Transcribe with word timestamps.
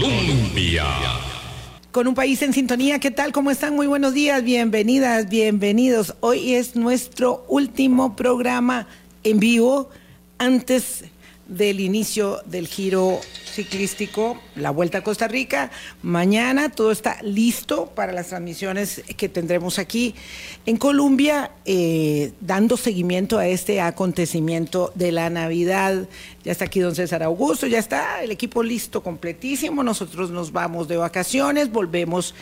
Colombia. 0.00 0.84
Con 1.90 2.06
un 2.06 2.14
país 2.14 2.42
en 2.42 2.52
sintonía, 2.52 2.98
¿qué 2.98 3.10
tal? 3.10 3.32
¿Cómo 3.32 3.50
están? 3.50 3.74
Muy 3.74 3.86
buenos 3.86 4.12
días, 4.12 4.42
bienvenidas, 4.44 5.28
bienvenidos. 5.28 6.14
Hoy 6.20 6.54
es 6.54 6.76
nuestro 6.76 7.46
último 7.48 8.14
programa 8.14 8.86
en 9.24 9.40
vivo 9.40 9.88
antes 10.36 11.04
del 11.48 11.80
inicio 11.80 12.42
del 12.44 12.66
giro 12.66 13.20
ciclístico, 13.56 14.38
la 14.54 14.70
Vuelta 14.70 14.98
a 14.98 15.02
Costa 15.02 15.28
Rica. 15.28 15.70
Mañana 16.02 16.68
todo 16.68 16.92
está 16.92 17.22
listo 17.22 17.86
para 17.94 18.12
las 18.12 18.28
transmisiones 18.28 19.02
que 19.16 19.30
tendremos 19.30 19.78
aquí 19.78 20.14
en 20.66 20.76
Colombia, 20.76 21.52
eh, 21.64 22.32
dando 22.42 22.76
seguimiento 22.76 23.38
a 23.38 23.48
este 23.48 23.80
acontecimiento 23.80 24.92
de 24.94 25.10
la 25.10 25.30
Navidad. 25.30 26.06
Ya 26.44 26.52
está 26.52 26.66
aquí 26.66 26.80
don 26.80 26.94
César 26.94 27.22
Augusto, 27.22 27.66
ya 27.66 27.78
está 27.78 28.22
el 28.22 28.30
equipo 28.30 28.62
listo, 28.62 29.02
completísimo. 29.02 29.82
Nosotros 29.82 30.30
nos 30.30 30.52
vamos 30.52 30.86
de 30.86 30.98
vacaciones, 30.98 31.72
volvemos 31.72 32.34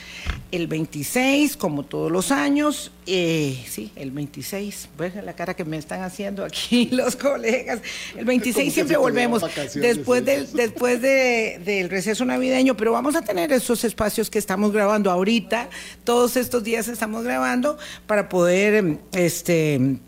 el 0.50 0.66
26, 0.66 1.56
como 1.56 1.84
todos 1.84 2.10
los 2.10 2.32
años. 2.32 2.90
Eh, 3.06 3.64
sí, 3.68 3.92
el 3.96 4.10
26, 4.10 4.88
la 5.24 5.34
cara 5.34 5.54
que 5.54 5.64
me 5.64 5.76
están 5.76 6.02
haciendo 6.02 6.44
aquí 6.44 6.88
los 6.92 7.16
colegas. 7.16 7.80
El 8.16 8.24
26 8.24 8.74
siempre 8.74 8.96
volvemos, 8.96 9.42
después 9.74 10.24
del, 10.24 10.50
después 10.52 11.00
del 11.04 11.90
receso 11.90 12.24
navideño, 12.24 12.76
pero 12.76 12.92
vamos 12.92 13.14
a 13.14 13.22
tener 13.22 13.52
esos 13.52 13.84
espacios 13.84 14.30
que 14.30 14.38
estamos 14.38 14.72
grabando 14.72 15.10
ahorita, 15.10 15.68
todos 16.02 16.36
estos 16.36 16.64
días 16.64 16.88
estamos 16.88 17.24
grabando 17.24 17.78
para 18.06 18.28
poder 18.28 18.98
este, 19.12 19.98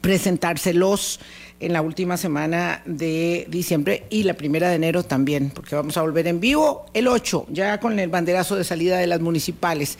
presentárselos 0.00 1.20
en 1.58 1.72
la 1.72 1.82
última 1.82 2.16
semana 2.16 2.82
de 2.84 3.46
diciembre 3.48 4.04
y 4.10 4.22
la 4.22 4.34
primera 4.34 4.68
de 4.68 4.76
enero 4.76 5.02
también, 5.02 5.50
porque 5.50 5.74
vamos 5.74 5.96
a 5.96 6.02
volver 6.02 6.26
en 6.26 6.40
vivo 6.40 6.86
el 6.94 7.08
8, 7.08 7.46
ya 7.50 7.80
con 7.80 7.98
el 7.98 8.08
banderazo 8.08 8.56
de 8.56 8.64
salida 8.64 8.98
de 8.98 9.06
las 9.06 9.20
municipales. 9.20 9.98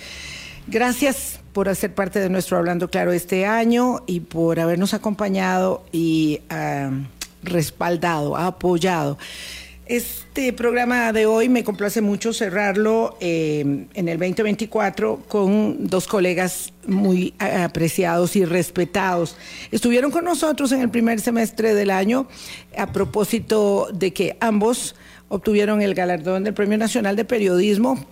Gracias 0.68 1.40
por 1.52 1.68
hacer 1.68 1.94
parte 1.94 2.18
de 2.20 2.28
nuestro 2.28 2.58
Hablando 2.58 2.88
Claro 2.90 3.12
este 3.12 3.46
año 3.46 4.02
y 4.06 4.20
por 4.20 4.60
habernos 4.60 4.94
acompañado 4.94 5.84
y 5.92 6.40
ah, 6.50 6.90
respaldado, 7.42 8.36
apoyado. 8.36 9.16
Este 9.86 10.52
programa 10.52 11.12
de 11.12 11.26
hoy 11.26 11.48
me 11.48 11.62
complace 11.62 12.00
mucho 12.00 12.32
cerrarlo 12.32 13.16
eh, 13.20 13.60
en 13.94 14.08
el 14.08 14.18
2024 14.18 15.22
con 15.28 15.86
dos 15.86 16.08
colegas 16.08 16.72
muy 16.88 17.34
apreciados 17.38 18.34
y 18.34 18.44
respetados. 18.44 19.36
Estuvieron 19.70 20.10
con 20.10 20.24
nosotros 20.24 20.72
en 20.72 20.80
el 20.80 20.90
primer 20.90 21.20
semestre 21.20 21.72
del 21.72 21.92
año 21.92 22.26
a 22.76 22.92
propósito 22.92 23.88
de 23.92 24.12
que 24.12 24.36
ambos 24.40 24.96
obtuvieron 25.28 25.80
el 25.80 25.94
galardón 25.94 26.42
del 26.42 26.54
Premio 26.54 26.78
Nacional 26.78 27.14
de 27.14 27.24
Periodismo, 27.24 28.04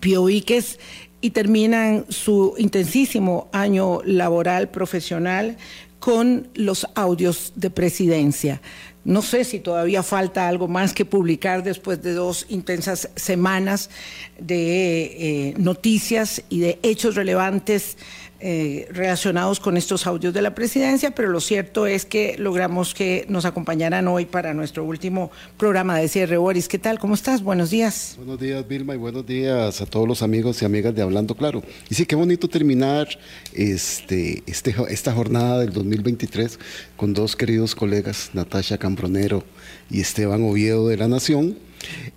Pio 0.00 0.24
Víquez, 0.24 0.80
y 1.20 1.30
terminan 1.30 2.06
su 2.08 2.54
intensísimo 2.58 3.48
año 3.52 4.00
laboral 4.04 4.68
profesional 4.68 5.58
con 6.00 6.48
los 6.54 6.88
audios 6.96 7.52
de 7.54 7.70
presidencia. 7.70 8.60
No 9.04 9.20
sé 9.20 9.44
si 9.44 9.60
todavía 9.60 10.02
falta 10.02 10.48
algo 10.48 10.66
más 10.66 10.94
que 10.94 11.04
publicar 11.04 11.62
después 11.62 12.02
de 12.02 12.14
dos 12.14 12.46
intensas 12.48 13.10
semanas 13.16 13.90
de 14.38 15.48
eh, 15.48 15.54
noticias 15.58 16.42
y 16.48 16.60
de 16.60 16.78
hechos 16.82 17.14
relevantes 17.14 17.98
eh, 18.46 18.86
relacionados 18.90 19.58
con 19.58 19.78
estos 19.78 20.06
audios 20.06 20.34
de 20.34 20.42
la 20.42 20.54
presidencia, 20.54 21.12
pero 21.12 21.30
lo 21.30 21.40
cierto 21.40 21.86
es 21.86 22.04
que 22.04 22.36
logramos 22.38 22.92
que 22.92 23.24
nos 23.30 23.46
acompañaran 23.46 24.06
hoy 24.06 24.26
para 24.26 24.52
nuestro 24.52 24.84
último 24.84 25.30
programa 25.56 25.96
de 25.96 26.08
cierre. 26.08 26.36
Boris, 26.36 26.68
¿qué 26.68 26.78
tal? 26.78 26.98
¿Cómo 26.98 27.14
estás? 27.14 27.42
Buenos 27.42 27.70
días. 27.70 28.16
Buenos 28.18 28.38
días, 28.38 28.68
Vilma, 28.68 28.94
y 28.94 28.98
buenos 28.98 29.24
días 29.24 29.80
a 29.80 29.86
todos 29.86 30.06
los 30.06 30.20
amigos 30.20 30.60
y 30.60 30.66
amigas 30.66 30.94
de 30.94 31.00
Hablando 31.00 31.34
Claro. 31.34 31.62
Y 31.88 31.94
sí, 31.94 32.04
qué 32.04 32.16
bonito 32.16 32.46
terminar 32.46 33.08
este, 33.54 34.42
este, 34.46 34.74
esta 34.90 35.14
jornada 35.14 35.60
del 35.60 35.72
2023 35.72 36.58
con 36.98 37.14
dos 37.14 37.36
queridos 37.36 37.74
colegas, 37.74 38.28
Natasha 38.34 38.76
Cambronero 38.76 39.42
y 39.88 40.02
Esteban 40.02 40.42
Oviedo 40.42 40.88
de 40.88 40.98
La 40.98 41.08
Nación 41.08 41.56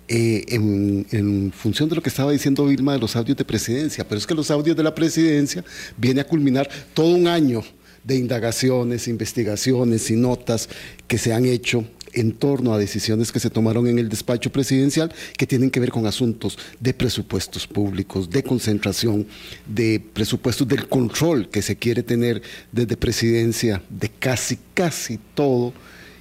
eh, 0.08 0.44
en, 0.48 1.52
función 1.52 1.88
de 1.88 1.96
lo 1.96 2.02
que 2.02 2.08
estaba 2.08 2.32
diciendo 2.32 2.66
Vilma 2.66 2.92
de 2.92 2.98
los 2.98 3.16
audios 3.16 3.36
de 3.36 3.44
presidencia, 3.44 4.06
pero 4.06 4.18
es 4.18 4.26
que 4.26 4.34
los 4.34 4.50
audios 4.50 4.76
de 4.76 4.82
la 4.82 4.94
presidencia 4.94 5.64
viene 5.96 6.20
a 6.20 6.26
culminar 6.26 6.68
todo 6.94 7.14
un 7.14 7.26
año 7.26 7.62
de 8.04 8.16
indagaciones, 8.16 9.08
investigaciones 9.08 10.10
y 10.10 10.16
notas 10.16 10.68
que 11.06 11.18
se 11.18 11.32
han 11.32 11.44
hecho 11.44 11.84
en 12.12 12.32
torno 12.32 12.72
a 12.72 12.78
decisiones 12.78 13.32
que 13.32 13.40
se 13.40 13.50
tomaron 13.50 13.86
en 13.86 13.98
el 13.98 14.08
despacho 14.08 14.50
presidencial 14.50 15.12
que 15.36 15.46
tienen 15.46 15.70
que 15.70 15.80
ver 15.80 15.90
con 15.90 16.06
asuntos 16.06 16.58
de 16.80 16.94
presupuestos 16.94 17.66
públicos, 17.66 18.30
de 18.30 18.42
concentración, 18.42 19.26
de 19.66 20.02
presupuestos 20.12 20.66
del 20.66 20.88
control 20.88 21.48
que 21.48 21.62
se 21.62 21.76
quiere 21.76 22.02
tener 22.02 22.42
desde 22.72 22.96
presidencia 22.96 23.82
de 23.88 24.08
casi, 24.08 24.58
casi 24.74 25.18
todo 25.34 25.72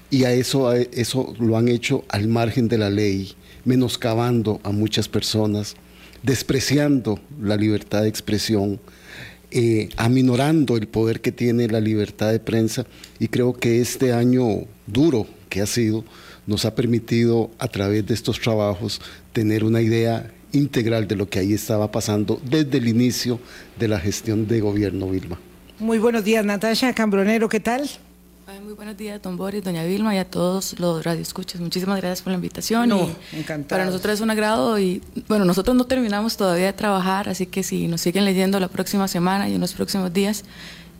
y 0.09 0.23
a 0.23 0.31
eso, 0.31 0.71
eso 0.73 1.33
lo 1.39 1.57
han 1.57 1.67
hecho 1.67 2.03
al 2.09 2.27
margen 2.27 2.67
de 2.67 2.77
la 2.77 2.89
ley, 2.89 3.33
menoscabando 3.65 4.61
a 4.63 4.71
muchas 4.71 5.09
personas, 5.09 5.75
despreciando 6.23 7.19
la 7.41 7.57
libertad 7.57 8.03
de 8.03 8.09
expresión, 8.09 8.79
eh, 9.51 9.89
aminorando 9.97 10.77
el 10.77 10.87
poder 10.87 11.21
que 11.21 11.31
tiene 11.31 11.67
la 11.67 11.79
libertad 11.79 12.31
de 12.31 12.39
prensa 12.39 12.85
y 13.17 13.29
creo 13.29 13.53
que 13.53 13.79
este 13.79 14.11
año 14.11 14.65
duro 14.87 15.25
que 15.47 15.61
ha 15.61 15.65
sido 15.65 16.03
nos 16.45 16.65
ha 16.65 16.75
permitido 16.75 17.51
a 17.57 17.67
través 17.67 18.05
de 18.05 18.13
estos 18.13 18.39
trabajos 18.41 19.01
tener 19.31 19.63
una 19.63 19.81
idea 19.81 20.33
integral 20.51 21.07
de 21.07 21.15
lo 21.15 21.29
que 21.29 21.39
ahí 21.39 21.53
estaba 21.53 21.91
pasando 21.91 22.41
desde 22.43 22.77
el 22.77 22.87
inicio 22.87 23.39
de 23.79 23.87
la 23.87 23.99
gestión 23.99 24.47
de 24.47 24.59
gobierno 24.59 25.09
Vilma. 25.09 25.39
Muy 25.79 25.99
buenos 25.99 26.23
días 26.23 26.43
Natasha 26.43 26.93
Cambronero, 26.93 27.47
¿qué 27.47 27.59
tal? 27.59 27.89
Muy 28.67 28.75
buenos 28.75 28.97
días, 28.97 29.21
don 29.21 29.37
Boris, 29.37 29.63
doña 29.63 29.85
Vilma 29.85 30.13
y 30.13 30.17
a 30.17 30.29
todos 30.29 30.77
los 30.77 31.01
radioescuchas. 31.01 31.61
Muchísimas 31.61 32.01
gracias 32.01 32.21
por 32.21 32.31
la 32.31 32.35
invitación. 32.35 32.89
No, 32.89 33.09
Para 33.69 33.85
nosotros 33.85 34.15
es 34.15 34.19
un 34.19 34.29
agrado 34.29 34.77
y, 34.77 35.01
bueno, 35.29 35.45
nosotros 35.45 35.73
no 35.77 35.85
terminamos 35.85 36.35
todavía 36.35 36.65
de 36.65 36.73
trabajar, 36.73 37.29
así 37.29 37.45
que 37.45 37.63
si 37.63 37.87
nos 37.87 38.01
siguen 38.01 38.25
leyendo 38.25 38.59
la 38.59 38.67
próxima 38.67 39.07
semana 39.07 39.47
y 39.47 39.55
en 39.55 39.61
los 39.61 39.71
próximos 39.71 40.11
días, 40.11 40.43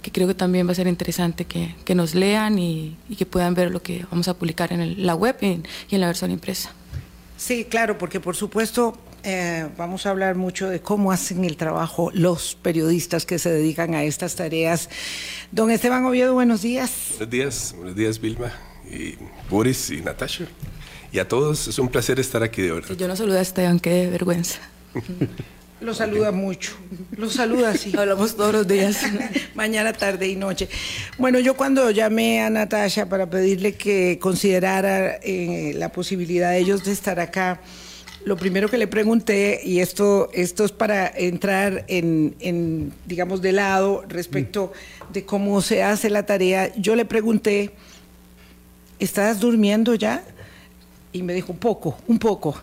que 0.01 0.13
creo 0.13 0.29
que 0.29 0.33
también 0.33 0.66
va 0.66 0.72
a 0.72 0.75
ser 0.75 0.88
interesante 0.88 1.44
que, 1.44 1.75
que 1.83 1.94
nos 1.94 2.16
lean 2.16 2.57
y, 2.57 2.95
y, 3.09 3.17
que 3.17 3.25
puedan 3.25 3.53
ver 3.53 3.69
lo 3.69 3.81
que 3.81 4.05
vamos 4.09 4.29
a 4.29 4.34
publicar 4.34 4.72
en 4.72 5.05
la 5.05 5.16
web 5.16 5.35
y 5.41 5.95
en 5.95 5.99
la 5.99 6.07
versión 6.07 6.31
impresa. 6.31 6.72
Sí, 7.35 7.66
claro, 7.66 7.97
porque 7.97 8.22
por 8.22 8.38
supuesto 8.38 8.97
eh, 9.29 9.67
vamos 9.75 10.05
a 10.05 10.11
hablar 10.11 10.35
mucho 10.35 10.69
de 10.69 10.79
cómo 10.79 11.11
hacen 11.11 11.43
el 11.43 11.57
trabajo 11.57 12.11
los 12.13 12.55
periodistas 12.55 13.25
que 13.25 13.39
se 13.39 13.49
dedican 13.49 13.93
a 13.93 14.03
estas 14.03 14.38
tareas. 14.38 14.89
Don 15.51 15.69
Esteban 15.69 16.05
Oviedo, 16.05 16.33
buenos 16.33 16.61
días. 16.61 16.91
Buenos 17.09 17.29
días, 17.29 17.73
buenos 17.75 17.95
días 17.97 18.21
Vilma 18.21 18.53
y 18.89 19.16
Boris 19.49 19.89
y 19.89 20.01
Natasha. 20.01 20.45
Y 21.11 21.19
a 21.19 21.27
todos, 21.27 21.67
es 21.67 21.77
un 21.77 21.89
placer 21.89 22.21
estar 22.21 22.41
aquí 22.41 22.61
de 22.61 22.71
verdad. 22.71 22.95
Yo 22.95 23.05
no 23.09 23.17
saludé 23.17 23.39
a 23.39 23.41
Esteban, 23.41 23.81
qué 23.81 24.09
vergüenza. 24.09 24.59
Lo 25.79 25.93
saluda 25.93 26.31
mucho, 26.31 26.71
lo 27.11 27.29
saluda 27.29 27.69
así. 27.69 27.91
Hablamos 27.97 28.35
todos 28.35 28.51
los 28.51 28.67
días. 28.67 28.99
Mañana, 29.53 29.93
tarde 29.93 30.27
y 30.27 30.35
noche. 30.35 30.69
Bueno, 31.19 31.37
yo 31.37 31.55
cuando 31.55 31.91
llamé 31.91 32.41
a 32.41 32.49
Natasha 32.49 33.07
para 33.07 33.29
pedirle 33.29 33.75
que 33.75 34.17
considerara 34.19 35.19
eh, 35.21 35.73
la 35.75 35.91
posibilidad 35.91 36.49
de 36.49 36.57
ellos 36.57 36.83
de 36.83 36.93
estar 36.93 37.19
acá, 37.19 37.61
lo 38.27 38.35
primero 38.35 38.67
que 38.67 38.77
le 38.77 38.88
pregunté, 38.88 39.61
y 39.63 39.79
esto, 39.79 40.29
esto 40.33 40.65
es 40.65 40.73
para 40.73 41.07
entrar 41.07 41.85
en, 41.88 42.91
digamos, 43.05 43.41
de 43.41 43.53
lado 43.53 44.03
respecto 44.05 44.73
de 45.13 45.23
cómo 45.23 45.61
se 45.61 45.81
hace 45.81 46.09
la 46.09 46.25
tarea, 46.25 46.75
yo 46.75 46.97
le 46.97 47.05
pregunté, 47.05 47.71
¿estás 48.99 49.40
durmiendo 49.40 49.96
ya? 49.96 50.25
Y 51.13 51.23
me 51.23 51.34
dijo, 51.34 51.53
un 51.53 51.57
poco, 51.57 51.97
un 52.05 52.19
poco. 52.19 52.61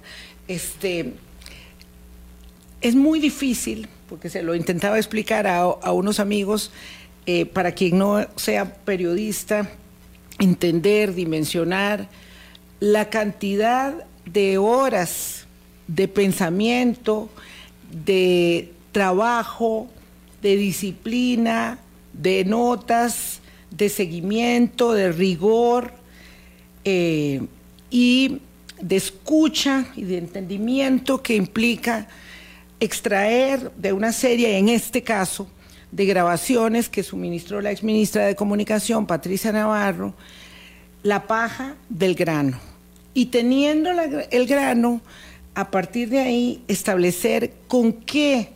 Este, 0.49 1.15
es 2.83 2.95
muy 2.95 3.19
difícil, 3.19 3.89
porque 4.07 4.29
se 4.29 4.43
lo 4.43 4.55
intentaba 4.55 4.99
explicar 4.99 5.47
a, 5.47 5.93
unos 5.93 6.21
amigos, 6.21 6.73
eh, 7.25 7.47
para 7.47 7.73
quien 7.73 7.97
no 7.97 8.27
sea 8.37 8.75
periodista, 8.85 9.71
entender, 10.39 11.15
dimensionar 11.15 12.11
la 12.81 13.09
cantidad 13.09 13.95
de 14.27 14.59
horas 14.59 15.44
de 15.87 16.09
pensamiento, 16.09 17.29
de 17.91 18.73
trabajo, 18.93 19.89
de 20.43 20.57
disciplina, 20.57 21.79
de 22.13 22.45
notas, 22.45 23.41
de 23.71 23.89
seguimiento, 23.89 24.93
de 24.93 25.13
rigor 25.13 25.93
eh, 26.85 27.43
y 27.91 28.41
de 28.81 28.97
escucha 28.97 29.87
y 29.97 30.03
de 30.03 30.19
entendimiento 30.19 31.23
que 31.23 31.35
implica 31.35 32.09
extraer 32.81 33.73
de 33.77 33.93
una 33.93 34.13
serie, 34.13 34.59
en 34.59 34.69
este 34.69 35.03
caso, 35.03 35.49
de 35.91 36.07
grabaciones 36.07 36.89
que 36.89 37.03
suministró 37.03 37.61
la 37.61 37.71
exministra 37.71 38.27
de 38.27 38.35
Comunicación, 38.35 39.07
Patricia 39.07 39.53
Navarro, 39.53 40.15
la 41.03 41.27
paja 41.27 41.77
del 41.89 42.15
grano. 42.15 42.59
Y 43.15 43.27
teniendo 43.27 43.91
el 43.91 44.47
grano, 44.47 45.01
a 45.55 45.71
partir 45.71 46.09
de 46.09 46.21
ahí 46.21 46.63
establecer 46.69 47.53
con 47.69 47.93
qué 47.93 48.51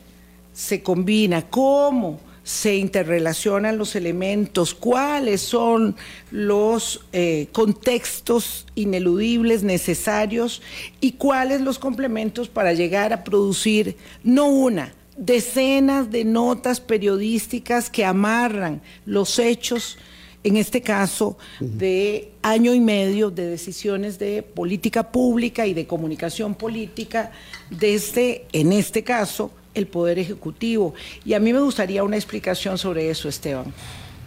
se 0.53 0.83
combina, 0.83 1.49
cómo 1.49 2.21
se 2.49 2.77
interrelacionan 2.77 3.77
los 3.77 3.95
elementos, 3.95 4.75
cuáles 4.75 5.43
son 5.43 5.97
los 6.31 7.05
eh, 7.13 7.49
contextos 7.53 8.67
ineludibles 8.75 9.63
necesarios 9.63 10.63
y 11.01 11.13
cuáles 11.13 11.61
los 11.61 11.79
complementos 11.79 12.49
para 12.49 12.73
llegar 12.73 13.13
a 13.13 13.23
producir 13.23 13.99
no 14.25 14.47
una, 14.47 14.95
decenas 15.19 16.11
de 16.11 16.25
notas 16.25 16.81
periodísticas 16.81 17.91
que 17.91 18.07
amarran 18.07 18.81
los 19.05 19.39
hechos, 19.39 19.99
en 20.45 20.57
este 20.57 20.83
caso 20.83 21.37
de 21.61 22.33
año 22.43 22.73
y 22.73 22.81
medio 22.81 23.31
de 23.31 23.47
decisiones 23.47 24.19
de 24.19 24.43
política 24.43 25.11
pública 25.11 25.67
y 25.67 25.75
de 25.75 25.87
comunicación 25.87 26.55
política 26.55 27.33
desde, 27.71 28.47
en 28.53 28.73
este 28.73 29.03
caso, 29.03 29.51
el 29.75 29.87
Poder 29.87 30.19
Ejecutivo. 30.19 30.95
Y 31.25 31.35
a 31.35 31.41
mí 31.41 31.53
me 31.53 31.61
gustaría 31.61 32.03
una 32.05 32.17
explicación 32.17 32.79
sobre 32.79 33.11
eso, 33.11 33.29
Esteban. 33.29 33.73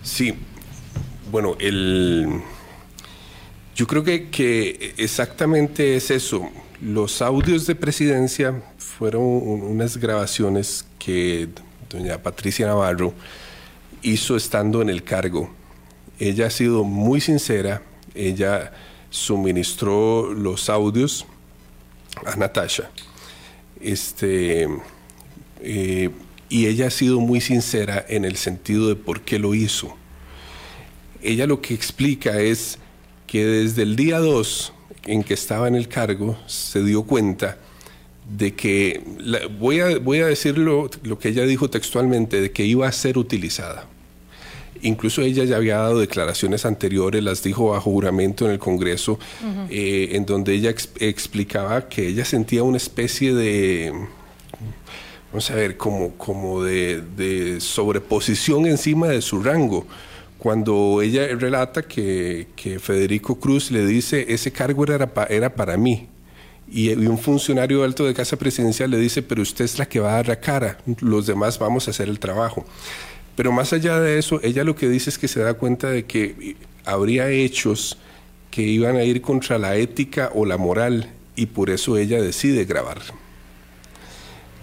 Sí, 0.04 0.34
bueno, 1.32 1.56
el, 1.60 2.42
yo 3.76 3.88
creo 3.88 4.04
que, 4.04 4.30
que 4.30 4.94
exactamente 4.98 5.96
es 5.96 6.12
eso. 6.12 6.50
Los 6.82 7.22
audios 7.22 7.68
de 7.68 7.76
presidencia 7.76 8.62
fueron 8.78 9.24
unas 9.24 9.98
grabaciones 9.98 10.86
que 11.00 11.48
doña 11.90 12.22
Patricia 12.22 12.68
Navarro 12.68 13.14
hizo 14.02 14.36
estando 14.36 14.82
en 14.82 14.90
el 14.90 15.04
cargo. 15.04 15.61
Ella 16.22 16.46
ha 16.46 16.50
sido 16.52 16.84
muy 16.84 17.20
sincera, 17.20 17.82
ella 18.14 18.72
suministró 19.10 20.32
los 20.36 20.70
audios 20.70 21.26
a 22.24 22.36
Natasha. 22.36 22.92
Este, 23.82 24.68
eh, 25.62 26.12
y 26.48 26.68
ella 26.68 26.86
ha 26.86 26.92
sido 26.92 27.20
muy 27.22 27.42
sincera 27.42 28.06
en 28.08 28.24
el 28.24 28.36
sentido 28.36 28.88
de 28.88 28.96
por 28.96 29.22
qué 29.22 29.40
lo 29.40 29.56
hizo. 29.56 29.98
Ella 31.24 31.48
lo 31.48 31.60
que 31.60 31.74
explica 31.74 32.40
es 32.40 32.78
que 33.26 33.44
desde 33.44 33.82
el 33.82 33.96
día 33.96 34.20
2 34.20 34.74
en 35.08 35.24
que 35.24 35.34
estaba 35.34 35.68
en 35.68 35.74
el 35.74 35.88
cargo 35.88 36.38
se 36.46 36.84
dio 36.84 37.02
cuenta 37.02 37.58
de 38.30 38.54
que, 38.54 39.02
voy, 39.58 39.80
a, 39.80 39.98
voy 39.98 40.20
a 40.20 40.28
decirlo 40.28 40.88
lo 41.02 41.18
que 41.18 41.30
ella 41.30 41.48
dijo 41.48 41.72
textualmente, 41.72 42.42
de 42.42 42.52
que 42.52 42.64
iba 42.64 42.88
a 42.88 42.92
ser 42.92 43.18
utilizada. 43.18 43.88
Incluso 44.84 45.22
ella 45.22 45.44
ya 45.44 45.58
había 45.58 45.78
dado 45.78 46.00
declaraciones 46.00 46.66
anteriores, 46.66 47.24
las 47.24 47.44
dijo 47.44 47.70
bajo 47.70 47.92
juramento 47.92 48.46
en 48.46 48.52
el 48.52 48.60
Congreso, 48.60 49.20
eh, 49.70 50.10
en 50.14 50.26
donde 50.26 50.54
ella 50.54 50.74
explicaba 51.00 51.88
que 51.88 52.08
ella 52.08 52.26
sentía 52.26 52.64
una 52.64 52.78
especie 52.78 53.34
de, 53.34 53.94
vamos 55.32 55.52
a 55.52 55.56
ver, 55.56 55.78
como, 55.78 56.12
como 56.18 56.64
de, 56.64 57.58
sobreposición 57.60 58.66
encima 58.66 59.08
de 59.08 59.22
su 59.22 59.42
rango. 59.42 59.86
Cuando 60.38 61.04
ella 61.04 61.28
relata 61.36 61.84
que, 61.84 62.48
Federico 62.82 63.40
Cruz 63.40 63.70
le 63.70 63.86
dice, 63.86 64.26
ese 64.30 64.52
cargo 64.52 64.84
era, 64.84 65.12
era 65.30 65.54
para 65.54 65.78
mí, 65.78 66.08
y, 66.72 66.94
un 66.94 67.18
funcionario 67.18 67.84
alto 67.84 68.06
de 68.06 68.14
Casa 68.14 68.38
Presidencial 68.38 68.90
le 68.90 68.98
dice, 68.98 69.22
pero 69.22 69.42
usted 69.42 69.66
es 69.66 69.78
la 69.78 69.86
que 69.86 70.00
va 70.00 70.14
a 70.14 70.16
dar 70.16 70.28
la 70.30 70.40
cara, 70.40 70.78
los 71.02 71.28
demás 71.28 71.60
vamos 71.60 71.88
a 71.88 71.92
hacer 71.92 72.08
el 72.08 72.18
trabajo. 72.18 72.66
Pero 73.36 73.52
más 73.52 73.74
allá 73.74 74.00
de 74.00 74.20
eso, 74.20 74.40
ella 74.44 74.64
lo 74.64 74.76
que 74.76 74.90
dice 74.90 75.10
es 75.10 75.18
que 75.18 75.28
se 75.28 75.40
da 75.40 75.54
cuenta 75.54 75.90
de 75.90 76.06
que 76.06 76.56
habría 76.86 77.30
hechos 77.30 77.98
que 78.50 78.62
iban 78.62 78.98
a 78.98 79.04
ir 79.04 79.22
contra 79.22 79.58
la 79.58 79.76
ética 79.76 80.32
o 80.34 80.46
la 80.46 80.58
moral 80.58 81.10
y 81.36 81.46
por 81.48 81.70
eso 81.70 81.98
ella 81.98 82.22
decide 82.22 82.66
grabar. 82.66 83.02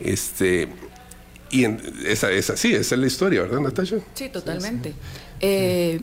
Este, 0.01 0.69
y 1.51 1.65
esa 2.07 2.31
es 2.31 2.51
así, 2.51 2.75
esa 2.75 2.95
es 2.95 3.01
la 3.01 3.07
historia, 3.07 3.43
¿verdad, 3.43 3.61
Natasha? 3.61 3.97
Sí, 4.15 4.29
totalmente. 4.29 4.93
Eh, 5.41 6.03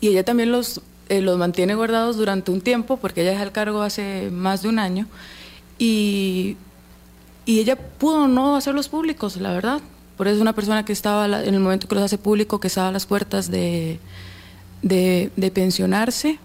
y 0.00 0.08
ella 0.08 0.24
también 0.24 0.52
los, 0.52 0.82
eh, 1.08 1.22
los 1.22 1.38
mantiene 1.38 1.74
guardados 1.74 2.16
durante 2.16 2.50
un 2.50 2.60
tiempo, 2.60 2.98
porque 2.98 3.22
ella 3.22 3.30
deja 3.30 3.42
el 3.42 3.52
cargo 3.52 3.82
hace 3.82 4.30
más 4.30 4.62
de 4.62 4.68
un 4.68 4.78
año, 4.78 5.06
y, 5.78 6.56
y 7.46 7.60
ella 7.60 7.76
pudo 7.76 8.28
no 8.28 8.56
hacerlos 8.56 8.88
públicos, 8.88 9.36
la 9.36 9.52
verdad. 9.52 9.80
Por 10.16 10.26
eso 10.26 10.36
es 10.36 10.42
una 10.42 10.54
persona 10.54 10.84
que 10.84 10.92
estaba, 10.92 11.26
en 11.44 11.54
el 11.54 11.60
momento 11.60 11.88
que 11.88 11.94
los 11.94 12.04
hace 12.04 12.18
público, 12.18 12.60
que 12.60 12.68
estaba 12.68 12.88
a 12.88 12.92
las 12.92 13.06
puertas 13.06 13.50
de, 13.50 13.98
de, 14.82 15.50
pensionarse, 15.52 16.38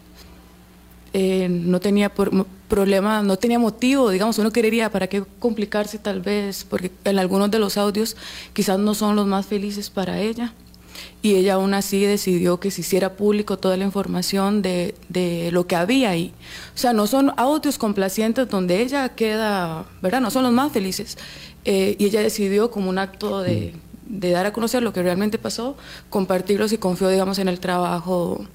eh, 1.14 1.48
no 1.50 1.80
tenía 1.80 2.10
por, 2.14 2.46
problema, 2.70 3.22
no 3.22 3.36
tenía 3.38 3.60
motivo, 3.60 4.10
digamos, 4.12 4.38
uno 4.38 4.52
querería 4.52 4.90
para 4.90 5.08
qué 5.08 5.24
complicarse 5.40 5.98
tal 6.00 6.22
vez, 6.22 6.66
porque 6.70 6.92
en 7.04 7.20
algunos 7.20 7.52
de 7.52 7.60
los 7.60 7.78
audios 7.78 8.16
quizás 8.54 8.80
no 8.80 8.94
son 8.94 9.18
los 9.18 9.28
más 9.28 9.46
felices 9.46 9.90
para 9.90 10.22
ella. 10.22 10.54
Y 11.22 11.36
ella 11.36 11.56
aún 11.56 11.74
así 11.74 12.02
decidió 12.02 12.60
que 12.60 12.72
se 12.72 12.82
hiciera 12.82 13.14
público 13.14 13.58
toda 13.58 13.78
la 13.78 13.86
información 13.86 14.62
de, 14.62 14.96
de 15.08 15.50
lo 15.52 15.66
que 15.66 15.76
había 15.76 16.10
ahí. 16.10 16.34
O 16.76 16.78
sea, 16.78 16.94
no 16.94 17.08
son 17.08 17.32
audios 17.38 17.78
complacientes 17.78 18.50
donde 18.50 18.82
ella 18.82 19.10
queda, 19.10 19.86
¿verdad? 20.02 20.22
No 20.22 20.30
son 20.30 20.44
los 20.44 20.52
más 20.52 20.72
felices. 20.72 21.18
Eh, 21.66 21.96
y 22.00 22.06
ella 22.06 22.22
decidió 22.22 22.72
como 22.72 22.90
un 22.90 22.98
acto 22.98 23.42
de, 23.42 23.74
de 24.06 24.32
dar 24.32 24.46
a 24.46 24.54
conocer 24.54 24.84
lo 24.84 24.94
que 24.94 25.04
realmente 25.04 25.38
pasó, 25.38 25.78
compartirlos 26.10 26.72
y 26.72 26.78
confió, 26.78 27.10
digamos, 27.10 27.40
en 27.40 27.48
el 27.48 27.60
trabajo 27.60 28.46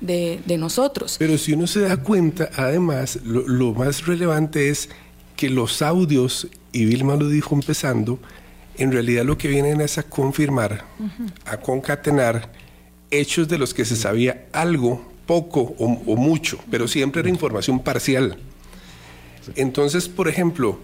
de, 0.00 0.56
nosotros. 0.58 1.16
Pero 1.18 1.38
si 1.38 1.52
uno 1.52 1.66
se 1.66 1.80
da 1.80 1.96
cuenta, 1.96 2.50
además, 2.56 3.18
lo, 3.24 3.72
más 3.72 4.06
relevante 4.06 4.68
es 4.70 4.88
que 5.36 5.50
los 5.50 5.82
audios, 5.82 6.48
y 6.72 6.84
Vilma 6.84 7.16
lo 7.16 7.28
dijo 7.28 7.54
empezando, 7.54 8.18
en 8.76 8.92
realidad 8.92 9.24
lo 9.24 9.38
que 9.38 9.48
vienen 9.48 9.80
es 9.80 9.98
a 9.98 10.02
confirmar, 10.02 10.84
a 11.44 11.56
concatenar 11.58 12.52
hechos 13.10 13.48
de 13.48 13.58
los 13.58 13.74
que 13.74 13.84
se 13.84 13.96
sabía 13.96 14.46
algo, 14.52 15.12
poco 15.26 15.74
o, 15.78 16.16
mucho, 16.16 16.58
pero 16.70 16.86
siempre 16.86 17.20
era 17.20 17.30
información 17.30 17.80
parcial. 17.80 18.38
Entonces, 19.56 20.08
por 20.08 20.28
ejemplo, 20.28 20.78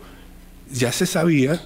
ya 0.72 0.92
se 0.92 1.06
sabía 1.06 1.60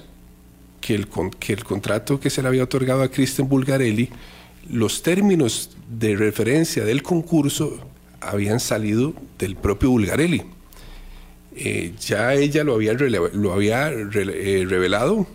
que 0.80 0.94
el, 0.94 1.08
que 1.38 1.52
el 1.52 1.64
contrato 1.64 2.20
que 2.20 2.30
se 2.30 2.42
le 2.42 2.48
había 2.48 2.64
otorgado 2.64 3.02
a 3.02 3.08
Kristen 3.10 3.48
Bulgarelli 3.48 4.10
los 4.70 5.02
términos 5.02 5.70
de 5.88 6.16
referencia 6.16 6.84
del 6.84 7.02
concurso 7.02 7.78
habían 8.20 8.60
salido 8.60 9.14
del 9.38 9.56
propio 9.56 9.90
Bulgarelli. 9.90 10.42
Eh, 11.56 11.92
ya 12.00 12.34
ella 12.34 12.64
lo 12.64 12.74
había, 12.74 12.94
lo 12.94 13.52
había 13.52 13.88
eh, 13.90 14.64
revelado. 14.66 15.26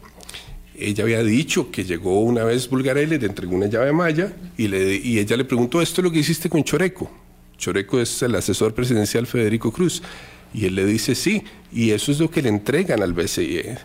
Ella 0.78 1.04
había 1.04 1.24
dicho 1.24 1.72
que 1.72 1.84
llegó 1.84 2.22
una 2.22 2.44
vez 2.44 2.70
Bulgarelli, 2.70 3.20
le 3.20 3.26
entregó 3.26 3.56
una 3.56 3.68
llave 3.68 3.92
maya 3.92 4.34
y, 4.58 4.68
le, 4.68 4.96
y 4.96 5.20
ella 5.20 5.38
le 5.38 5.46
preguntó, 5.46 5.82
¿esto 5.82 6.02
es 6.02 6.06
lo 6.06 6.12
que 6.12 6.20
hiciste 6.20 6.50
con 6.50 6.64
Choreco? 6.64 7.12
Choreco 7.58 8.00
es 8.00 8.22
el 8.22 8.36
asesor 8.36 8.74
presidencial 8.74 9.28
Federico 9.28 9.72
Cruz. 9.72 10.02
Y 10.54 10.66
él 10.66 10.76
le 10.76 10.86
dice, 10.86 11.16
sí, 11.16 11.44
y 11.72 11.92
eso 11.92 12.12
es 12.12 12.20
lo 12.20 12.30
que 12.32 12.42
le 12.42 12.50
entregan 12.50 13.02
al 13.02 13.14
BCE 13.14 13.78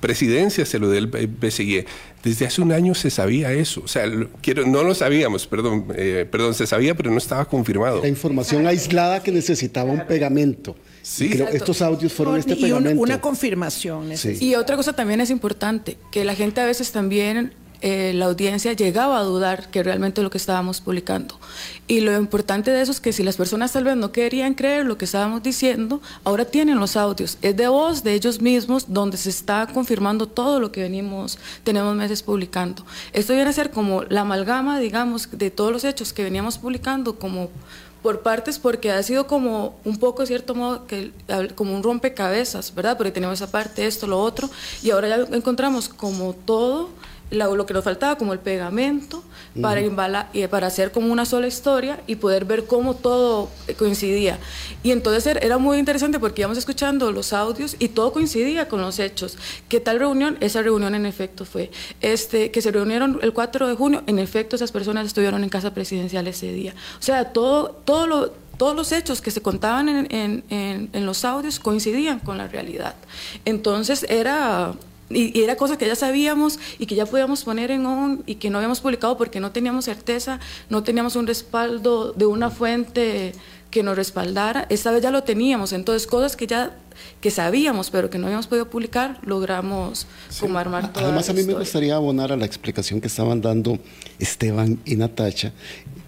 presidencia 0.00 0.64
se 0.64 0.78
lo 0.78 0.88
del 0.88 1.06
BCE. 1.06 1.86
Desde 2.22 2.46
hace 2.46 2.60
un 2.60 2.72
año 2.72 2.94
se 2.94 3.10
sabía 3.10 3.52
eso. 3.52 3.82
O 3.84 3.88
sea, 3.88 4.04
quiero, 4.40 4.66
no 4.66 4.82
lo 4.82 4.94
sabíamos, 4.94 5.46
perdón, 5.46 5.86
eh, 5.96 6.26
perdón, 6.30 6.54
se 6.54 6.66
sabía, 6.66 6.94
pero 6.94 7.10
no 7.10 7.18
estaba 7.18 7.44
confirmado. 7.44 8.02
La 8.02 8.08
información 8.08 8.66
aislada 8.66 9.22
que 9.22 9.32
necesitaba 9.32 9.90
un 9.90 10.06
pegamento. 10.06 10.76
Sí, 11.02 11.40
estos 11.52 11.82
audios 11.82 12.12
fueron 12.12 12.36
este 12.36 12.56
pegamento. 12.56 13.00
una 13.00 13.20
confirmación. 13.20 14.10
Y 14.40 14.54
otra 14.54 14.76
cosa 14.76 14.92
también 14.92 15.20
es 15.20 15.30
importante, 15.30 15.96
que 16.10 16.24
la 16.24 16.34
gente 16.34 16.60
a 16.60 16.66
veces 16.66 16.90
también 16.92 17.52
eh, 17.80 18.12
la 18.14 18.26
audiencia 18.26 18.72
llegaba 18.72 19.18
a 19.18 19.22
dudar 19.22 19.70
que 19.70 19.82
realmente 19.82 20.22
lo 20.22 20.30
que 20.30 20.38
estábamos 20.38 20.80
publicando. 20.80 21.38
Y 21.88 22.00
lo 22.00 22.16
importante 22.16 22.70
de 22.70 22.82
eso 22.82 22.90
es 22.90 23.00
que 23.00 23.12
si 23.12 23.22
las 23.22 23.36
personas 23.36 23.72
tal 23.72 23.84
vez 23.84 23.96
no 23.96 24.12
querían 24.12 24.54
creer 24.54 24.86
lo 24.86 24.98
que 24.98 25.04
estábamos 25.04 25.42
diciendo, 25.42 26.00
ahora 26.24 26.44
tienen 26.44 26.80
los 26.80 26.96
audios. 26.96 27.38
Es 27.42 27.56
de 27.56 27.68
voz 27.68 28.02
de 28.02 28.14
ellos 28.14 28.40
mismos 28.40 28.86
donde 28.88 29.16
se 29.16 29.30
está 29.30 29.66
confirmando 29.72 30.26
todo 30.26 30.58
lo 30.58 30.72
que 30.72 30.82
venimos, 30.82 31.38
tenemos 31.64 31.94
meses 31.94 32.22
publicando. 32.22 32.84
Esto 33.12 33.34
viene 33.34 33.50
a 33.50 33.52
ser 33.52 33.70
como 33.70 34.02
la 34.04 34.22
amalgama, 34.22 34.78
digamos, 34.80 35.28
de 35.32 35.50
todos 35.50 35.72
los 35.72 35.84
hechos 35.84 36.12
que 36.12 36.24
veníamos 36.24 36.58
publicando 36.58 37.18
como 37.18 37.50
por 38.06 38.20
partes 38.20 38.60
porque 38.60 38.92
ha 38.92 39.02
sido 39.02 39.26
como 39.26 39.74
un 39.84 39.96
poco, 39.98 40.22
de 40.22 40.28
cierto 40.28 40.54
modo, 40.54 40.86
como 41.56 41.74
un 41.74 41.82
rompecabezas, 41.82 42.72
¿verdad? 42.72 42.96
Porque 42.96 43.10
tenemos 43.10 43.40
esa 43.40 43.50
parte, 43.50 43.84
esto, 43.84 44.06
lo 44.06 44.20
otro, 44.20 44.48
y 44.80 44.90
ahora 44.90 45.08
ya 45.08 45.16
encontramos 45.36 45.88
como 45.88 46.32
todo 46.32 46.90
lo, 47.30 47.66
que 47.66 47.74
nos 47.74 47.84
faltaba 47.84 48.16
como 48.16 48.32
el 48.32 48.38
pegamento 48.38 49.22
para 49.60 49.80
y 50.32 50.46
para 50.46 50.66
hacer 50.66 50.92
como 50.92 51.12
una 51.12 51.24
sola 51.24 51.46
historia 51.46 52.00
y 52.06 52.16
poder 52.16 52.44
ver 52.44 52.66
cómo 52.66 52.94
todo 52.94 53.48
coincidía. 53.78 54.38
Y 54.82 54.92
entonces 54.92 55.36
era 55.40 55.58
muy 55.58 55.78
interesante 55.78 56.20
porque 56.20 56.42
íbamos 56.42 56.58
escuchando 56.58 57.10
los 57.10 57.32
audios 57.32 57.76
y 57.78 57.88
todo 57.88 58.12
coincidía 58.12 58.68
con 58.68 58.80
los 58.80 58.98
hechos. 58.98 59.38
¿Qué 59.68 59.80
tal 59.80 59.98
reunión? 59.98 60.36
Esa 60.40 60.62
reunión 60.62 60.94
en 60.94 61.06
efecto 61.06 61.44
fue 61.44 61.70
este 62.00 62.50
que 62.50 62.62
se 62.62 62.70
reunieron 62.70 63.18
el 63.22 63.32
4 63.32 63.66
de 63.66 63.74
junio, 63.74 64.02
en 64.06 64.18
efecto 64.18 64.56
esas 64.56 64.72
personas 64.72 65.06
estuvieron 65.06 65.42
en 65.42 65.48
casa 65.48 65.74
presidencial 65.74 66.26
ese 66.26 66.52
día. 66.52 66.74
O 66.98 67.02
sea, 67.02 67.32
todo 67.32 67.70
todo 67.84 68.06
lo 68.06 68.46
todos 68.56 68.74
los 68.74 68.92
hechos 68.92 69.20
que 69.20 69.30
se 69.30 69.42
contaban 69.42 69.88
en, 69.88 70.44
en, 70.48 71.06
los 71.06 71.24
audios 71.26 71.60
coincidían 71.60 72.20
con 72.20 72.38
la 72.38 72.48
realidad. 72.48 72.94
Entonces 73.44 74.06
era 74.08 74.72
y, 75.10 75.40
era 75.40 75.56
cosa 75.56 75.78
que 75.78 75.86
ya 75.86 75.94
sabíamos 75.94 76.58
y 76.78 76.86
que 76.86 76.94
ya 76.94 77.06
podíamos 77.06 77.44
poner 77.44 77.70
en 77.70 77.86
on 77.86 78.22
y 78.26 78.36
que 78.36 78.50
no 78.50 78.58
habíamos 78.58 78.80
publicado 78.80 79.16
porque 79.16 79.40
no 79.40 79.52
teníamos 79.52 79.84
certeza, 79.84 80.40
no 80.68 80.82
teníamos 80.82 81.16
un 81.16 81.26
respaldo 81.26 82.12
de 82.12 82.26
una 82.26 82.50
fuente 82.50 83.32
que 83.70 83.82
nos 83.82 83.96
respaldara. 83.96 84.66
Esta 84.68 84.90
vez 84.90 85.02
ya 85.02 85.10
lo 85.10 85.22
teníamos, 85.22 85.72
entonces 85.72 86.06
cosas 86.06 86.36
que 86.36 86.46
ya 86.46 86.76
que 87.20 87.30
sabíamos 87.30 87.90
pero 87.90 88.08
que 88.08 88.16
no 88.16 88.26
habíamos 88.26 88.46
podido 88.46 88.70
publicar, 88.70 89.18
logramos 89.22 90.06
como 90.40 90.58
armar. 90.58 90.90
Además 90.94 91.28
a 91.28 91.32
mí 91.34 91.42
me 91.42 91.54
gustaría 91.54 91.94
abonar 91.94 92.32
a 92.32 92.36
la 92.36 92.46
explicación 92.46 93.00
que 93.00 93.06
estaban 93.06 93.40
dando 93.40 93.78
Esteban 94.18 94.80
y 94.84 94.96
Natacha 94.96 95.52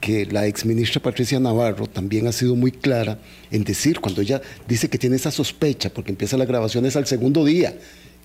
que 0.01 0.27
la 0.27 0.47
exministra 0.47 1.03
Patricia 1.03 1.41
Navarro 1.41 1.87
también 1.87 2.27
ha 2.29 2.33
sido 2.33 2.55
muy 2.55 2.71
clara 2.71 3.19
en 3.51 3.65
decir, 3.65 4.01
cuando 4.01 4.23
ella 4.23 4.41
dice 4.67 4.89
que 4.89 4.97
tiene 4.97 5.17
esa 5.17 5.31
sospecha, 5.31 5.91
porque 5.91 6.13
empieza 6.13 6.37
la 6.37 6.45
grabación 6.45 6.87
es 6.87 6.97
al 6.97 7.07
segundo 7.07 7.45
día 7.45 7.75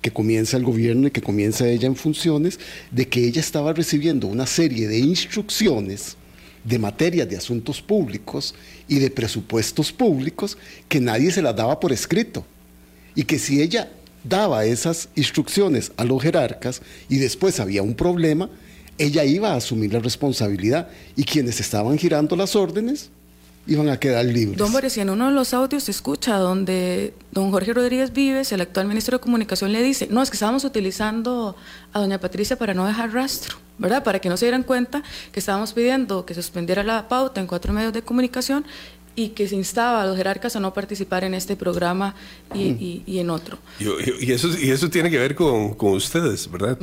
que 0.04 0.12
comienza 0.12 0.58
el 0.58 0.64
gobierno 0.64 1.08
y 1.08 1.12
que 1.12 1.22
comienza 1.22 1.66
ella 1.66 1.88
en 1.88 1.96
funciones, 1.96 2.60
de 2.92 3.08
que 3.08 3.26
ella 3.26 3.40
estaba 3.40 3.72
recibiendo 3.72 4.28
una 4.28 4.46
serie 4.46 4.88
de 4.90 5.00
instrucciones 5.00 6.18
de 6.66 6.78
materia 6.78 7.26
de 7.26 7.38
asuntos 7.38 7.82
públicos 7.82 8.54
y 8.90 9.00
de 9.00 9.10
presupuestos 9.10 9.94
públicos 9.94 10.58
que 10.90 11.00
nadie 11.00 11.32
se 11.32 11.42
las 11.42 11.56
daba 11.56 11.80
por 11.80 11.94
escrito. 11.94 12.46
Y 13.16 13.24
que 13.24 13.40
si 13.40 13.62
ella 13.62 13.92
daba 14.26 14.66
esas 14.66 15.08
instrucciones 15.16 15.94
a 15.96 16.04
los 16.04 16.22
jerarcas 16.22 16.82
y 17.08 17.18
después 17.18 17.62
había 17.62 17.82
un 17.82 17.96
problema, 17.96 18.50
ella 18.98 19.24
iba 19.24 19.54
a 19.54 19.56
asumir 19.56 19.94
la 19.94 20.00
responsabilidad 20.00 20.90
y 21.16 21.24
quienes 21.24 21.62
estaban 21.62 21.98
girando 21.98 22.36
las 22.36 22.58
órdenes 22.58 23.10
iban 23.66 23.90
a 23.90 24.00
quedar 24.00 24.26
libres. 24.26 24.58
Don 24.58 24.72
Boris, 24.72 24.98
en 24.98 25.10
uno 25.10 25.28
de 25.28 25.34
los 25.34 25.54
audios 25.54 25.84
se 25.84 25.92
escucha 25.92 26.38
donde 26.38 27.14
don 27.32 27.52
Jorge 27.52 27.74
Rodríguez 27.74 28.12
Vives, 28.12 28.52
el 28.52 28.62
actual 28.62 28.88
ministro 28.88 29.18
de 29.18 29.22
Comunicación, 29.22 29.72
le 29.72 29.82
dice, 29.82 30.08
no, 30.10 30.22
es 30.22 30.30
que 30.30 30.36
estábamos 30.36 30.64
utilizando 30.66 31.56
a 31.94 32.00
doña 32.00 32.20
Patricia 32.20 32.58
para 32.58 32.74
no 32.74 32.86
dejar 32.86 33.14
rastro, 33.14 33.58
¿verdad? 33.78 34.04
Para 34.04 34.20
que 34.20 34.30
no 34.30 34.38
se 34.38 34.46
dieran 34.46 34.64
cuenta 34.64 35.04
que 35.32 35.40
estábamos 35.40 35.74
pidiendo 35.74 36.26
que 36.26 36.34
suspendiera 36.34 36.84
la 36.84 37.08
pauta 37.08 37.40
en 37.40 37.48
cuatro 37.48 37.72
medios 37.74 37.94
de 37.94 38.02
comunicación 38.02 38.66
y 39.16 39.30
que 39.30 39.48
se 39.48 39.56
instaba 39.56 40.02
a 40.02 40.06
los 40.06 40.18
jerarcas 40.18 40.56
a 40.56 40.60
no 40.60 40.74
participar 40.74 41.24
en 41.24 41.34
este 41.34 41.56
programa 41.56 42.16
y, 42.54 43.04
y, 43.06 43.20
en 43.20 43.30
otro. 43.30 43.60
Y, 43.80 44.32
eso, 44.32 44.50
y 44.60 44.72
eso 44.72 44.90
tiene 44.90 45.10
que 45.12 45.20
ver 45.20 45.36
con, 45.36 45.76
con 45.76 45.92
ustedes, 45.92 46.50
¿verdad? 46.50 46.78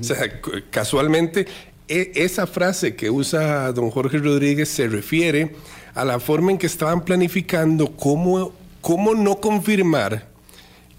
O 0.00 0.02
sea, 0.02 0.40
casualmente, 0.70 1.46
e, 1.86 2.12
esa 2.16 2.46
frase 2.46 2.96
que 2.96 3.10
usa 3.10 3.72
don 3.72 3.90
Jorge 3.90 4.18
Rodríguez 4.18 4.68
se 4.68 4.88
refiere 4.88 5.54
a 5.94 6.04
la 6.04 6.20
forma 6.20 6.50
en 6.50 6.58
que 6.58 6.66
estaban 6.66 7.04
planificando 7.04 7.96
cómo, 7.96 8.52
cómo 8.80 9.14
no 9.14 9.40
confirmar 9.40 10.28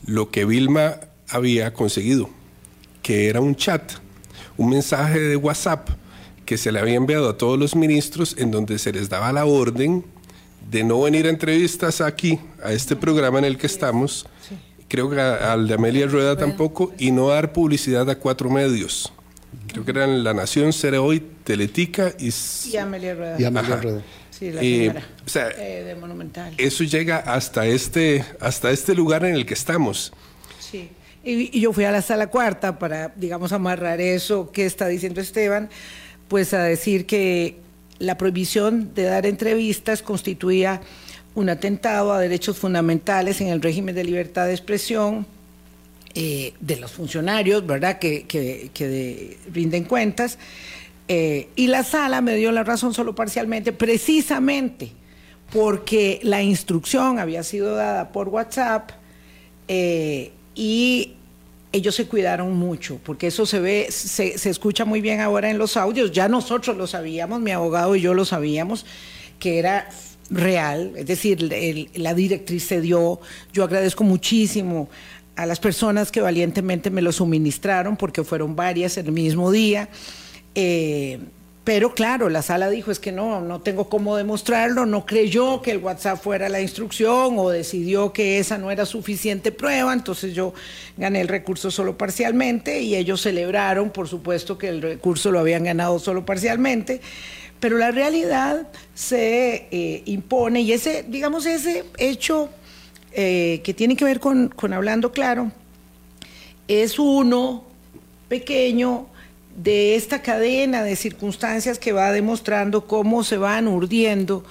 lo 0.05 0.31
que 0.31 0.45
Vilma 0.45 0.95
había 1.29 1.73
conseguido, 1.73 2.29
que 3.01 3.29
era 3.29 3.41
un 3.41 3.55
chat, 3.55 3.93
un 4.57 4.69
mensaje 4.69 5.19
de 5.19 5.35
WhatsApp 5.35 5.89
que 6.45 6.57
se 6.57 6.71
le 6.71 6.79
había 6.79 6.95
enviado 6.95 7.29
a 7.29 7.37
todos 7.37 7.59
los 7.59 7.75
ministros 7.75 8.35
en 8.37 8.51
donde 8.51 8.79
se 8.79 8.91
les 8.91 9.09
daba 9.09 9.31
la 9.31 9.45
orden 9.45 10.03
de 10.69 10.83
no 10.83 11.01
venir 11.01 11.27
a 11.27 11.29
entrevistas 11.29 12.01
aquí, 12.01 12.39
a 12.63 12.71
este 12.73 12.95
programa 12.95 13.39
en 13.39 13.45
el 13.45 13.57
que 13.57 13.67
estamos, 13.67 14.27
creo 14.87 15.09
que 15.09 15.19
al 15.19 15.67
de 15.67 15.75
Amelia 15.75 16.07
Rueda 16.07 16.37
tampoco, 16.37 16.93
y 16.97 17.11
no 17.11 17.29
dar 17.29 17.53
publicidad 17.53 18.09
a 18.09 18.17
cuatro 18.17 18.49
medios. 18.49 19.11
Creo 19.67 19.85
que 19.85 19.91
eran 19.91 20.23
La 20.23 20.33
Nación, 20.33 20.73
Cere 20.73 20.97
Hoy, 20.97 21.23
Teletica 21.43 22.13
y... 22.19 22.31
Y 22.69 22.77
Amelia 22.77 23.15
Rueda. 23.15 23.39
Y 23.39 23.45
Amelia 23.45 23.75
Rueda. 23.77 24.01
Sí, 24.39 24.51
la 24.51 25.01
o 25.25 25.29
sea, 25.29 25.49
eh, 25.57 25.83
de 25.83 25.95
Monumental. 25.95 26.53
Eso 26.57 26.85
llega 26.85 27.17
hasta 27.17 27.65
este, 27.65 28.23
hasta 28.39 28.71
este 28.71 28.95
lugar 28.95 29.25
en 29.25 29.35
el 29.35 29.45
que 29.45 29.53
estamos. 29.53 30.13
Sí. 30.59 30.89
Y, 31.23 31.57
y, 31.57 31.61
yo 31.61 31.73
fui 31.73 31.83
a 31.83 31.91
la 31.91 32.01
sala 32.01 32.27
cuarta 32.27 32.79
para, 32.79 33.11
digamos, 33.17 33.51
amarrar 33.51 33.99
eso 33.99 34.51
que 34.51 34.65
está 34.65 34.87
diciendo 34.87 35.19
Esteban, 35.19 35.69
pues 36.29 36.53
a 36.53 36.63
decir 36.63 37.05
que 37.05 37.57
la 37.99 38.17
prohibición 38.17 38.93
de 38.93 39.03
dar 39.03 39.25
entrevistas 39.25 40.01
constituía 40.01 40.81
un 41.35 41.49
atentado 41.49 42.13
a 42.13 42.19
derechos 42.19 42.57
fundamentales 42.57 43.41
en 43.41 43.47
el 43.47 43.61
régimen 43.61 43.93
de 43.93 44.03
libertad 44.03 44.47
de 44.47 44.53
expresión 44.53 45.27
eh, 46.15 46.53
de 46.59 46.77
los 46.77 46.91
funcionarios, 46.91 47.65
¿verdad?, 47.65 47.99
que, 47.99 48.23
que, 48.25 49.37
rinden 49.53 49.83
cuentas. 49.83 50.37
Eh, 51.11 51.49
y 51.55 51.67
la 51.67 51.83
sala 51.83 52.21
me 52.21 52.35
dio 52.35 52.51
la 52.51 52.63
razón 52.63 52.93
solo 52.93 53.15
parcialmente, 53.15 53.73
precisamente 53.73 54.91
porque 55.51 56.19
la 56.21 56.43
instrucción 56.43 57.17
había 57.17 57.41
sido 57.41 57.73
dada 57.73 58.11
por 58.11 58.29
WhatsApp 58.29 58.91
eh, 59.67 60.31
y 60.53 61.13
ellos 61.71 61.95
se 61.95 62.07
cuidaron 62.07 62.55
mucho, 62.55 62.99
porque 63.03 63.27
eso 63.27 63.47
se 63.47 63.59
ve, 63.59 63.87
se, 63.89 64.49
escucha 64.49 64.85
muy 64.85 65.01
bien 65.01 65.19
ahora 65.19 65.49
en 65.49 65.57
los 65.57 65.77
audios, 65.77 66.11
ya 66.11 66.27
nosotros 66.27 66.77
lo 66.77 66.85
sabíamos, 66.85 67.41
mi 67.41 67.51
abogado 67.51 67.95
y 67.95 68.01
yo 68.01 68.13
lo 68.13 68.25
sabíamos, 68.25 68.85
que 69.39 69.57
era 69.59 69.89
real, 70.29 70.93
es 70.95 71.07
decir, 71.07 71.41
la 71.95 72.13
directriz 72.13 72.65
se 72.65 72.81
dio, 72.81 73.19
yo 73.51 73.63
agradezco 73.63 74.03
muchísimo 74.03 74.89
a 75.35 75.45
las 75.45 75.59
personas 75.59 76.11
que 76.11 76.21
valientemente 76.21 76.91
me 76.91 77.01
lo 77.01 77.11
suministraron, 77.11 77.97
porque 77.97 78.23
fueron 78.23 78.55
varias 78.55 78.97
el 78.97 79.11
mismo 79.11 79.51
día. 79.51 79.89
Eh, 80.55 81.19
pero 81.69 81.93
claro, 81.93 82.29
la 82.29 82.41
sala 82.41 82.67
dijo 82.67 82.89
es 82.89 82.97
que 82.97 83.11
no, 83.11 83.41
no 83.41 83.61
tengo 83.61 83.89
cómo 83.89 84.15
demostrarlo, 84.15 84.87
no 84.87 85.05
creyó 85.05 85.61
que 85.61 85.69
el 85.69 85.77
WhatsApp 85.77 86.19
fuera 86.19 86.49
la 86.49 86.61
instrucción 86.61 87.35
o 87.37 87.49
decidió 87.51 88.11
que 88.11 88.39
esa 88.39 88.57
no 88.57 88.71
era 88.71 88.87
suficiente 88.87 89.51
prueba, 89.51 89.93
entonces 89.93 90.33
yo 90.33 90.55
gané 90.97 91.21
el 91.21 91.27
recurso 91.27 91.69
solo 91.69 91.95
parcialmente 91.95 92.81
y 92.81 92.95
ellos 92.95 93.21
celebraron, 93.21 93.91
por 93.91 94.07
supuesto, 94.07 94.57
que 94.57 94.69
el 94.69 94.81
recurso 94.81 95.29
lo 95.29 95.37
habían 95.37 95.65
ganado 95.65 95.99
solo 95.99 96.25
parcialmente, 96.25 97.01
pero 97.59 97.77
la 97.77 97.91
realidad 97.91 98.67
se 98.95 99.67
eh, 99.69 100.01
impone 100.05 100.61
y 100.61 100.71
ese, 100.71 101.05
digamos, 101.07 101.45
ese 101.45 101.85
hecho 101.99 102.49
eh, 103.11 103.61
que 103.63 103.75
tiene 103.75 103.95
que 103.95 104.05
ver 104.05 104.19
con, 104.19 104.49
con 104.49 104.73
hablando 104.73 105.11
claro, 105.11 105.51
es 106.67 106.97
uno 106.97 107.63
pequeño 108.27 109.05
de 109.63 109.95
esta 109.95 110.21
cadena 110.21 110.83
de 110.83 110.95
circunstancias 110.95 111.79
que 111.79 111.91
va 111.91 112.11
demostrando 112.13 112.87
cómo 112.87 113.23
se 113.25 113.37
van 113.37 113.67
urdiendo 113.67 114.45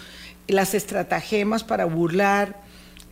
las 0.46 0.74
estratagemas 0.74 1.64
para 1.64 1.86
burlar 1.86 2.60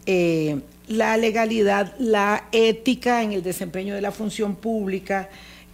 eh, 0.04 0.60
la 0.88 1.16
legalidad, 1.16 1.94
la 1.98 2.44
ética 2.52 3.22
en 3.22 3.32
el 3.32 3.42
desempeño 3.42 3.94
de 3.94 4.02
la 4.02 4.12
función 4.12 4.56
pública. 4.56 5.30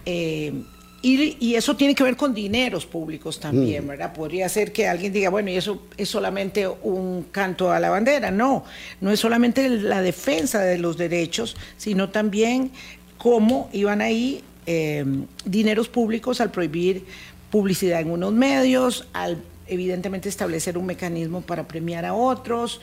Eh, 0.06 0.62
y, 1.02 1.54
eso 1.56 1.74
tiene 1.76 1.96
que 1.96 2.04
ver 2.04 2.16
con 2.16 2.32
dineros 2.32 2.86
públicos 2.86 3.40
también, 3.40 3.84
mm. 3.84 3.88
¿verdad? 3.88 4.12
Podría 4.12 4.48
ser 4.48 4.72
que 4.72 4.86
alguien 4.86 5.12
diga, 5.12 5.28
bueno, 5.28 5.50
y 5.50 5.56
eso 5.56 5.82
es 5.96 6.08
solamente 6.08 6.68
un 6.68 7.26
canto 7.32 7.72
a 7.72 7.80
la 7.80 7.90
bandera. 7.90 8.30
No, 8.30 8.64
no 9.00 9.10
es 9.10 9.18
solamente 9.18 9.68
la 9.68 10.00
defensa 10.00 10.60
de 10.60 10.78
los 10.78 10.96
derechos, 10.96 11.56
sino 11.76 12.10
también 12.10 12.70
cómo 13.18 13.68
iban 13.72 14.00
ahí 14.00 14.44
eh, 14.66 15.04
dineros 15.44 15.88
públicos 15.88 16.40
al 16.40 16.50
prohibir 16.50 17.04
publicidad 17.50 18.00
en 18.00 18.10
unos 18.10 18.32
medios, 18.32 19.06
al 19.12 19.42
evidentemente 19.66 20.28
establecer 20.28 20.78
un 20.78 20.86
mecanismo 20.86 21.40
para 21.40 21.68
premiar 21.68 22.04
a 22.04 22.14
otros. 22.14 22.80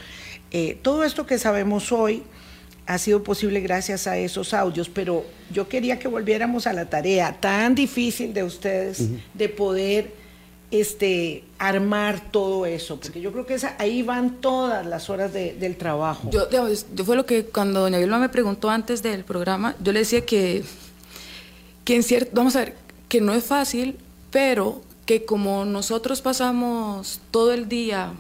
Eh, 0.51 0.77
todo 0.81 1.03
esto 1.03 1.25
que 1.25 1.37
sabemos 1.37 1.91
hoy 1.91 2.23
ha 2.85 2.97
sido 2.97 3.23
posible 3.23 3.59
gracias 3.61 4.07
a 4.07 4.17
esos 4.17 4.53
audios, 4.53 4.89
pero 4.89 5.23
yo 5.51 5.67
quería 5.67 5.99
que 5.99 6.07
volviéramos 6.07 6.65
a 6.65 6.73
la 6.73 6.89
tarea 6.89 7.37
tan 7.39 7.75
difícil 7.75 8.33
de 8.33 8.43
ustedes 8.43 9.09
de 9.33 9.49
poder 9.49 10.11
este, 10.71 11.43
armar 11.59 12.31
todo 12.31 12.65
eso, 12.65 12.99
porque 12.99 13.21
yo 13.21 13.31
creo 13.31 13.45
que 13.45 13.55
esa, 13.55 13.75
ahí 13.77 14.01
van 14.01 14.41
todas 14.41 14.85
las 14.85 15.09
horas 15.09 15.31
del 15.33 15.77
trabajo. 15.77 16.29
Yo, 16.31 16.47
yo 16.49 17.05
fue 17.05 17.15
lo 17.15 17.25
que 17.25 17.45
cuando 17.45 17.79
doña 17.81 17.99
Vilma 17.99 18.19
me 18.19 18.29
preguntó 18.29 18.69
antes 18.69 19.03
del 19.03 19.23
programa, 19.23 19.75
yo 19.83 19.91
le 19.91 19.99
decía 19.99 20.25
que 20.25 20.63
que 21.89 22.03
cierto, 22.03 22.29
vamos 22.35 22.55
a 22.55 22.59
ver, 22.59 22.75
que 23.07 23.19
no 23.19 23.33
es 23.33 23.43
fácil, 23.43 23.97
pero 24.29 24.83
que 25.07 25.25
como 25.25 25.65
nosotros 25.65 26.21
pasamos 26.21 27.19
todo 27.31 27.51
el 27.51 27.67
día, 27.67 28.13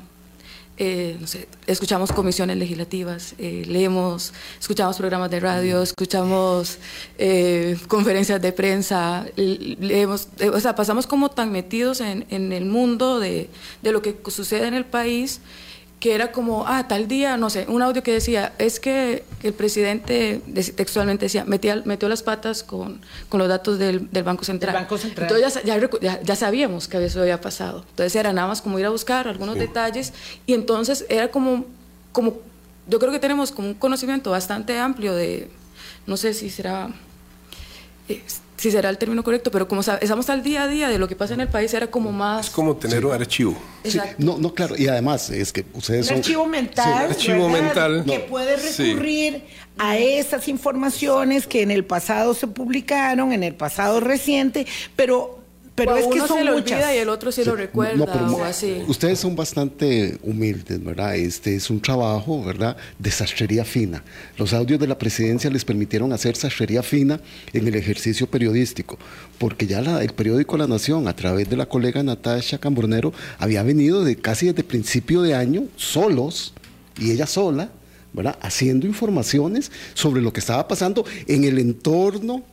eh, 0.79 1.17
no 1.21 1.27
sé, 1.27 1.47
escuchamos 1.67 2.11
comisiones 2.11 2.57
legislativas, 2.57 3.35
eh, 3.37 3.65
leemos, 3.67 4.33
escuchamos 4.59 4.97
programas 4.97 5.29
de 5.29 5.39
radio, 5.39 5.83
escuchamos 5.83 6.79
eh, 7.19 7.77
conferencias 7.87 8.41
de 8.41 8.51
prensa, 8.53 9.27
leemos, 9.35 10.29
o 10.51 10.59
sea, 10.59 10.73
pasamos 10.73 11.05
como 11.05 11.29
tan 11.29 11.51
metidos 11.51 12.01
en, 12.01 12.25
en 12.31 12.51
el 12.51 12.65
mundo 12.65 13.19
de, 13.19 13.51
de, 13.83 13.91
lo 13.91 14.01
que 14.01 14.17
sucede 14.31 14.65
en 14.65 14.73
el 14.73 14.85
país 14.85 15.41
que 15.99 16.15
era 16.15 16.31
como, 16.31 16.65
ah, 16.65 16.87
tal 16.87 17.07
día, 17.07 17.35
no 17.35 17.49
sé, 17.49 17.65
un 17.67 17.81
audio 17.81 18.01
que 18.03 18.13
decía, 18.13 18.53
es 18.57 18.79
que 18.79 19.25
el 19.43 19.53
presidente 19.53 20.41
textualmente 20.75 21.25
decía, 21.25 21.43
metió, 21.43 21.81
metió 21.83 22.07
las 22.07 22.23
patas 22.23 22.63
con, 22.63 23.01
con 23.27 23.39
los 23.39 23.49
datos 23.49 23.77
del, 23.77 24.09
del, 24.09 24.23
Banco 24.23 24.45
Central. 24.45 24.73
Banco 24.73 24.97
Central. 24.97 25.29
Entonces 25.29 25.61
ya, 25.63 26.21
ya, 26.21 26.35
sabíamos 26.35 26.87
que 26.87 27.03
eso 27.03 27.21
había 27.21 27.41
pasado. 27.41 27.83
Entonces 27.89 28.15
era 28.15 28.31
nada 28.31 28.47
más 28.47 28.61
como 28.61 28.79
ir 28.79 28.85
a 28.85 28.89
buscar 28.89 29.27
algunos 29.27 29.55
detalles 29.55 30.13
y 30.45 30.53
entonces 30.53 31.05
era 31.09 31.31
como, 31.31 31.65
como, 32.13 32.37
yo 32.87 32.97
creo 32.99 33.11
que 33.11 33.19
tenemos 33.19 33.51
como 33.51 33.67
un 33.67 33.73
conocimiento 33.73 34.31
bastante 34.31 34.79
amplio 34.79 35.13
de, 35.13 35.49
no 36.07 36.15
sé 36.15 36.33
si 36.33 36.49
será... 36.49 36.89
Eh, 38.07 38.23
si 38.59 38.71
será 38.71 38.89
el 38.89 38.97
término 38.97 39.23
correcto, 39.23 39.51
pero 39.51 39.67
como 39.67 39.81
estamos 39.81 40.29
al 40.29 40.43
día 40.43 40.63
a 40.63 40.67
día 40.67 40.89
de 40.89 40.99
lo 40.99 41.07
que 41.07 41.15
pasa 41.15 41.33
en 41.33 41.39
el 41.39 41.47
país, 41.47 41.73
era 41.73 41.87
como 41.87 42.11
más... 42.11 42.47
Es 42.47 42.51
como 42.51 42.75
tener 42.75 43.05
un 43.05 43.13
archivo. 43.13 43.57
no, 44.17 44.37
no, 44.37 44.53
claro, 44.53 44.75
y 44.77 44.87
además 44.87 45.29
es 45.29 45.53
que 45.53 45.65
ustedes 45.73 46.09
un 46.11 46.17
Archivo 46.17 46.45
mental, 46.45 47.05
un 47.05 47.11
archivo 47.11 47.49
mental. 47.49 48.03
Que 48.05 48.19
puede 48.19 48.57
recurrir 48.57 49.43
a 49.77 49.97
esas 49.97 50.49
informaciones 50.49 51.47
que 51.47 51.61
en 51.61 51.71
el 51.71 51.85
pasado 51.85 52.33
se 52.33 52.47
publicaron, 52.47 53.31
en 53.31 53.43
el 53.43 53.55
pasado 53.55 54.01
reciente, 54.01 54.67
pero 54.97 55.38
pero 55.85 55.97
es 55.97 56.07
que 56.07 56.19
son 56.19 56.39
se 56.39 56.43
lo 56.43 56.55
olvida 56.55 56.95
y 56.95 56.97
el 56.99 57.09
otro 57.09 57.31
sí, 57.31 57.43
lo 57.43 57.55
recuerda 57.55 58.05
o 58.05 58.43
así. 58.43 58.83
Ustedes 58.87 59.19
son 59.19 59.35
bastante 59.35 60.17
humildes, 60.23 60.83
¿verdad? 60.83 61.15
Este 61.15 61.55
es 61.55 61.69
un 61.69 61.81
trabajo, 61.81 62.43
¿verdad? 62.43 62.77
De 62.97 63.11
sastrería 63.11 63.65
fina. 63.65 64.03
Los 64.37 64.53
audios 64.53 64.79
de 64.79 64.87
la 64.87 64.97
presidencia 64.97 65.49
les 65.49 65.65
permitieron 65.65 66.11
hacer 66.13 66.35
sastrería 66.35 66.83
fina 66.83 67.19
en 67.53 67.67
el 67.67 67.75
ejercicio 67.75 68.27
periodístico, 68.27 68.97
porque 69.37 69.67
ya 69.67 69.79
el 70.01 70.13
periódico 70.13 70.57
La 70.57 70.67
Nación, 70.67 71.07
a 71.07 71.15
través 71.15 71.49
de 71.49 71.57
la 71.57 71.67
colega 71.67 72.03
Natasha 72.03 72.57
Cambronero, 72.57 73.13
había 73.37 73.63
venido 73.63 74.03
de 74.03 74.15
casi 74.15 74.47
desde 74.47 74.63
principio 74.63 75.21
de 75.21 75.35
año, 75.35 75.63
solos, 75.75 76.53
y 76.99 77.11
ella 77.11 77.25
sola, 77.25 77.69
¿verdad? 78.13 78.37
Haciendo 78.41 78.87
informaciones 78.87 79.71
sobre 79.93 80.21
lo 80.21 80.33
que 80.33 80.39
estaba 80.39 80.67
pasando 80.67 81.05
en 81.27 81.43
el 81.43 81.59
entorno 81.59 82.43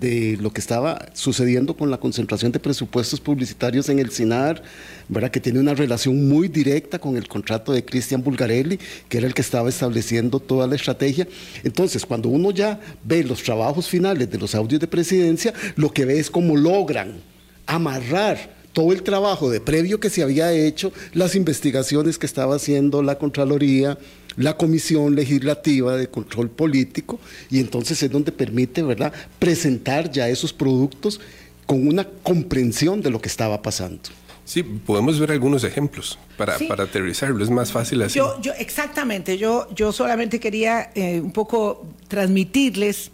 de 0.00 0.38
lo 0.40 0.50
que 0.50 0.60
estaba 0.60 1.10
sucediendo 1.12 1.76
con 1.76 1.90
la 1.90 1.98
concentración 1.98 2.50
de 2.52 2.58
presupuestos 2.58 3.20
publicitarios 3.20 3.88
en 3.90 3.98
el 3.98 4.10
SINAR, 4.10 4.62
¿verdad? 5.08 5.30
que 5.30 5.40
tiene 5.40 5.60
una 5.60 5.74
relación 5.74 6.26
muy 6.26 6.48
directa 6.48 6.98
con 6.98 7.16
el 7.18 7.28
contrato 7.28 7.72
de 7.72 7.84
Cristian 7.84 8.22
Bulgarelli, 8.22 8.78
que 9.08 9.18
era 9.18 9.26
el 9.26 9.34
que 9.34 9.42
estaba 9.42 9.68
estableciendo 9.68 10.40
toda 10.40 10.66
la 10.66 10.74
estrategia. 10.74 11.28
Entonces, 11.62 12.06
cuando 12.06 12.30
uno 12.30 12.50
ya 12.50 12.80
ve 13.04 13.22
los 13.22 13.42
trabajos 13.42 13.88
finales 13.88 14.30
de 14.30 14.38
los 14.38 14.54
audios 14.54 14.80
de 14.80 14.86
presidencia, 14.86 15.52
lo 15.76 15.92
que 15.92 16.06
ve 16.06 16.18
es 16.18 16.30
cómo 16.30 16.56
logran 16.56 17.20
amarrar 17.66 18.58
todo 18.72 18.92
el 18.92 19.02
trabajo 19.02 19.50
de 19.50 19.60
previo 19.60 20.00
que 20.00 20.10
se 20.10 20.22
había 20.22 20.52
hecho, 20.52 20.92
las 21.12 21.34
investigaciones 21.34 22.18
que 22.18 22.26
estaba 22.26 22.56
haciendo 22.56 23.02
la 23.02 23.18
Contraloría, 23.18 23.98
la 24.36 24.56
Comisión 24.56 25.14
Legislativa 25.14 25.96
de 25.96 26.08
Control 26.08 26.50
Político, 26.50 27.18
y 27.50 27.60
entonces 27.60 28.02
es 28.02 28.10
donde 28.10 28.32
permite, 28.32 28.82
¿verdad?, 28.82 29.12
presentar 29.38 30.10
ya 30.10 30.28
esos 30.28 30.52
productos 30.52 31.20
con 31.66 31.86
una 31.86 32.04
comprensión 32.04 33.00
de 33.00 33.10
lo 33.10 33.20
que 33.20 33.28
estaba 33.28 33.62
pasando. 33.62 34.02
Sí, 34.44 34.64
podemos 34.64 35.20
ver 35.20 35.30
algunos 35.30 35.62
ejemplos 35.62 36.18
para, 36.36 36.58
para 36.66 36.84
aterrizarlo, 36.84 37.44
es 37.44 37.50
más 37.50 37.70
fácil 37.70 38.02
así. 38.02 38.18
Yo, 38.18 38.40
yo 38.40 38.52
exactamente, 38.58 39.38
yo, 39.38 39.68
yo 39.74 39.92
solamente 39.92 40.40
quería 40.40 40.90
eh, 40.96 41.20
un 41.20 41.30
poco 41.30 41.86
transmitirles 42.08 43.12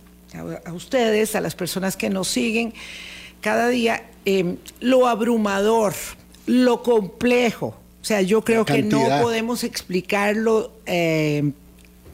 a, 0.65 0.73
ustedes, 0.73 1.35
a 1.35 1.43
las 1.43 1.55
personas 1.55 1.97
que 1.97 2.09
nos 2.09 2.29
siguen 2.29 2.73
cada 3.43 3.69
día, 3.69 4.09
eh, 4.25 4.57
lo 4.81 5.07
abrumador, 5.07 5.93
lo 6.47 6.83
complejo, 6.83 7.77
sea, 8.07 8.23
yo 8.23 8.43
creo 8.43 8.65
que 8.65 8.83
no 8.85 9.01
podemos 9.21 9.65
explicarlo 9.65 10.71
eh, 10.87 11.51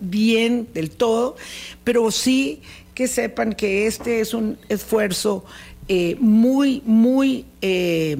bien 0.00 0.66
del 0.72 0.90
todo, 0.90 1.36
pero 1.84 2.10
sí 2.10 2.62
que 2.94 3.08
sepan 3.08 3.52
que 3.52 3.86
este 3.86 4.20
es 4.20 4.32
un 4.32 4.56
esfuerzo 4.70 5.44
eh, 5.88 6.16
muy, 6.18 6.82
muy... 6.86 7.44
Eh, 7.60 8.16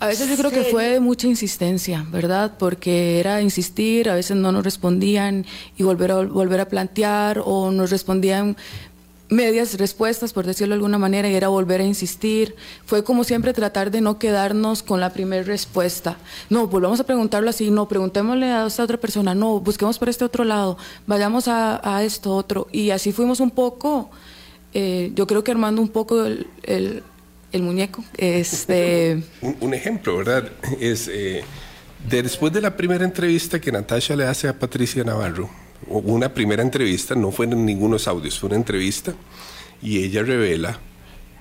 a 0.00 0.06
veces 0.06 0.30
yo 0.30 0.36
creo 0.36 0.50
que 0.50 0.64
fue 0.64 0.88
de 0.88 0.98
mucha 0.98 1.26
insistencia, 1.26 2.06
¿verdad? 2.10 2.54
Porque 2.58 3.20
era 3.20 3.42
insistir, 3.42 4.08
a 4.08 4.14
veces 4.14 4.36
no 4.36 4.50
nos 4.50 4.64
respondían 4.64 5.44
y 5.76 5.82
volver 5.82 6.10
a, 6.10 6.22
volver 6.22 6.60
a 6.60 6.68
plantear 6.68 7.42
o 7.44 7.70
nos 7.70 7.90
respondían 7.90 8.56
medias 9.28 9.76
respuestas, 9.78 10.32
por 10.32 10.46
decirlo 10.46 10.74
de 10.74 10.78
alguna 10.78 10.98
manera, 10.98 11.28
y 11.28 11.34
era 11.34 11.48
volver 11.48 11.80
a 11.80 11.84
insistir. 11.84 12.54
Fue 12.84 13.02
como 13.02 13.24
siempre 13.24 13.52
tratar 13.52 13.90
de 13.90 14.00
no 14.00 14.18
quedarnos 14.18 14.82
con 14.82 15.00
la 15.00 15.12
primera 15.12 15.42
respuesta. 15.42 16.16
No, 16.50 16.66
volvamos 16.68 17.00
a 17.00 17.04
preguntarlo 17.04 17.50
así, 17.50 17.70
no, 17.70 17.88
preguntémosle 17.88 18.46
a 18.46 18.66
esta 18.66 18.84
otra 18.84 18.98
persona, 18.98 19.34
no, 19.34 19.60
busquemos 19.60 19.98
por 19.98 20.08
este 20.08 20.24
otro 20.24 20.44
lado, 20.44 20.78
vayamos 21.06 21.48
a, 21.48 22.02
esto 22.02 22.34
otro. 22.34 22.68
Y 22.72 22.90
así 22.90 23.12
fuimos 23.12 23.40
un 23.40 23.50
poco, 23.50 24.10
eh, 24.74 25.10
yo 25.14 25.26
creo 25.26 25.42
que 25.42 25.50
armando 25.50 25.82
un 25.82 25.88
poco 25.88 26.24
el, 26.24 26.46
el, 26.62 27.62
muñeco. 27.62 28.04
Este... 28.16 29.22
Un, 29.60 29.74
ejemplo, 29.74 30.18
¿verdad? 30.18 30.50
Es 30.78 31.08
eh, 31.12 31.42
después 32.08 32.52
de 32.52 32.60
la 32.60 32.76
primera 32.76 33.04
entrevista 33.04 33.60
que 33.60 33.72
Natasha 33.72 34.14
le 34.14 34.26
hace 34.26 34.46
a 34.46 34.58
Patricia 34.58 35.02
Navarro, 35.04 35.48
una 35.88 36.32
primera 36.32 36.62
entrevista, 36.62 37.14
no 37.14 37.30
fue 37.30 37.46
en 37.46 37.64
ningunos 37.64 38.08
audios, 38.08 38.38
fue 38.38 38.48
una 38.48 38.56
entrevista, 38.56 39.14
y 39.82 40.02
ella 40.02 40.22
revela 40.22 40.80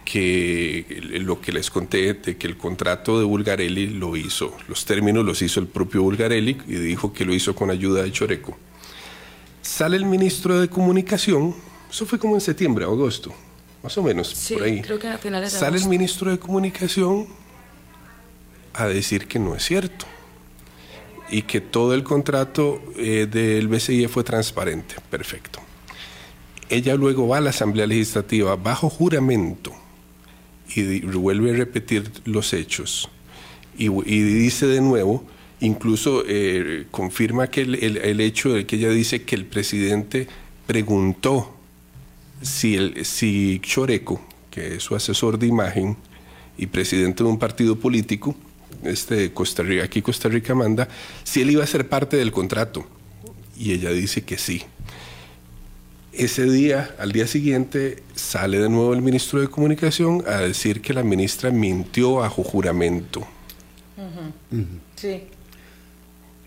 que 0.04 1.02
lo 1.20 1.42
que 1.42 1.52
les 1.52 1.72
conté 1.72 2.14
de 2.14 2.38
que 2.38 2.46
el 2.46 2.58
contrato 2.58 3.18
de 3.18 3.26
Bulgarelli 3.26 3.88
lo 3.88 4.16
hizo, 4.16 4.56
los 4.68 4.86
términos 4.86 5.26
los 5.26 5.42
hizo 5.42 5.60
el 5.60 5.68
propio 5.68 6.04
Bulgarelli 6.04 6.58
y 6.68 6.76
dijo 6.76 7.12
que 7.12 7.26
lo 7.26 7.34
hizo 7.34 7.56
con 7.56 7.72
ayuda 7.72 8.04
de 8.04 8.12
Choreco. 8.12 8.56
Sale 9.64 9.98
el 9.98 10.06
ministro 10.06 10.60
de 10.60 10.70
Comunicación, 10.70 11.56
eso 11.90 12.06
fue 12.06 12.20
como 12.20 12.36
en 12.36 12.42
septiembre, 12.42 12.86
agosto, 12.86 13.34
más 13.82 13.98
o 13.98 14.04
menos, 14.04 14.34
por 14.54 14.64
ahí. 14.64 14.82
Creo 14.82 15.00
que 15.00 15.08
a 15.08 15.18
finales 15.18 15.54
de 15.54 15.60
Sale 15.60 15.78
el 15.78 15.88
ministro 15.88 16.30
de 16.30 16.38
Comunicación 16.38 17.28
a 18.74 18.86
decir 18.88 19.28
que 19.28 19.40
no 19.40 19.56
es 19.56 19.64
cierto 19.64 20.06
y 21.30 21.44
que 21.44 21.62
todo 21.62 21.94
el 21.94 22.04
contrato 22.04 22.82
eh, 22.98 23.28
del 23.30 23.68
BCIE 23.68 24.08
fue 24.08 24.24
transparente. 24.24 24.96
Perfecto. 25.10 25.60
Ella 26.70 26.96
luego 26.96 27.28
va 27.28 27.38
a 27.38 27.42
la 27.42 27.52
Asamblea 27.52 27.88
Legislativa 27.88 28.56
bajo 28.56 28.90
juramento 28.90 29.72
y 30.76 31.02
vuelve 31.02 31.52
a 31.52 31.54
repetir 31.56 32.12
los 32.26 32.54
hechos 32.54 33.10
y, 33.78 33.90
dice 34.22 34.68
de 34.68 34.82
nuevo, 34.82 35.24
incluso 35.60 36.24
eh, 36.28 36.86
confirma 36.92 37.48
que 37.48 37.62
el, 37.62 38.22
hecho 38.22 38.54
de 38.54 38.66
que 38.66 38.78
ella 38.78 38.90
dice 38.90 39.24
que 39.24 39.36
el 39.36 39.46
presidente 39.46 40.28
preguntó 40.66 41.56
si, 42.42 42.76
el, 42.76 43.06
si 43.06 43.60
Choreco, 43.60 44.22
que 44.50 44.76
es 44.76 44.84
su 44.84 44.96
asesor 44.96 45.38
de 45.40 45.48
imagen 45.48 45.98
y 46.58 46.68
presidente 46.68 47.24
de 47.24 47.30
un 47.30 47.40
partido 47.40 47.78
político, 47.78 48.36
este 48.88 49.32
Costa 49.34 49.64
Rica, 49.64 49.84
aquí 49.84 50.02
Costa 50.02 50.30
Rica 50.30 50.56
manda, 50.56 50.88
si 51.24 51.42
él 51.42 51.52
iba 51.52 51.64
a 51.64 51.68
ser 51.68 51.88
parte 51.88 52.18
del 52.18 52.32
contrato. 52.32 52.86
Y 53.58 53.72
ella 53.72 53.92
dice 53.92 54.24
que 54.24 54.38
sí. 54.38 54.64
Ese 56.12 56.50
día, 56.50 56.96
al 56.98 57.12
día 57.12 57.28
siguiente, 57.28 58.04
sale 58.16 58.60
de 58.60 58.70
nuevo 58.70 58.94
el 58.94 59.02
ministro 59.02 59.42
de 59.42 59.50
Comunicación 59.50 60.24
a 60.28 60.38
decir 60.38 60.82
que 60.82 60.94
la 60.94 61.04
ministra 61.04 61.52
mintió 61.52 62.16
bajo 62.16 62.44
juramento. 62.44 63.28
Sí. 64.96 65.24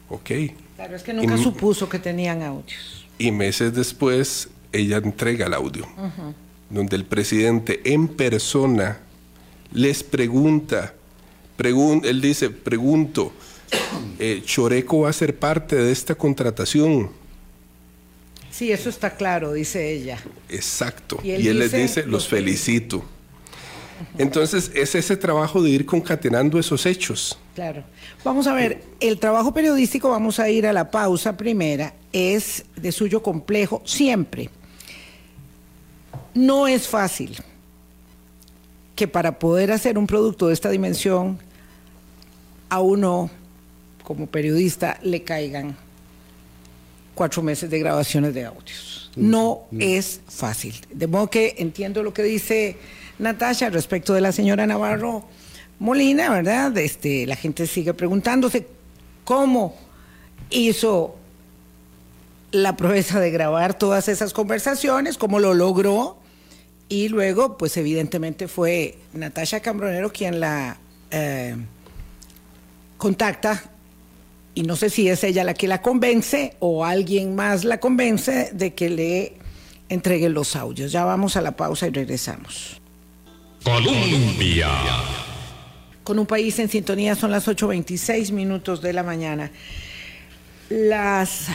Ok. 0.09 0.31
Claro, 0.77 0.97
es 0.97 1.03
que 1.03 1.13
nunca 1.13 1.37
supuso 1.37 1.89
que 1.89 1.99
tenían 1.99 2.43
audios. 2.43 3.07
Y 3.19 3.31
meses 3.31 3.75
después, 3.75 4.49
ella 4.73 4.99
entrega 4.99 5.47
el 5.47 5.55
audio, 5.55 5.87
donde 6.71 6.97
el 6.97 7.05
presidente 7.05 7.81
en 7.85 8.09
persona 8.09 9.01
les 9.73 10.03
pregunta 10.03 10.95
él 11.59 12.21
dice, 12.21 12.51
pregunto, 12.51 13.33
eh, 14.19 14.43
¿Choreco 14.45 15.01
va 15.01 15.11
a 15.11 15.13
ser 15.13 15.39
parte 15.39 15.77
de 15.77 15.93
esta 15.93 16.15
contratación? 16.15 17.11
Sí, 18.51 18.73
eso 18.73 18.89
está 18.89 19.11
claro, 19.11 19.53
dice 19.53 19.93
ella. 19.93 20.19
Exacto. 20.49 21.19
Y 21.23 21.31
él, 21.31 21.59
les 21.59 21.73
dice, 21.73 22.05
los 22.07 22.29
felicito. 22.29 23.05
Entonces, 24.17 24.71
es 24.75 24.95
ese 24.95 25.17
trabajo 25.17 25.63
de 25.63 25.71
ir 25.71 25.87
concatenando 25.87 26.59
esos 26.59 26.87
hechos. 26.87 27.39
Claro. 27.55 27.83
Vamos 28.25 28.47
a 28.47 28.55
ver, 28.55 28.83
el 29.01 29.19
trabajo 29.19 29.53
periodístico, 29.53 30.11
vamos 30.11 30.39
a 30.39 30.49
ir 30.49 30.67
a 30.67 30.73
la 30.73 30.91
pausa 30.91 31.37
primera, 31.37 31.95
es 32.13 32.65
de 32.77 32.93
suyo 32.93 33.23
complejo 33.23 33.83
siempre. 33.85 34.51
No 36.35 36.69
es 36.69 36.87
fácil 36.87 37.37
que 38.95 39.09
para 39.09 39.39
poder 39.39 39.73
hacer 39.73 39.99
un 39.99 40.07
producto 40.07 40.49
de 40.49 40.55
esta 40.55 40.71
dimensión 40.71 41.39
a 42.69 42.81
uno 42.81 43.31
como 44.03 44.27
periodista 44.27 44.99
le 45.03 45.23
caigan 45.23 45.77
cuatro 47.15 47.43
meses 47.43 47.69
de 47.71 47.79
grabaciones 47.79 48.35
de 48.35 48.45
audios. 48.45 49.11
No 49.17 49.63
es 49.79 50.21
fácil. 50.29 50.75
De 50.93 51.07
modo 51.07 51.29
que 51.29 51.57
entiendo 51.59 52.03
lo 52.03 52.15
que 52.15 52.23
dice 52.23 52.77
Natasha 53.19 53.71
respecto 53.71 54.15
de 54.15 54.21
la 54.21 54.33
señora 54.33 54.67
Navarro 54.67 55.25
Molina, 55.79 56.31
¿verdad? 56.31 56.77
Este, 56.79 57.27
la 57.27 57.37
gente 57.37 57.67
sigue 57.67 57.95
preguntándose 57.95 58.67
cómo 59.25 59.77
hizo 60.51 61.17
la 62.53 62.77
proeza 62.77 63.21
de 63.21 63.31
grabar 63.31 63.77
todas 63.77 64.09
esas 64.09 64.33
conversaciones, 64.33 65.19
cómo 65.19 65.39
lo 65.41 65.55
logró, 65.55 66.17
y 66.89 67.09
luego, 67.09 67.59
pues 67.59 67.77
evidentemente 67.77 68.49
fue 68.49 68.97
Natasha 69.13 69.61
Cambronero 69.61 70.11
quien 70.11 70.41
la 70.41 70.79
eh, 71.11 71.57
contacta, 72.99 73.63
y 74.55 74.63
no 74.63 74.77
sé 74.77 74.91
si 74.91 75.09
es 75.09 75.23
ella 75.25 75.45
la 75.45 75.55
que 75.55 75.69
la 75.69 75.81
convence 75.81 76.57
o 76.59 76.85
alguien 76.85 77.35
más 77.37 77.65
la 77.65 77.79
convence 77.79 78.51
de 78.53 78.75
que 78.75 78.91
le 78.91 79.33
entregue 79.89 80.29
los 80.29 80.57
audios. 80.57 80.93
Ya 80.93 81.05
vamos 81.05 81.37
a 81.37 81.41
la 81.41 81.53
pausa 81.53 81.87
y 81.87 81.91
regresamos. 81.91 82.81
Colombia. 83.63 84.69
Con 86.03 86.19
un 86.19 86.27
país 86.27 86.59
en 86.59 86.69
sintonía 86.69 87.15
son 87.15 87.31
las 87.31 87.47
8.26 87.47 88.33
minutos 88.33 88.83
de 88.83 88.93
la 88.93 89.03
mañana. 89.03 89.53
Las, 90.71 91.47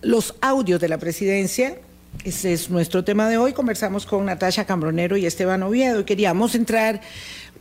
los 0.00 0.36
audios 0.40 0.80
de 0.80 0.88
la 0.88 0.98
presidencia, 0.98 1.78
ese 2.24 2.52
es 2.52 2.70
nuestro 2.70 3.04
tema 3.04 3.28
de 3.28 3.38
hoy. 3.38 3.52
Conversamos 3.52 4.06
con 4.06 4.24
Natasha 4.26 4.66
Cambronero 4.66 5.16
y 5.16 5.26
Esteban 5.26 5.62
Oviedo 5.62 6.00
y 6.00 6.04
queríamos 6.04 6.54
entrar 6.54 7.00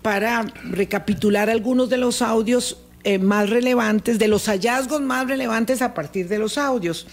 para 0.01 0.45
recapitular 0.63 1.49
algunos 1.49 1.89
de 1.89 1.97
los 1.97 2.21
audios 2.21 2.77
eh, 3.03 3.19
más 3.19 3.49
relevantes, 3.49 4.19
de 4.19 4.27
los 4.27 4.47
hallazgos 4.47 5.01
más 5.01 5.27
relevantes 5.27 5.81
a 5.81 5.93
partir 5.93 6.27
de 6.27 6.39
los 6.39 6.57
audios. 6.57 7.07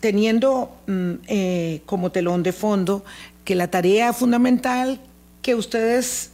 Teniendo 0.00 0.76
mm, 0.86 1.12
eh, 1.26 1.82
como 1.86 2.12
telón 2.12 2.42
de 2.42 2.52
fondo 2.52 3.04
que 3.44 3.54
la 3.54 3.68
tarea 3.68 4.12
fundamental 4.12 5.00
que 5.42 5.54
ustedes 5.54 6.32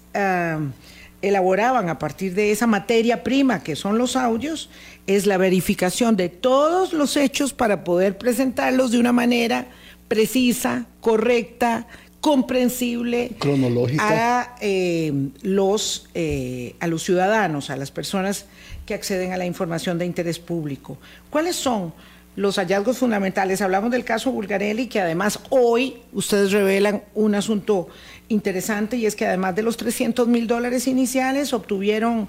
elaboraban 1.23 1.89
a 1.89 1.99
partir 1.99 2.35
de 2.35 2.51
esa 2.51 2.67
materia 2.67 3.23
prima 3.23 3.63
que 3.63 3.77
son 3.77 3.97
los 3.97 4.17
audios 4.17 4.69
es 5.07 5.27
la 5.27 5.39
verificación 5.39 6.17
de 6.17 6.29
todos 6.29 6.93
los 6.93 7.17
hechos 7.17 7.53
para 7.53 7.85
poder 7.85 8.19
presentarlos 8.19 8.91
de 8.91 8.99
una 8.99 9.13
manera 9.13 9.69
precisa, 10.13 10.85
correcta, 11.01 11.87
comprensible 12.23 13.33
cronológica 13.37 14.43
a 14.43 14.57
eh, 14.61 15.13
los 15.43 16.09
eh, 16.15 16.77
a 16.79 16.87
los 16.87 17.03
ciudadanos, 17.03 17.69
a 17.69 17.77
las 17.77 17.91
personas 17.91 18.47
que 18.87 18.95
acceden 18.95 19.33
a 19.33 19.37
la 19.37 19.45
información 19.45 19.99
de 19.99 20.07
interés 20.07 20.39
público. 20.39 20.97
¿Cuáles 21.31 21.57
son 21.57 21.93
los 22.37 22.57
hallazgos 22.59 22.99
fundamentales? 22.99 23.61
Hablamos 23.61 23.91
del 23.91 24.05
caso 24.05 24.31
Bulgarelli, 24.31 24.87
que 24.87 25.01
además 25.01 25.41
hoy 25.51 25.97
ustedes 26.13 26.53
revelan 26.53 27.03
un 27.15 27.35
asunto 27.35 27.89
interesante 28.29 28.97
y 28.97 29.07
es 29.07 29.17
que 29.17 29.27
además 29.27 29.57
de 29.57 29.65
los 29.65 29.77
300 29.77 30.29
mil 30.29 30.47
dólares 30.47 30.87
iniciales 30.87 31.53
obtuvieron 31.53 32.29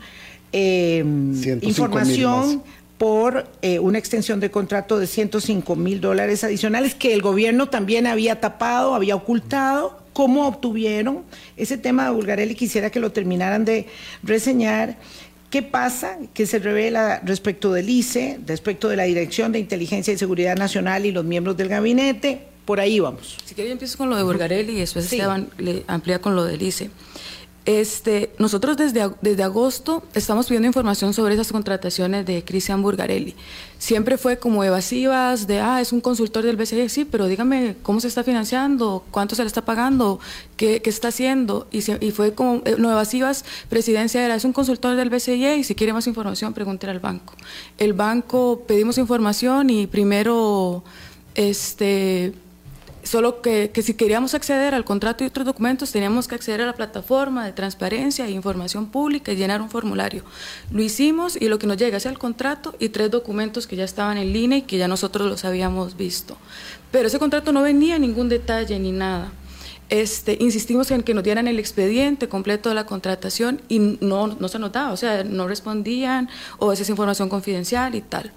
eh, 0.52 1.06
información 1.62 2.64
por 2.98 3.48
eh, 3.62 3.80
una 3.80 3.98
extensión 3.98 4.40
de 4.40 4.52
contrato 4.52 5.00
de 5.00 5.08
105 5.08 5.76
mil 5.76 6.00
dólares 6.00 6.44
adicionales 6.44 6.96
que 6.96 7.14
el 7.14 7.22
gobierno 7.22 7.68
también 7.70 8.08
había 8.08 8.40
tapado, 8.40 8.96
había 8.96 9.16
ocultado. 9.16 10.00
¿Cómo 10.14 10.48
obtuvieron 10.48 11.24
ese 11.58 11.78
tema 11.78 12.06
de 12.06 12.12
Bulgarelli? 12.12 12.54
Quisiera 12.54 12.92
que 12.92 13.00
lo 13.00 13.12
terminaran 13.12 13.66
de 13.66 13.88
reseñar. 14.22 14.98
¿Qué 15.50 15.64
pasa? 15.64 16.18
Que 16.34 16.46
se 16.46 16.60
revela 16.60 17.20
respecto 17.24 17.74
del 17.74 17.90
ICE, 17.90 18.40
respecto 18.46 18.90
de 18.90 18.96
la 18.96 19.04
Dirección 19.04 19.52
de 19.52 19.60
Inteligencia 19.60 20.14
y 20.14 20.18
Seguridad 20.18 20.56
Nacional 20.56 21.06
y 21.06 21.12
los 21.12 21.26
miembros 21.26 21.58
del 21.58 21.68
gabinete. 21.68 22.42
Por 22.66 22.80
ahí 22.80 23.00
vamos. 23.00 23.38
Si 23.44 23.56
quiere, 23.56 23.70
yo 23.70 23.74
empiezo 23.74 23.98
con 23.98 24.10
lo 24.10 24.16
de 24.16 24.24
Bulgarelli 24.24 24.74
y 24.74 24.80
después 24.80 25.06
sí. 25.06 25.18
Esteban 25.18 25.50
le 25.58 25.84
amplía 25.88 26.20
con 26.22 26.36
lo 26.36 26.46
del 26.46 26.62
ICE. 26.62 26.90
Este, 27.66 28.34
nosotros 28.40 28.76
desde, 28.76 29.10
desde 29.22 29.44
agosto 29.44 30.04
estamos 30.14 30.48
pidiendo 30.48 30.68
información 30.68 31.14
sobre 31.14 31.36
esas 31.36 31.50
contrataciones 31.54 32.26
de 32.26 32.44
Cristian 32.44 32.82
Burgarelli. 32.82 33.36
Siempre 33.78 34.18
fue 34.18 34.38
como 34.38 34.66
evasivas 34.66 35.48
de, 35.48 35.62
ah, 35.62 35.80
es 35.80 35.94
un 35.94 36.02
consultor 36.02 36.44
del 36.44 36.58
BCE, 36.58 36.90
sí, 36.90 37.06
pero 37.06 37.28
dígame 37.28 37.78
cómo 37.82 38.02
se 38.02 38.10
está 38.10 38.22
financiando, 38.24 39.06
cuánto 39.12 39.36
se 39.36 39.44
le 39.44 39.48
está 39.48 39.64
pagando, 39.64 40.20
qué, 40.58 40.82
qué 40.82 40.90
está 40.90 41.08
haciendo. 41.08 41.68
Y, 41.72 41.82
fue 42.12 42.34
como, 42.34 42.62
no 42.78 42.92
evasivas, 42.92 43.46
presidencia 43.70 44.26
era, 44.26 44.36
es 44.36 44.44
un 44.44 44.52
consultor 44.52 44.98
del 44.98 45.10
BCE 45.10 45.58
y 45.58 45.64
si 45.64 45.74
quiere 45.74 45.94
más 45.94 46.06
información, 46.06 46.54
pregúntele 46.54 46.92
al 46.92 47.00
banco. 47.00 47.34
El 47.78 47.94
banco 47.94 48.64
pedimos 48.68 48.98
información 48.98 49.70
y 49.70 49.88
primero, 49.88 50.84
este 51.36 52.34
Solo 53.04 53.42
que, 53.42 53.70
que, 53.72 53.82
si 53.82 53.96
queríamos 53.96 54.34
acceder 54.34 54.74
al 54.74 54.86
contrato 54.86 55.24
y 55.24 55.28
otros 55.28 55.46
documentos, 55.46 55.92
teníamos 55.92 56.30
que 56.30 56.36
acceder 56.36 56.62
a 56.62 56.66
la 56.66 56.74
plataforma 56.74 57.46
de 57.46 57.52
transparencia 57.52 58.26
e 58.26 58.32
información 58.32 58.88
pública 58.88 59.34
y 59.34 59.36
llenar 59.36 59.62
un 59.62 59.70
formulario. 59.70 60.24
Lo 60.72 60.82
hicimos 60.82 61.36
y 61.36 61.50
lo 61.50 61.60
que 61.60 61.68
nos 61.68 61.76
llega 61.76 61.98
es 61.98 62.06
el 62.06 62.18
contrato 62.18 62.74
y 62.80 62.90
tres 62.90 63.12
documentos 63.12 63.68
que 63.68 63.76
ya 63.76 63.84
estaban 63.84 64.18
en 64.18 64.32
línea 64.32 64.60
y 64.60 64.62
que 64.62 64.78
ya 64.78 64.88
nosotros 64.88 65.30
los 65.30 65.44
habíamos 65.44 65.98
visto. 65.98 66.38
Pero 66.92 67.08
ese 67.08 67.20
contrato 67.20 67.52
no 67.52 67.62
venía 67.62 68.00
ningún 68.00 68.30
detalle 68.30 68.80
ni 68.80 68.94
nada. 68.94 69.34
Este, 69.90 70.38
insistimos 70.40 70.90
en 70.92 71.04
que 71.04 71.14
nos 71.14 71.24
dieran 71.24 71.48
el 71.48 71.60
expediente 71.60 72.30
completo 72.30 72.70
de 72.70 72.76
la 72.76 72.86
contratación 72.86 73.62
y 73.68 73.80
no, 74.00 74.28
no 74.28 74.48
se 74.48 74.60
notaba, 74.60 74.94
o 74.94 74.98
sea, 74.98 75.24
no 75.24 75.48
respondían 75.48 76.30
o 76.58 76.72
esa 76.72 76.84
es 76.84 76.90
información 76.90 77.28
confidencial 77.28 77.94
y 77.96 78.02
tal. 78.02 78.32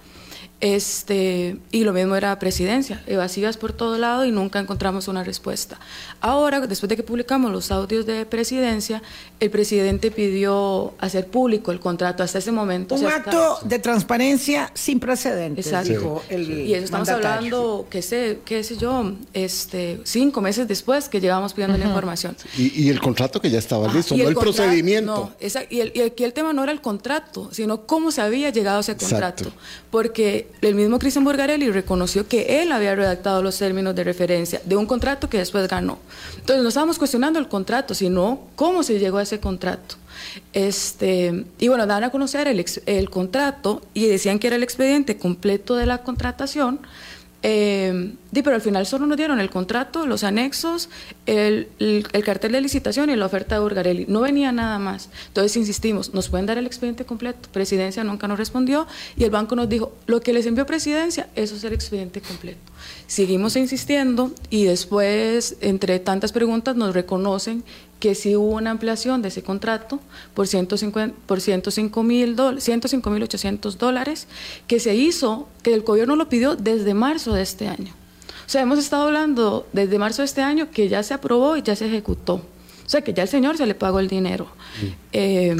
Este, 0.59 1.57
y 1.71 1.83
lo 1.83 1.93
mismo 1.93 2.15
era 2.15 2.39
presidencia, 2.39 3.03
evasivas 3.05 3.57
por 3.57 3.73
todo 3.73 3.99
lado 3.99 4.25
y 4.25 4.31
nunca 4.31 4.59
encontramos 4.59 5.07
una 5.07 5.23
respuesta. 5.23 5.79
Ahora, 6.19 6.61
después 6.61 6.89
de 6.89 6.95
que 6.95 7.03
publicamos 7.03 7.51
los 7.51 7.69
audios 7.69 8.07
de 8.07 8.25
presidencia, 8.25 9.03
el 9.39 9.51
presidente 9.51 10.09
pidió 10.09 10.95
hacer 10.97 11.27
público 11.27 11.71
el 11.71 11.79
contrato 11.79 12.23
hasta 12.23 12.39
ese 12.39 12.51
momento. 12.51 12.95
Un 12.95 13.05
o 13.05 13.07
sea, 13.07 13.17
acto 13.17 13.59
de 13.65 13.77
transparencia 13.77 14.71
sin 14.73 14.99
precedentes, 14.99 15.67
Exacto. 15.67 15.89
dijo 15.89 16.23
el 16.29 16.49
Y 16.49 16.73
eso 16.73 16.85
estamos 16.85 17.07
mandatario. 17.07 17.37
hablando, 17.37 17.87
qué 17.91 18.01
sé, 18.01 18.39
qué 18.43 18.63
sé 18.63 18.77
yo, 18.77 19.13
este, 19.33 20.01
cinco 20.05 20.41
meses 20.41 20.67
después 20.67 21.07
que 21.07 21.21
llevamos 21.21 21.53
pidiendo 21.53 21.75
uh 21.75 21.79
-huh. 21.79 21.83
la 21.83 21.87
información. 21.89 22.35
Y, 22.57 22.85
y, 22.85 22.89
el 22.89 22.99
contrato 22.99 23.39
que 23.39 23.51
ya 23.51 23.59
estaba 23.59 23.93
listo, 23.93 24.15
ah, 24.15 24.17
no 24.17 24.23
el, 24.23 24.29
el 24.29 24.35
procedimiento. 24.35 25.13
No, 25.13 25.31
esa, 25.39 25.61
y, 25.69 25.81
el, 25.81 25.91
y, 25.93 26.01
aquí 26.01 26.23
el 26.23 26.33
tema 26.33 26.51
no 26.51 26.63
era 26.63 26.71
el 26.71 26.81
contrato, 26.81 27.49
sino 27.51 27.85
cómo 27.85 28.09
se 28.09 28.21
había 28.21 28.49
llegado 28.49 28.77
a 28.79 28.81
ese 28.81 28.97
contrato. 28.97 29.43
Exacto. 29.43 29.61
Porque 29.91 30.46
el 30.61 30.75
mismo 30.75 30.99
Cristian 30.99 31.23
Borgarelli 31.23 31.69
reconoció 31.69 32.27
que 32.27 32.61
él 32.61 32.71
había 32.71 32.95
redactado 32.95 33.41
los 33.41 33.57
términos 33.57 33.95
de 33.95 34.03
referencia 34.03 34.61
de 34.65 34.75
un 34.75 34.85
contrato 34.85 35.29
que 35.29 35.37
después 35.37 35.67
ganó. 35.67 35.99
Entonces 36.35 36.63
no 36.63 36.69
estábamos 36.69 36.97
cuestionando 36.97 37.39
el 37.39 37.47
contrato, 37.47 37.93
sino 37.93 38.41
cómo 38.55 38.83
se 38.83 38.99
llegó 38.99 39.17
a 39.17 39.23
ese 39.23 39.39
contrato. 39.39 39.95
Este, 40.53 41.45
y 41.59 41.67
bueno, 41.67 41.85
dan 41.85 42.03
a 42.03 42.09
conocer 42.09 42.47
el, 42.47 42.65
el 42.85 43.09
contrato 43.09 43.81
y 43.93 44.07
decían 44.07 44.39
que 44.39 44.47
era 44.47 44.55
el 44.55 44.63
expediente 44.63 45.17
completo 45.17 45.75
de 45.75 45.85
la 45.85 45.99
contratación, 45.99 46.79
eh, 47.49 48.11
pero 48.33 48.55
al 48.55 48.61
final 48.61 48.85
solo 48.85 49.05
nos 49.05 49.15
dieron 49.15 49.39
el 49.39 49.49
contrato, 49.49 50.05
los 50.05 50.25
anexos, 50.25 50.89
el, 51.25 51.69
el, 51.79 52.05
el, 52.11 52.23
cartel 52.25 52.51
de 52.51 52.59
licitación 52.59 53.09
y 53.09 53.15
la 53.15 53.25
oferta 53.25 53.55
de 53.55 53.61
Burgarelli. 53.61 54.05
No 54.09 54.19
venía 54.19 54.51
nada 54.51 54.79
más. 54.79 55.09
Entonces 55.29 55.55
insistimos, 55.55 56.13
nos 56.13 56.27
pueden 56.27 56.45
dar 56.45 56.57
el 56.57 56.65
expediente 56.65 57.05
completo. 57.05 57.47
Presidencia 57.53 58.03
nunca 58.03 58.27
nos 58.27 58.37
respondió 58.37 58.85
y 59.15 59.23
el 59.23 59.29
banco 59.29 59.55
nos 59.55 59.69
dijo, 59.69 59.93
lo 60.07 60.19
que 60.19 60.33
les 60.33 60.45
envió 60.45 60.65
Presidencia, 60.65 61.29
eso 61.35 61.55
es 61.55 61.63
el 61.63 61.71
expediente 61.71 62.19
completo. 62.19 62.59
Seguimos 63.07 63.55
insistiendo 63.55 64.31
y 64.49 64.65
después, 64.65 65.55
entre 65.61 65.99
tantas 65.99 66.33
preguntas, 66.33 66.75
nos 66.75 66.93
reconocen 66.93 67.63
que 67.99 68.15
sí 68.15 68.35
hubo 68.35 68.55
una 68.55 68.71
ampliación 68.71 69.21
de 69.21 69.29
ese 69.29 69.43
contrato 69.43 69.99
por 70.33 70.47
105 70.47 71.13
por 71.25 71.41
105 71.41 72.03
mil 72.03 72.35
105.800 72.35 73.77
dólares 73.77 74.27
que 74.67 74.79
se 74.79 74.95
hizo, 74.95 75.47
que 75.63 75.73
el 75.73 75.81
gobierno 75.81 76.15
lo 76.15 76.29
pidió 76.29 76.55
desde 76.55 76.93
marzo 76.93 77.33
de 77.33 77.41
este 77.41 77.67
año. 77.67 77.93
O 78.45 78.49
sea, 78.49 78.61
hemos 78.61 78.79
estado 78.79 79.03
hablando 79.03 79.67
desde 79.73 79.99
marzo 79.99 80.21
de 80.21 80.25
este 80.25 80.41
año 80.41 80.69
que 80.71 80.87
ya 80.87 81.03
se 81.03 81.13
aprobó 81.13 81.57
y 81.57 81.63
ya 81.63 81.75
se 81.75 81.87
ejecutó. 81.87 82.35
O 82.35 82.89
sea, 82.89 83.01
que 83.01 83.13
ya 83.13 83.23
el 83.23 83.29
señor 83.29 83.57
se 83.57 83.65
le 83.65 83.75
pagó 83.75 83.99
el 83.99 84.07
dinero. 84.07 84.47
Eh, 85.11 85.55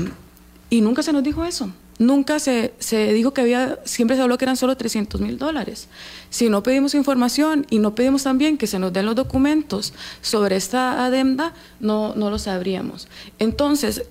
y 0.70 0.82
nunca 0.82 1.04
se 1.04 1.12
nos 1.12 1.24
dijo 1.24 1.44
eso. 1.44 1.70
Nunca 2.00 2.40
se, 2.40 2.74
se, 2.78 3.12
dijo 3.14 3.34
que 3.34 3.42
había, 3.42 3.80
siempre 3.86 4.16
se 4.16 4.22
habló 4.22 4.38
que 4.38 4.46
eran 4.46 4.58
solo 4.58 4.78
300 4.78 5.20
mil 5.20 5.38
dólares. 5.38 5.88
Si 6.30 6.50
no 6.50 6.62
pedimos 6.62 6.94
información 6.94 7.66
y 7.70 7.80
no 7.80 7.96
pedimos 7.96 8.24
también 8.24 8.58
que 8.58 8.68
se 8.68 8.78
nos 8.78 8.94
den 8.94 9.06
los 9.06 9.16
documentos 9.16 9.94
sobre 10.22 10.58
esta 10.58 11.06
adenda, 11.06 11.54
no, 11.80 12.14
no 12.16 12.30
lo 12.30 12.38
sabríamos. 12.38 13.08
Entonces, 13.40 14.04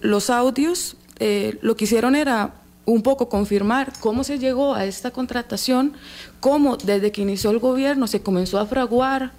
los 0.00 0.30
audios 0.30 0.96
eh, 1.20 1.58
lo 1.62 1.76
que 1.76 1.84
hicieron 1.84 2.16
era 2.16 2.54
un 2.86 3.02
poco 3.02 3.28
confirmar 3.28 3.92
cómo 4.00 4.24
se 4.24 4.38
llegó 4.38 4.74
a 4.74 4.84
esta 4.84 5.10
contratación, 5.10 5.92
cómo 6.40 6.76
desde 6.76 7.12
que 7.12 7.22
inició 7.22 7.50
el 7.50 7.58
gobierno 7.58 8.06
se 8.06 8.20
comenzó 8.20 8.58
a 8.58 8.66
fraguar 8.66 9.32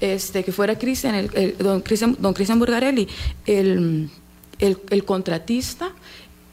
este, 0.00 0.44
que 0.44 0.52
fuera 0.52 0.78
Cristian, 0.78 1.14
el, 1.14 1.30
el, 1.34 1.56
don 1.58 1.82
Cristian 1.82 2.16
don 2.18 2.58
Burgarelli, 2.58 3.08
el, 3.46 4.10
el, 4.58 4.78
el 4.90 5.04
contratista, 5.04 5.92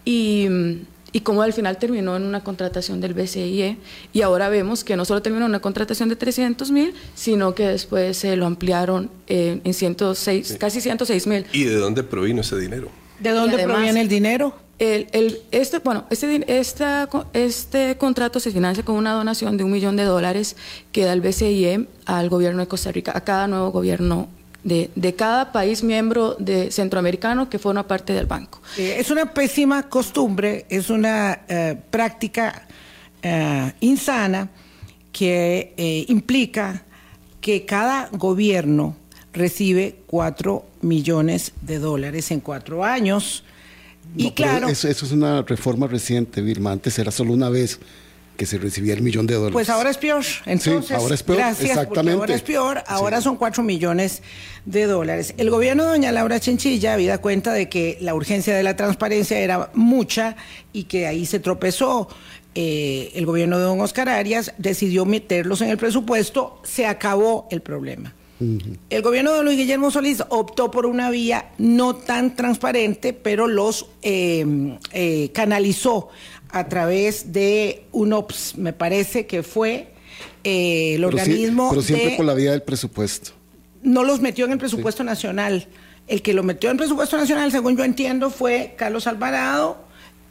y, 0.06 0.48
y 1.18 1.22
cómo 1.22 1.42
al 1.42 1.52
final 1.52 1.80
terminó 1.80 2.16
en 2.16 2.22
una 2.22 2.44
contratación 2.44 3.02
del 3.02 3.16
BCIE 3.16 3.78
y 4.14 4.22
ahora 4.22 4.50
vemos 4.50 4.84
que 4.84 4.96
no 4.96 5.04
solo 5.04 5.24
terminó 5.24 5.46
en 5.46 5.50
una 5.50 5.60
contratación 5.62 6.10
de 6.10 6.16
300 6.16 6.70
mil, 6.70 6.94
sino 7.16 7.56
que 7.56 7.68
después 7.70 8.18
se 8.18 8.36
lo 8.36 8.46
ampliaron 8.46 9.10
en, 9.26 9.62
en 9.64 9.74
106, 9.74 10.48
sí. 10.48 10.58
casi 10.60 10.80
106 10.80 11.26
mil. 11.26 11.48
¿Y 11.54 11.64
de 11.64 11.74
dónde 11.74 12.04
provino 12.04 12.42
ese 12.42 12.60
dinero? 12.60 12.92
¿De 13.20 13.32
dónde 13.32 13.56
además, 13.56 13.78
proviene 13.78 14.02
el 14.02 14.10
dinero? 14.10 14.54
El, 14.78 15.08
el, 15.12 15.42
este, 15.50 15.80
bueno, 15.80 16.06
este, 16.12 16.60
esta, 16.60 17.10
este 17.34 17.98
contrato 17.98 18.40
se 18.40 18.52
financia 18.52 18.86
con 18.86 18.94
una 18.94 19.14
donación 19.14 19.58
de 19.58 19.64
un 19.64 19.72
millón 19.72 19.96
de 19.96 20.04
dólares 20.04 20.56
que 20.92 21.04
da 21.04 21.14
el 21.14 21.22
BCIE 21.22 21.88
al 22.06 22.30
gobierno 22.30 22.62
de 22.62 22.68
Costa 22.68 22.92
Rica, 22.92 23.12
a 23.16 23.22
cada 23.22 23.48
nuevo 23.48 23.72
gobierno 23.72 24.30
de, 24.68 24.90
de, 24.96 25.16
cada 25.16 25.54
país 25.54 25.82
miembro 25.82 26.36
de 26.40 26.72
centroamericano 26.72 27.50
que 27.50 27.58
forma 27.58 27.88
parte 27.88 28.12
del 28.12 28.26
banco. 28.26 28.62
Es 28.78 29.10
una 29.10 29.34
pésima 29.34 29.88
costumbre, 29.88 30.66
es 30.68 30.90
una 30.90 31.40
eh, 31.48 31.78
práctica 31.90 32.68
eh, 33.22 33.72
insana 33.80 34.50
que 35.14 35.74
eh, 35.78 36.06
implica 36.10 36.84
que 37.40 37.66
cada 37.66 38.10
gobierno 38.12 38.98
recibe 39.32 40.02
cuatro 40.06 40.66
millones 40.82 41.54
de 41.62 41.80
dólares 41.80 42.30
en 42.32 42.42
cuatro 42.42 42.84
años. 42.84 43.46
No, 44.16 44.26
y 44.26 44.32
claro, 44.32 44.68
eso, 44.68 44.90
eso, 44.90 45.06
es 45.06 45.14
una 45.14 45.44
reforma 45.44 45.88
reciente, 45.88 46.42
Vilma. 46.42 46.74
Antes 46.74 47.00
era 47.00 47.12
solo 47.12 47.32
una 47.32 47.48
vez 47.48 47.80
que 48.38 48.46
se 48.46 48.58
recibía 48.60 48.94
el 48.94 49.02
millón 49.02 49.28
de 49.28 49.34
dólares. 49.34 49.54
Pues 49.54 49.70
ahora 49.70 49.90
es 49.90 49.98
peor. 49.98 50.24
Entonces, 50.46 50.88
sí, 50.88 50.94
ahora 50.94 51.16
es 51.16 51.24
peor. 51.24 51.40
Gracias, 51.40 51.70
Exactamente. 51.72 52.20
ahora 52.20 52.36
es 52.36 52.42
peor. 52.44 52.84
Ahora 52.88 53.18
sí. 53.18 53.24
son 53.24 53.36
cuatro 53.36 53.64
millones 53.64 54.22
de 54.66 54.86
dólares. 54.86 55.34
El 55.38 55.50
gobierno 55.50 55.84
de 55.84 55.90
doña 55.90 56.12
Laura 56.12 56.40
Chinchilla 56.40 56.94
había 56.94 57.18
cuenta 57.18 57.52
de 57.52 57.68
que 57.68 57.98
la 58.00 58.14
urgencia 58.14 58.56
de 58.56 58.64
la 58.64 58.76
transparencia 58.76 59.40
era 59.40 59.72
mucha 59.74 60.38
y 60.72 60.84
que 60.84 61.08
ahí 61.08 61.26
se 61.26 61.40
tropezó. 61.40 62.08
Eh, 62.56 63.12
el 63.16 63.26
gobierno 63.26 63.58
de 63.58 63.66
don 63.66 63.82
Oscar 63.82 64.10
Arias 64.10 64.54
decidió 64.58 65.06
meterlos 65.06 65.62
en 65.62 65.70
el 65.70 65.78
presupuesto, 65.78 66.60
se 66.64 66.86
acabó 66.86 67.48
el 67.52 67.62
problema. 67.62 68.14
Uh 68.40 68.46
-huh. 68.46 68.78
El 68.90 69.02
gobierno 69.02 69.34
de 69.34 69.44
Luis 69.44 69.58
Guillermo 69.58 69.90
Solís 69.90 70.24
optó 70.30 70.70
por 70.70 70.86
una 70.86 71.10
vía 71.10 71.50
no 71.58 71.96
tan 71.96 72.36
transparente, 72.36 73.14
pero 73.14 73.48
los 73.48 73.88
eh, 74.04 74.46
eh, 74.92 75.32
canalizó 75.34 76.10
a 76.50 76.68
través 76.70 77.34
de 77.34 77.86
UNOPS, 77.92 78.58
me 78.58 78.74
parece 78.74 79.26
que 79.28 79.44
fue 79.44 79.92
eh, 80.44 80.94
el 80.96 81.02
pero 81.02 81.08
organismo. 81.10 81.64
Sí, 81.66 81.70
pero 81.72 81.82
siempre 81.82 82.10
de, 82.12 82.18
por 82.18 82.26
la 82.26 82.34
vía 82.34 82.52
del 82.52 82.62
presupuesto. 82.64 83.32
No 83.82 84.04
los 84.04 84.22
metió 84.22 84.46
en 84.46 84.52
el 84.54 84.58
presupuesto 84.58 85.04
sí. 85.04 85.08
nacional. 85.08 85.68
El 86.08 86.22
que 86.22 86.34
lo 86.34 86.44
metió 86.44 86.70
en 86.70 86.76
el 86.76 86.78
presupuesto 86.78 87.18
nacional, 87.18 87.52
según 87.52 87.76
yo 87.78 87.84
entiendo, 87.84 88.30
fue 88.30 88.76
Carlos 88.78 89.08
Alvarado 89.08 89.78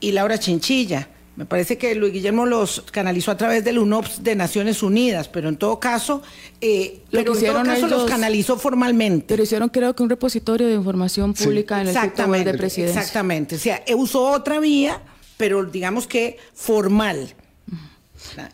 y 0.00 0.12
Laura 0.12 0.38
Chinchilla. 0.38 1.08
Me 1.36 1.44
parece 1.44 1.76
que 1.76 1.94
Luis 1.94 2.14
Guillermo 2.14 2.46
los 2.46 2.82
canalizó 2.90 3.30
a 3.30 3.36
través 3.36 3.62
del 3.62 3.78
UNOPS 3.78 4.24
de 4.24 4.34
Naciones 4.34 4.82
Unidas, 4.82 5.28
pero 5.28 5.50
en 5.50 5.56
todo 5.58 5.78
caso, 5.78 6.22
eh, 6.62 7.02
Lo 7.10 7.10
pero 7.10 7.10
que 7.10 7.18
en 7.18 7.24
todo 7.26 7.34
hicieron 7.36 7.64
caso 7.66 7.86
ellos- 7.86 7.90
los 8.02 8.10
canalizó 8.10 8.58
formalmente. 8.58 9.26
Pero 9.28 9.42
hicieron 9.42 9.68
creo 9.68 9.94
que 9.94 10.02
un 10.02 10.08
repositorio 10.08 10.66
de 10.66 10.72
información 10.72 11.34
pública 11.34 11.82
en 11.82 11.88
el 11.88 11.94
sitio 11.94 12.26
web 12.26 12.42
de 12.42 12.54
presidencia. 12.54 12.98
Exactamente. 12.98 13.56
O 13.56 13.58
sea, 13.58 13.82
usó 13.98 14.30
otra 14.30 14.60
vía, 14.60 15.02
pero 15.36 15.64
digamos 15.64 16.06
que 16.06 16.38
formal. 16.54 17.34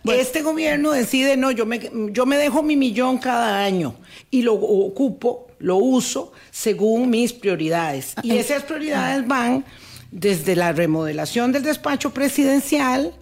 Bueno. 0.02 0.20
Este 0.20 0.42
gobierno 0.42 0.92
decide, 0.92 1.36
no, 1.36 1.50
yo 1.50 1.64
me, 1.66 1.90
yo 2.10 2.26
me 2.26 2.36
dejo 2.36 2.62
mi 2.62 2.76
millón 2.76 3.18
cada 3.18 3.64
año 3.64 3.94
y 4.30 4.42
lo 4.42 4.54
ocupo, 4.54 5.48
lo 5.60 5.76
uso 5.76 6.32
según 6.50 7.08
mis 7.10 7.32
prioridades. 7.32 8.14
Y 8.22 8.32
Ah, 8.32 8.34
esas 8.34 8.64
prioridades 8.64 9.26
van 9.26 9.64
desde 10.10 10.56
la 10.56 10.72
remodelación 10.72 11.52
del 11.52 11.62
despacho 11.62 12.12
presidencial, 12.12 13.14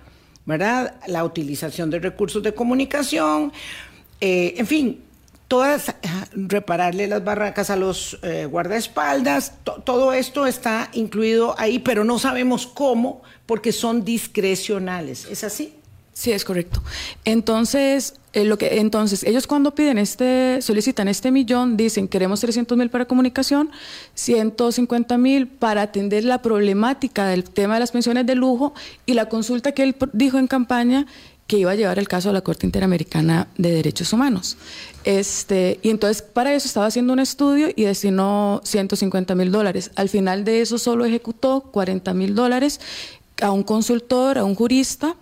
¿verdad? 0.45 0.95
La 1.07 1.25
utilización 1.25 1.91
de 1.91 2.01
recursos 2.01 2.43
de 2.43 2.53
comunicación, 2.53 3.53
eh, 4.21 4.55
en 4.57 4.67
fin, 4.67 5.03
todas, 5.51 5.89
ah, 5.89 6.27
repararle 6.33 7.09
las 7.09 7.25
barracas 7.25 7.71
a 7.71 7.77
los 7.77 8.21
eh, 8.23 8.47
guardaespaldas, 8.49 9.55
to- 9.65 9.83
todo 9.85 10.13
esto 10.13 10.47
está 10.47 10.91
incluido 10.93 11.57
ahí, 11.59 11.81
pero 11.81 12.05
no 12.05 12.21
sabemos 12.21 12.69
cómo, 12.69 13.23
porque 13.47 13.73
son 13.73 14.05
discrecionales. 14.05 15.27
¿Es 15.29 15.43
así? 15.43 15.75
Sí, 16.13 16.31
es 16.31 16.45
correcto. 16.45 16.83
Entonces, 17.25 18.15
eh, 18.33 18.45
lo 18.45 18.59
que, 18.59 18.79
entonces, 18.79 19.25
ellos 19.25 19.47
cuando 19.49 19.75
piden 19.75 19.99
este, 19.99 20.59
solicitan 20.61 21.09
este 21.09 21.31
millón, 21.33 21.77
dicen 21.77 22.07
queremos 22.07 22.41
300 22.41 22.77
mil 22.79 22.91
para 22.91 23.07
comunicación, 23.07 23.71
150 24.15 25.19
mil 25.19 25.49
para 25.49 25.83
atender 25.83 26.25
la 26.25 26.43
problemática 26.43 27.27
del 27.27 27.45
tema 27.45 27.75
de 27.75 27.81
las 27.81 27.91
pensiones 27.91 28.27
de 28.27 28.35
lujo 28.35 28.73
y 29.07 29.15
la 29.15 29.29
consulta 29.29 29.73
que 29.73 29.83
él 29.83 29.97
dijo 30.13 30.39
en 30.39 30.47
campaña 30.47 31.07
que 31.51 31.59
iba 31.59 31.73
a 31.73 31.75
llevar 31.75 31.99
el 31.99 32.07
caso 32.07 32.31
a 32.31 32.33
la 32.33 32.43
Corte 32.43 32.65
Interamericana 32.65 33.49
de 33.59 33.73
Derechos 33.73 34.13
Humanos. 34.13 34.57
Este, 35.03 35.81
y 35.83 35.91
entonces 35.91 36.23
para 36.23 36.55
eso 36.55 36.69
estaba 36.69 36.87
haciendo 36.87 37.13
un 37.13 37.19
estudio 37.19 37.71
y 37.75 37.83
destinó 37.83 38.61
150 38.63 39.35
mil 39.35 39.51
dólares. 39.51 39.91
Al 39.97 40.09
final 40.09 40.45
de 40.45 40.61
eso 40.61 40.79
solo 40.79 41.05
ejecutó 41.05 41.63
40 41.73 42.15
mil 42.15 42.37
dólares 42.37 42.81
a 43.43 43.51
un 43.51 43.65
consultor, 43.65 44.39
a 44.39 44.45
un 44.45 44.55
jurista, 44.55 45.17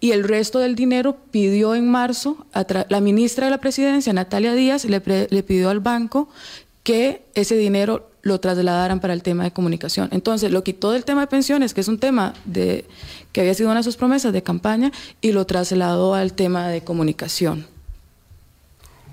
y 0.00 0.12
el 0.12 0.24
resto 0.24 0.60
del 0.60 0.76
dinero 0.76 1.18
pidió 1.30 1.74
en 1.74 1.90
marzo, 1.90 2.46
a 2.54 2.64
la 2.88 3.00
ministra 3.00 3.44
de 3.44 3.50
la 3.50 3.58
presidencia, 3.58 4.14
Natalia 4.14 4.54
Díaz, 4.54 4.86
le, 4.86 5.02
le 5.28 5.42
pidió 5.42 5.68
al 5.68 5.80
banco 5.80 6.30
que 6.84 7.20
ese 7.34 7.54
dinero 7.54 8.08
lo 8.26 8.40
trasladaran 8.40 8.98
para 8.98 9.12
el 9.12 9.22
tema 9.22 9.44
de 9.44 9.52
comunicación. 9.52 10.08
Entonces 10.10 10.50
lo 10.50 10.64
quitó 10.64 10.90
del 10.90 11.04
tema 11.04 11.20
de 11.20 11.26
pensiones, 11.28 11.72
que 11.72 11.80
es 11.80 11.86
un 11.86 11.98
tema 11.98 12.34
de, 12.44 12.84
que 13.30 13.40
había 13.40 13.54
sido 13.54 13.70
una 13.70 13.78
de 13.78 13.84
sus 13.84 13.96
promesas 13.96 14.32
de 14.32 14.42
campaña, 14.42 14.90
y 15.20 15.30
lo 15.30 15.46
trasladó 15.46 16.14
al 16.14 16.32
tema 16.32 16.68
de 16.68 16.82
comunicación. 16.82 17.66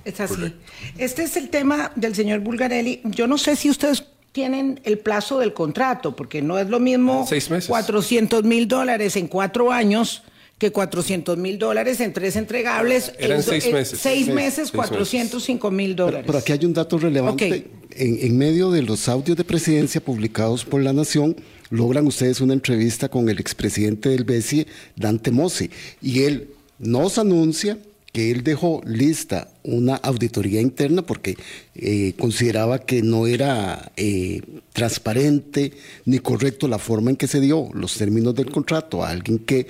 Es 0.04 0.20
así. 0.20 0.56
Este 0.98 1.24
es 1.24 1.38
el 1.38 1.50
tema 1.50 1.92
del 1.96 2.16
señor 2.16 2.40
Bulgarelli. 2.40 3.02
Yo 3.06 3.28
no 3.28 3.38
sé 3.38 3.56
si 3.56 3.70
ustedes 3.70 4.04
tienen 4.32 4.82
el 4.84 4.98
plazo 4.98 5.38
del 5.38 5.54
contrato, 5.54 6.16
porque 6.16 6.42
no 6.42 6.58
es 6.58 6.68
lo 6.68 6.80
mismo 6.80 7.26
Seis 7.30 7.52
meses. 7.52 7.70
400 7.70 8.44
mil 8.44 8.68
dólares 8.68 9.16
en 9.16 9.28
cuatro 9.28 9.72
años 9.72 10.24
que 10.58 10.72
400 10.72 11.38
mil 11.38 11.58
dólares 11.60 12.00
en 12.00 12.14
tres 12.14 12.36
entregables. 12.36 13.12
Eran 13.20 13.40
en 13.40 13.46
do- 13.46 13.52
seis 13.52 13.66
meses. 13.72 14.00
Seis 14.00 14.26
Seis- 14.26 14.28
meses, 14.36 14.56
seis 14.56 14.58
meses. 14.58 14.72
405 14.72 15.72
mil 15.72 15.96
dólares. 15.96 16.24
pero 16.26 16.38
aquí 16.40 16.52
hay 16.54 16.64
un 16.66 16.74
dato 16.74 16.98
relevante. 16.98 17.68
En 17.96 18.38
medio 18.38 18.72
de 18.72 18.82
los 18.82 19.08
audios 19.10 19.38
de 19.38 19.44
presidencia 19.44 20.02
publicados 20.02 20.66
por 20.66 20.82
La 20.82 20.94
Nación, 20.94 21.36
logran 21.70 22.08
ustedes 22.08 22.42
una 22.42 22.54
entrevista 22.54 23.10
con 23.10 23.30
el 23.30 23.40
expresidente 23.40 24.10
del 24.10 24.24
BESI, 24.24 24.66
Dante 24.96 25.32
Mossi, 25.32 25.70
y 26.02 26.24
él 26.24 26.50
nos 26.80 27.18
anuncia 27.18 27.78
que 28.12 28.30
él 28.32 28.44
dejó 28.44 28.82
lista 28.86 29.50
una 29.64 29.96
auditoría 29.96 30.62
interna 30.62 31.02
porque 31.04 31.36
eh, 31.76 32.14
consideraba 32.18 32.80
que 32.80 33.02
no 33.02 33.26
era 33.28 33.92
eh, 33.98 34.42
transparente 34.72 35.72
ni 36.06 36.20
correcto 36.20 36.68
la 36.68 36.78
forma 36.78 37.10
en 37.10 37.16
que 37.16 37.28
se 37.28 37.40
dio 37.40 37.70
los 37.74 37.96
términos 37.96 38.36
del 38.36 38.52
contrato 38.52 39.04
a 39.04 39.10
alguien 39.10 39.40
que 39.40 39.68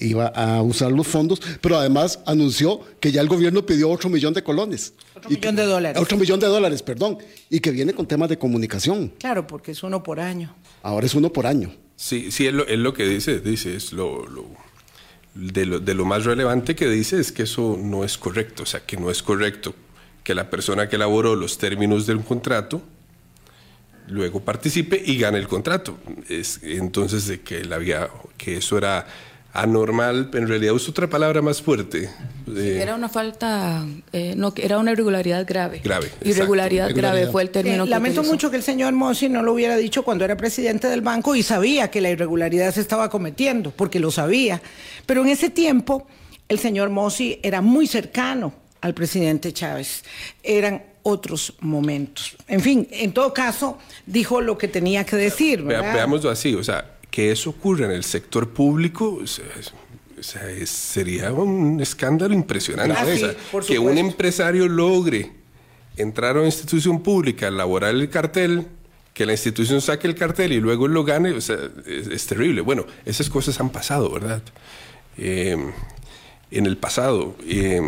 iba 0.00 0.26
a 0.28 0.62
usar 0.62 0.90
los 0.92 1.06
fondos, 1.06 1.40
pero 1.60 1.76
además 1.78 2.18
anunció 2.26 2.80
que 3.00 3.12
ya 3.12 3.20
el 3.20 3.28
gobierno 3.28 3.64
pidió 3.64 3.90
otro 3.90 4.08
millón 4.08 4.34
de 4.34 4.42
colones. 4.42 4.94
Otro 5.14 5.30
Y 5.30 5.34
millón 5.36 5.56
que- 5.56 5.62
de 5.62 5.68
dólares. 5.68 6.02
Otro 6.02 6.16
millón 6.16 6.40
de 6.40 6.46
dólares, 6.46 6.82
perdón. 6.82 7.18
Y 7.50 7.60
que 7.60 7.70
viene 7.70 7.92
con 7.92 8.06
temas 8.06 8.28
de 8.28 8.38
comunicación. 8.38 9.12
Claro, 9.18 9.46
porque 9.46 9.72
es 9.72 9.82
uno 9.82 10.02
por 10.02 10.20
año. 10.20 10.54
Ahora 10.82 11.06
es 11.06 11.14
uno 11.14 11.32
por 11.32 11.46
año. 11.46 11.72
Sí, 11.96 12.30
sí, 12.32 12.46
es 12.46 12.54
lo, 12.54 12.66
es 12.66 12.78
lo 12.78 12.94
que 12.94 13.04
dice, 13.04 13.40
dice, 13.40 13.76
es 13.76 13.92
lo, 13.92 14.26
lo- 14.26 14.46
de, 15.34 15.66
lo, 15.66 15.78
de 15.78 15.94
lo 15.94 16.04
más 16.04 16.24
relevante 16.24 16.74
que 16.74 16.88
dice 16.88 17.20
es 17.20 17.30
que 17.30 17.42
eso 17.44 17.78
no 17.80 18.02
es 18.04 18.18
correcto, 18.18 18.64
o 18.64 18.66
sea, 18.66 18.80
que 18.80 18.96
no 18.96 19.10
es 19.10 19.22
correcto 19.22 19.74
que 20.24 20.34
la 20.34 20.50
persona 20.50 20.88
que 20.88 20.96
elaboró 20.96 21.36
los 21.36 21.56
términos 21.58 22.06
del 22.06 22.20
contrato 22.20 22.82
luego 24.08 24.40
participe 24.40 25.00
y 25.04 25.18
gane 25.18 25.38
el 25.38 25.46
contrato. 25.48 25.98
Es, 26.28 26.60
entonces, 26.62 27.26
de 27.26 27.40
que, 27.40 27.58
él 27.60 27.72
había, 27.72 28.08
que 28.36 28.56
eso 28.56 28.76
era 28.76 29.06
anormal, 29.52 30.30
en 30.34 30.46
realidad 30.48 30.74
uso 30.74 30.90
otra 30.92 31.08
palabra 31.08 31.42
más 31.42 31.60
fuerte. 31.60 32.08
eh, 32.56 32.78
Era 32.80 32.94
una 32.94 33.08
falta, 33.08 33.84
eh, 34.12 34.34
no, 34.36 34.52
era 34.56 34.78
una 34.78 34.92
irregularidad 34.92 35.44
grave. 35.46 35.80
Grave, 35.82 36.06
exacto. 36.06 36.28
Irregularidad 36.28 36.84
grave 36.86 36.92
Irregularidad. 36.98 37.32
fue 37.32 37.42
el 37.42 37.50
término 37.50 37.82
Eh, 37.82 37.86
que 37.86 37.90
lamento 37.90 38.20
utilizó. 38.20 38.32
mucho 38.34 38.50
que 38.50 38.56
el 38.56 38.62
señor 38.62 38.92
Mossi 38.92 39.28
no 39.28 39.42
lo 39.42 39.52
hubiera 39.52 39.76
dicho 39.76 40.02
cuando 40.04 40.24
era 40.24 40.36
presidente 40.36 40.86
del 40.88 41.00
banco 41.00 41.34
y 41.34 41.42
sabía 41.42 41.90
que 41.90 42.00
la 42.00 42.10
irregularidad 42.10 42.72
se 42.72 42.80
estaba 42.80 43.10
cometiendo, 43.10 43.72
porque 43.72 43.98
lo 43.98 44.10
sabía. 44.10 44.62
Pero 45.06 45.22
en 45.22 45.28
ese 45.28 45.50
tiempo, 45.50 46.06
el 46.48 46.58
señor 46.58 46.90
Mossi 46.90 47.40
era 47.42 47.60
muy 47.60 47.86
cercano 47.86 48.52
al 48.80 48.94
presidente 48.94 49.52
Chávez. 49.52 50.04
Eran 50.42 50.82
otros 51.02 51.54
momentos. 51.60 52.36
En 52.46 52.60
fin, 52.60 52.86
en 52.90 53.12
todo 53.12 53.32
caso, 53.34 53.78
dijo 54.06 54.40
lo 54.40 54.56
que 54.58 54.68
tenía 54.68 55.04
que 55.04 55.16
decir. 55.16 55.62
Veámoslo 55.62 56.30
así, 56.30 56.54
o 56.54 56.62
sea, 56.62 56.84
que 57.10 57.30
eso 57.32 57.50
ocurra 57.50 57.86
en 57.86 57.92
el 57.92 58.04
sector 58.04 58.48
público 58.50 59.20
o 59.22 59.26
sea, 59.26 59.44
es- 60.50 60.68
sería 60.70 61.32
un 61.32 61.80
escándalo 61.80 62.34
impresionante. 62.34 62.94
Ah, 62.98 63.06
sí, 63.06 63.24
que 63.66 63.78
un 63.78 63.96
empresario 63.98 64.68
logre 64.68 65.32
entrar 65.96 66.36
a 66.36 66.40
una 66.40 66.46
institución 66.48 67.02
pública, 67.02 67.48
elaborar 67.48 67.94
el 67.94 68.08
cartel, 68.10 68.66
que 69.14 69.24
la 69.26 69.32
institución 69.32 69.80
saque 69.80 70.06
el 70.06 70.14
cartel 70.14 70.52
y 70.52 70.60
luego 70.60 70.88
lo 70.88 71.04
gane, 71.04 71.32
o 71.32 71.40
sea, 71.40 71.58
es, 71.86 72.06
es 72.06 72.26
terrible. 72.26 72.60
Bueno, 72.60 72.84
esas 73.04 73.28
cosas 73.30 73.58
han 73.60 73.70
pasado, 73.70 74.10
¿verdad? 74.10 74.42
Eh, 75.18 75.56
en 76.50 76.66
el 76.66 76.76
pasado. 76.76 77.34
eh, 77.46 77.80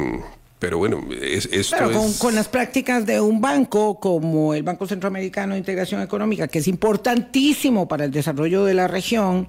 pero 0.63 0.79
bueno, 0.79 1.05
es, 1.21 1.49
esto 1.51 1.77
Claro, 1.77 1.93
con, 1.93 2.07
es... 2.07 2.19
con 2.19 2.35
las 2.37 2.47
prácticas 2.47 3.05
de 3.05 3.21
un 3.21 3.41
banco 3.41 3.99
como 3.99 4.55
el 4.55 4.63
Banco 4.63 4.87
Centroamericano 4.87 5.55
de 5.55 5.59
Integración 5.59 6.01
Económica, 6.01 6.47
que 6.47 6.61
es 6.61 6.69
importantísimo 6.69 7.89
para 7.89 8.05
el 8.05 8.13
desarrollo 8.13 8.65
de 8.65 8.73
la 8.73 8.87
región, 8.87 9.49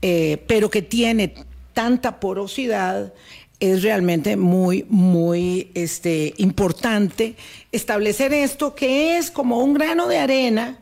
eh, 0.00 0.42
pero 0.46 0.70
que 0.70 0.80
tiene 0.80 1.34
tanta 1.74 2.18
porosidad, 2.18 3.12
es 3.60 3.82
realmente 3.82 4.38
muy, 4.38 4.86
muy 4.88 5.70
este, 5.74 6.32
importante 6.38 7.36
establecer 7.70 8.32
esto 8.32 8.74
que 8.74 9.18
es 9.18 9.30
como 9.30 9.58
un 9.58 9.74
grano 9.74 10.08
de 10.08 10.16
arena, 10.16 10.78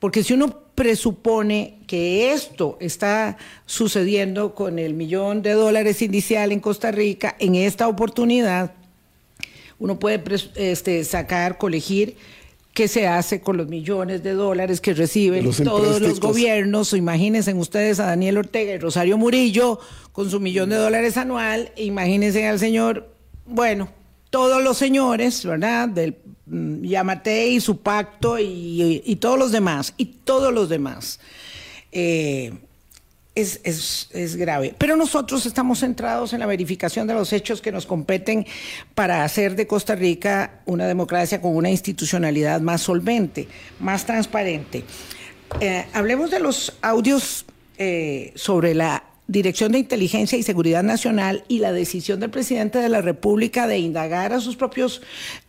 porque 0.00 0.24
si 0.24 0.34
uno 0.34 0.48
presupone 0.74 1.78
que 1.86 2.32
esto 2.32 2.76
está 2.80 3.36
sucediendo 3.66 4.56
con 4.56 4.80
el 4.80 4.94
millón 4.94 5.42
de 5.42 5.52
dólares 5.52 6.02
inicial 6.02 6.50
en 6.50 6.58
Costa 6.58 6.90
Rica 6.90 7.36
en 7.38 7.54
esta 7.54 7.86
oportunidad, 7.86 8.79
uno 9.80 9.98
puede 9.98 10.22
este, 10.54 11.02
sacar, 11.04 11.58
colegir 11.58 12.16
qué 12.72 12.86
se 12.86 13.08
hace 13.08 13.40
con 13.40 13.56
los 13.56 13.66
millones 13.66 14.22
de 14.22 14.34
dólares 14.34 14.80
que 14.80 14.94
reciben 14.94 15.44
Los 15.44 15.56
todos 15.56 16.00
los 16.00 16.20
gobiernos. 16.20 16.92
Imagínense 16.92 17.52
ustedes 17.54 17.98
a 17.98 18.06
Daniel 18.06 18.38
Ortega 18.38 18.72
y 18.72 18.78
Rosario 18.78 19.18
Murillo 19.18 19.80
con 20.12 20.30
su 20.30 20.38
millón 20.38 20.70
de 20.70 20.76
dólares 20.76 21.16
anual. 21.16 21.72
Imagínense 21.76 22.46
al 22.46 22.60
señor, 22.60 23.12
bueno, 23.46 23.88
todos 24.28 24.62
los 24.62 24.76
señores, 24.76 25.44
¿verdad? 25.44 25.88
Del 25.88 26.16
mm, 26.46 26.84
Yamate 26.84 27.48
y 27.48 27.60
su 27.60 27.78
pacto 27.78 28.38
y, 28.38 29.02
y 29.04 29.16
todos 29.16 29.38
los 29.38 29.50
demás, 29.50 29.94
y 29.96 30.04
todos 30.04 30.52
los 30.52 30.68
demás. 30.68 31.18
Eh, 31.90 32.52
es, 33.34 33.60
es- 33.64 34.08
es 34.12 34.36
grave. 34.36 34.74
Pero 34.78 34.96
nosotros 34.96 35.46
estamos 35.46 35.80
centrados 35.80 36.32
en 36.32 36.40
la 36.40 36.46
verificación 36.46 37.06
de 37.06 37.14
los 37.14 37.32
hechos 37.32 37.60
que 37.60 37.72
nos 37.72 37.86
competen 37.86 38.46
para 38.94 39.24
hacer 39.24 39.56
de 39.56 39.66
Costa 39.66 39.94
Rica 39.94 40.60
una 40.66 40.86
democracia 40.86 41.40
con 41.40 41.54
una 41.56 41.70
institucionalidad 41.70 42.60
más 42.60 42.82
solvente, 42.82 43.48
más 43.78 44.04
transparente. 44.06 44.84
Eh, 45.60 45.84
hablemos 45.92 46.30
de 46.30 46.40
los 46.40 46.74
audios 46.82 47.44
eh, 47.78 48.32
sobre 48.36 48.74
la 48.74 49.04
Dirección 49.26 49.70
de 49.70 49.78
Inteligencia 49.78 50.36
y 50.36 50.42
Seguridad 50.42 50.82
Nacional 50.82 51.44
y 51.46 51.60
la 51.60 51.70
decisión 51.72 52.18
del 52.18 52.30
presidente 52.30 52.80
de 52.80 52.88
la 52.88 53.00
República 53.00 53.68
de 53.68 53.78
indagar 53.78 54.32
a 54.32 54.40
sus 54.40 54.56
propios 54.56 55.02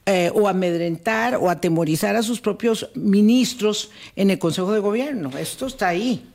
eh, 0.05 0.29
o 0.35 0.47
amedrentar 0.47 1.35
o 1.37 1.49
atemorizar 1.49 2.15
a 2.15 2.21
sus 2.21 2.41
propios 2.41 2.91
ministros 2.93 3.89
en 4.15 4.29
el 4.29 4.37
Consejo 4.37 4.71
de 4.71 4.79
Gobierno. 4.81 5.31
Esto 5.35 5.65
está 5.65 5.87
ahí. 5.87 6.30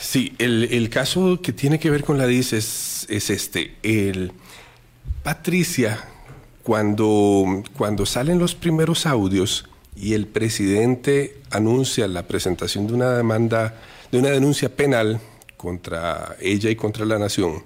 Sí, 0.00 0.34
el, 0.38 0.64
el 0.72 0.88
caso 0.88 1.40
que 1.42 1.52
tiene 1.52 1.78
que 1.78 1.90
ver 1.90 2.04
con 2.04 2.16
la 2.16 2.26
DIS 2.26 2.54
es, 2.54 3.06
es 3.10 3.28
este. 3.28 3.76
El, 3.82 4.32
Patricia, 5.22 6.02
cuando, 6.62 7.62
cuando 7.76 8.06
salen 8.06 8.38
los 8.38 8.54
primeros 8.54 9.04
audios 9.04 9.68
y 9.94 10.14
el 10.14 10.26
presidente 10.26 11.36
anuncia 11.50 12.08
la 12.08 12.26
presentación 12.26 12.86
de 12.86 12.94
una 12.94 13.12
demanda, 13.12 13.78
de 14.10 14.18
una 14.18 14.30
denuncia 14.30 14.74
penal 14.74 15.20
contra 15.58 16.36
ella 16.40 16.70
y 16.70 16.76
contra 16.76 17.04
la 17.04 17.18
nación, 17.18 17.62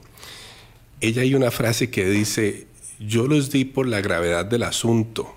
ella 1.00 1.22
hay 1.22 1.36
una 1.36 1.52
frase 1.52 1.90
que 1.90 2.04
dice, 2.10 2.66
yo 2.98 3.28
los 3.28 3.50
di 3.52 3.64
por 3.64 3.86
la 3.86 4.00
gravedad 4.00 4.44
del 4.44 4.64
asunto. 4.64 5.32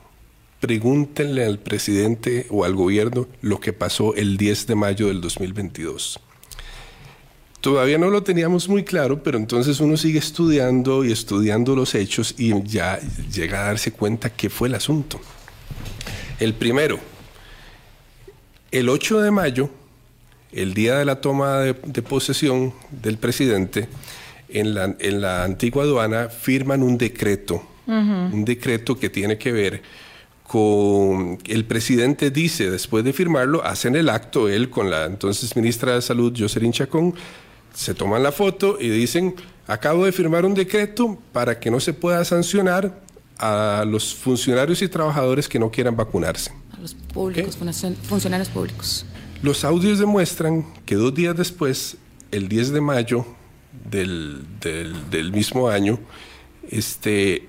Pregúntenle 0.60 1.45
al 1.45 1.60
presidente 1.60 2.47
o 2.49 2.65
al 2.65 2.73
gobierno 2.73 3.27
lo 3.41 3.60
que 3.60 3.73
pasó 3.73 4.15
el 4.15 4.38
10 4.38 4.65
de 4.65 4.75
mayo 4.75 5.07
del 5.10 5.21
2022. 5.21 6.19
Todavía 7.67 7.97
no 7.97 8.10
lo 8.10 8.23
teníamos 8.23 8.69
muy 8.69 8.86
claro, 8.86 9.21
pero 9.21 9.38
entonces 9.38 9.82
uno 9.82 9.97
sigue 9.97 10.19
estudiando 10.19 11.03
y 11.03 11.12
estudiando 11.12 11.75
los 11.75 11.95
hechos 11.95 12.34
y 12.38 12.53
ya 12.63 12.97
llega 13.30 13.60
a 13.60 13.65
darse 13.65 13.91
cuenta 13.91 14.30
qué 14.30 14.49
fue 14.49 14.69
el 14.69 14.75
asunto. 14.75 15.19
El 16.39 16.53
primero, 16.53 16.97
el 18.71 18.88
8 18.88 19.19
de 19.19 19.32
mayo, 19.32 19.69
el 20.53 20.73
día 20.73 20.97
de 20.97 21.03
la 21.03 21.19
toma 21.19 21.58
de, 21.58 21.73
de 21.73 22.01
posesión 22.01 22.73
del 22.89 23.17
presidente, 23.17 23.89
en 24.47 24.73
la, 24.73 24.95
en 24.97 25.19
la 25.19 25.43
antigua 25.43 25.84
aduana 25.84 26.30
firman 26.30 26.82
un 26.82 26.97
decreto, 26.97 27.62
un 27.86 28.45
decreto 28.45 28.97
que 28.97 29.10
tiene 29.10 29.38
que 29.38 29.51
ver 29.51 29.82
con 30.43 31.38
el 31.45 31.65
presidente 31.65 32.32
dice, 32.32 32.71
después 32.71 33.03
de 33.03 33.12
firmarlo, 33.12 33.62
hacen 33.65 33.97
el 33.97 34.08
acto, 34.08 34.47
él 34.47 34.69
con 34.69 34.89
la 34.89 35.03
entonces 35.03 35.53
ministra 35.58 35.95
de 35.95 36.01
Salud, 36.01 36.34
Jocelyn 36.34 36.71
Chacón, 36.71 37.13
se 37.78 37.94
toman 37.94 38.24
la 38.24 38.32
foto 38.32 38.78
y 38.82 38.90
dicen, 38.90 39.36
acabo 39.68 40.06
de 40.06 40.12
firmar 40.12 40.46
un 40.46 40.56
decreto 40.56 41.20
para 41.32 41.60
que 41.60 41.70
no 41.70 41.80
se 41.80 41.94
pueda 41.94 42.26
sancionar 42.26 43.00
a 43.38 43.86
los 43.88 44.16
funcionarios 44.16 44.82
y 44.82 44.88
trabajadores 44.88 45.48
que 45.48 45.60
no 45.60 45.70
quieran 45.70 45.96
vacunarse. 45.96 46.52
A 46.76 46.80
los 46.82 46.96
públicos, 46.96 47.56
funcionarios 48.04 48.50
públicos. 48.50 49.06
Los 49.44 49.63
audios 49.63 50.00
demuestran 50.00 50.66
que 50.88 50.96
dos 50.96 51.13
días 51.13 51.38
después, 51.38 51.98
el 52.32 52.50
10 52.50 52.72
de 52.72 52.82
mayo 52.82 53.26
del, 53.92 54.44
del- 54.60 55.10
del 55.12 55.32
mismo 55.32 55.70
año, 55.70 56.00
este, 56.70 57.48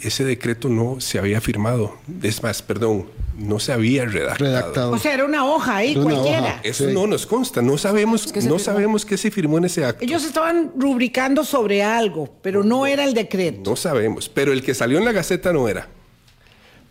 ese 0.00 0.24
decreto 0.24 0.68
no 0.68 1.00
se 1.00 1.18
había 1.18 1.40
firmado. 1.40 1.96
Es 2.22 2.42
más, 2.42 2.62
perdón, 2.62 3.06
no 3.36 3.58
se 3.58 3.72
había 3.72 4.04
redactado. 4.06 4.38
Redactado. 4.50 4.90
O 4.92 4.98
sea, 4.98 5.14
era 5.14 5.24
una 5.24 5.44
hoja 5.46 5.76
ahí, 5.76 5.96
una 5.96 6.04
cualquiera. 6.14 6.40
hoja. 6.40 6.60
Eso 6.62 6.86
Sí. 6.88 6.94
no 6.94 7.06
nos 7.06 7.26
consta, 7.26 7.60
no 7.62 7.76
sabemos, 7.78 8.32
que 8.32 8.40
no 8.40 8.42
firmó. 8.44 8.58
sabemos 8.58 9.04
qué 9.06 9.16
se 9.16 9.30
firmó 9.30 9.58
en 9.58 9.64
ese 9.64 9.84
acto. 9.84 10.04
Ellos 10.04 10.24
estaban 10.24 10.72
rubricando 10.76 11.44
sobre 11.44 11.82
algo, 11.82 12.28
pero 12.42 12.62
no 12.64 12.86
era 12.86 13.04
el 13.04 13.14
decreto. 13.14 13.70
No 13.70 13.76
sabemos, 13.76 14.28
pero 14.28 14.52
el 14.52 14.62
que 14.62 14.74
salió 14.74 14.98
en 14.98 15.04
la 15.04 15.12
Gaceta 15.12 15.52
no 15.52 15.68
era. 15.68 15.88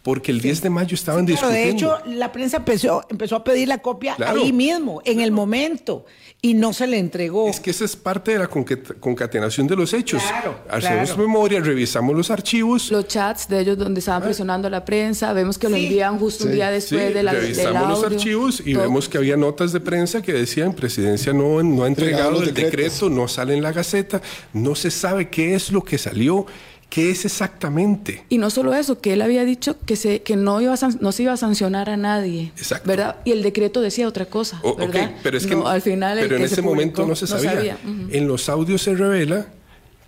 Porque 0.03 0.31
el 0.31 0.41
10 0.41 0.61
de 0.63 0.69
mayo 0.71 0.95
estaban 0.95 1.25
de 1.27 1.33
discutiendo. 1.33 1.97
hecho, 1.99 1.99
la 2.07 2.31
prensa 2.31 2.57
empezó, 2.57 3.03
empezó 3.09 3.35
a 3.35 3.43
pedir 3.43 3.67
la 3.67 3.77
copia 3.79 4.15
Claro. 4.15 4.41
ahí 4.41 4.51
mismo, 4.51 4.99
en 5.05 5.19
el 5.19 5.31
momento, 5.31 6.05
y 6.41 6.55
no 6.55 6.73
se 6.73 6.87
le 6.87 6.97
entregó. 6.97 7.47
Es 7.47 7.59
que 7.59 7.69
esa 7.69 7.85
es 7.85 7.95
parte 7.95 8.31
de 8.31 8.39
la 8.39 8.49
concat- 8.49 8.99
concatenación 8.99 9.67
de 9.67 9.75
los 9.75 9.93
hechos. 9.93 10.23
Claro, 10.23 10.55
Hacemos 10.71 11.09
claro. 11.09 11.21
memoria, 11.27 11.59
revisamos 11.59 12.15
los 12.15 12.31
archivos, 12.31 12.89
Los 12.91 13.07
chats 13.07 13.47
de 13.47 13.59
ellos 13.59 13.77
donde 13.77 13.99
estaban 13.99 14.23
presionando 14.23 14.67
a 14.67 14.71
la 14.71 14.83
prensa, 14.83 15.33
vemos 15.33 15.59
que 15.59 15.69
lo 15.69 15.75
Sí. 15.75 15.83
envían 15.85 16.17
justo 16.17 16.45
un 16.45 16.49
Sí. 16.49 16.55
día 16.55 16.67
Sí, 16.69 16.73
después 16.95 17.13
de 17.13 17.21
la, 17.21 17.33
del 17.33 17.41
revisamos 17.43 17.87
los 17.87 18.03
archivos 18.03 18.63
y 18.65 18.73
Todo. 18.73 18.81
vemos 18.83 19.07
que 19.07 19.19
había 19.19 19.37
notas 19.37 19.71
de 19.71 19.81
prensa 19.81 20.23
que 20.23 20.33
decían 20.33 20.73
presidencia 20.73 21.31
no, 21.31 21.61
no 21.61 21.83
ha 21.83 21.87
entregado 21.87 22.39
el 22.39 22.47
decretos. 22.47 22.71
decreto, 22.71 23.09
no 23.11 23.27
sale 23.27 23.53
en 23.55 23.61
la 23.61 23.71
gaceta, 23.71 24.19
no 24.53 24.73
se 24.73 24.89
sabe 24.89 25.29
qué 25.29 25.53
es 25.53 25.71
lo 25.71 25.83
que 25.83 25.99
salió, 25.99 26.47
qué 26.91 27.09
es 27.09 27.25
exactamente. 27.25 28.23
Y 28.29 28.37
no 28.37 28.49
solo 28.51 28.75
eso, 28.75 28.99
que 29.01 29.13
él 29.13 29.21
había 29.23 29.43
dicho 29.45 29.77
que 29.87 29.95
se 29.95 30.21
que 30.21 30.35
no 30.35 30.61
iba 30.61 30.73
a 30.75 30.89
no 30.99 31.11
se 31.11 31.23
iba 31.23 31.33
a 31.33 31.37
sancionar 31.37 31.89
a 31.89 31.97
nadie, 31.97 32.51
Exacto. 32.57 32.87
¿verdad? 32.87 33.15
Y 33.25 33.31
el 33.31 33.41
decreto 33.41 33.81
decía 33.81 34.07
otra 34.07 34.25
cosa, 34.27 34.59
O- 34.61 34.75
¿verdad? 34.75 35.15
pero 35.23 35.37
es 35.37 35.47
que 35.47 35.55
No, 35.55 35.67
al 35.67 35.81
final 35.81 36.19
el 36.19 36.25
pero 36.25 36.35
en 36.35 36.41
que 36.43 36.47
se 36.49 36.53
ese 36.55 36.61
momento 36.61 37.07
no 37.07 37.15
se 37.15 37.25
sabía. 37.25 37.77
En 38.11 38.27
los 38.27 38.47
audios 38.49 38.83
se 38.83 38.93
revela 38.93 39.47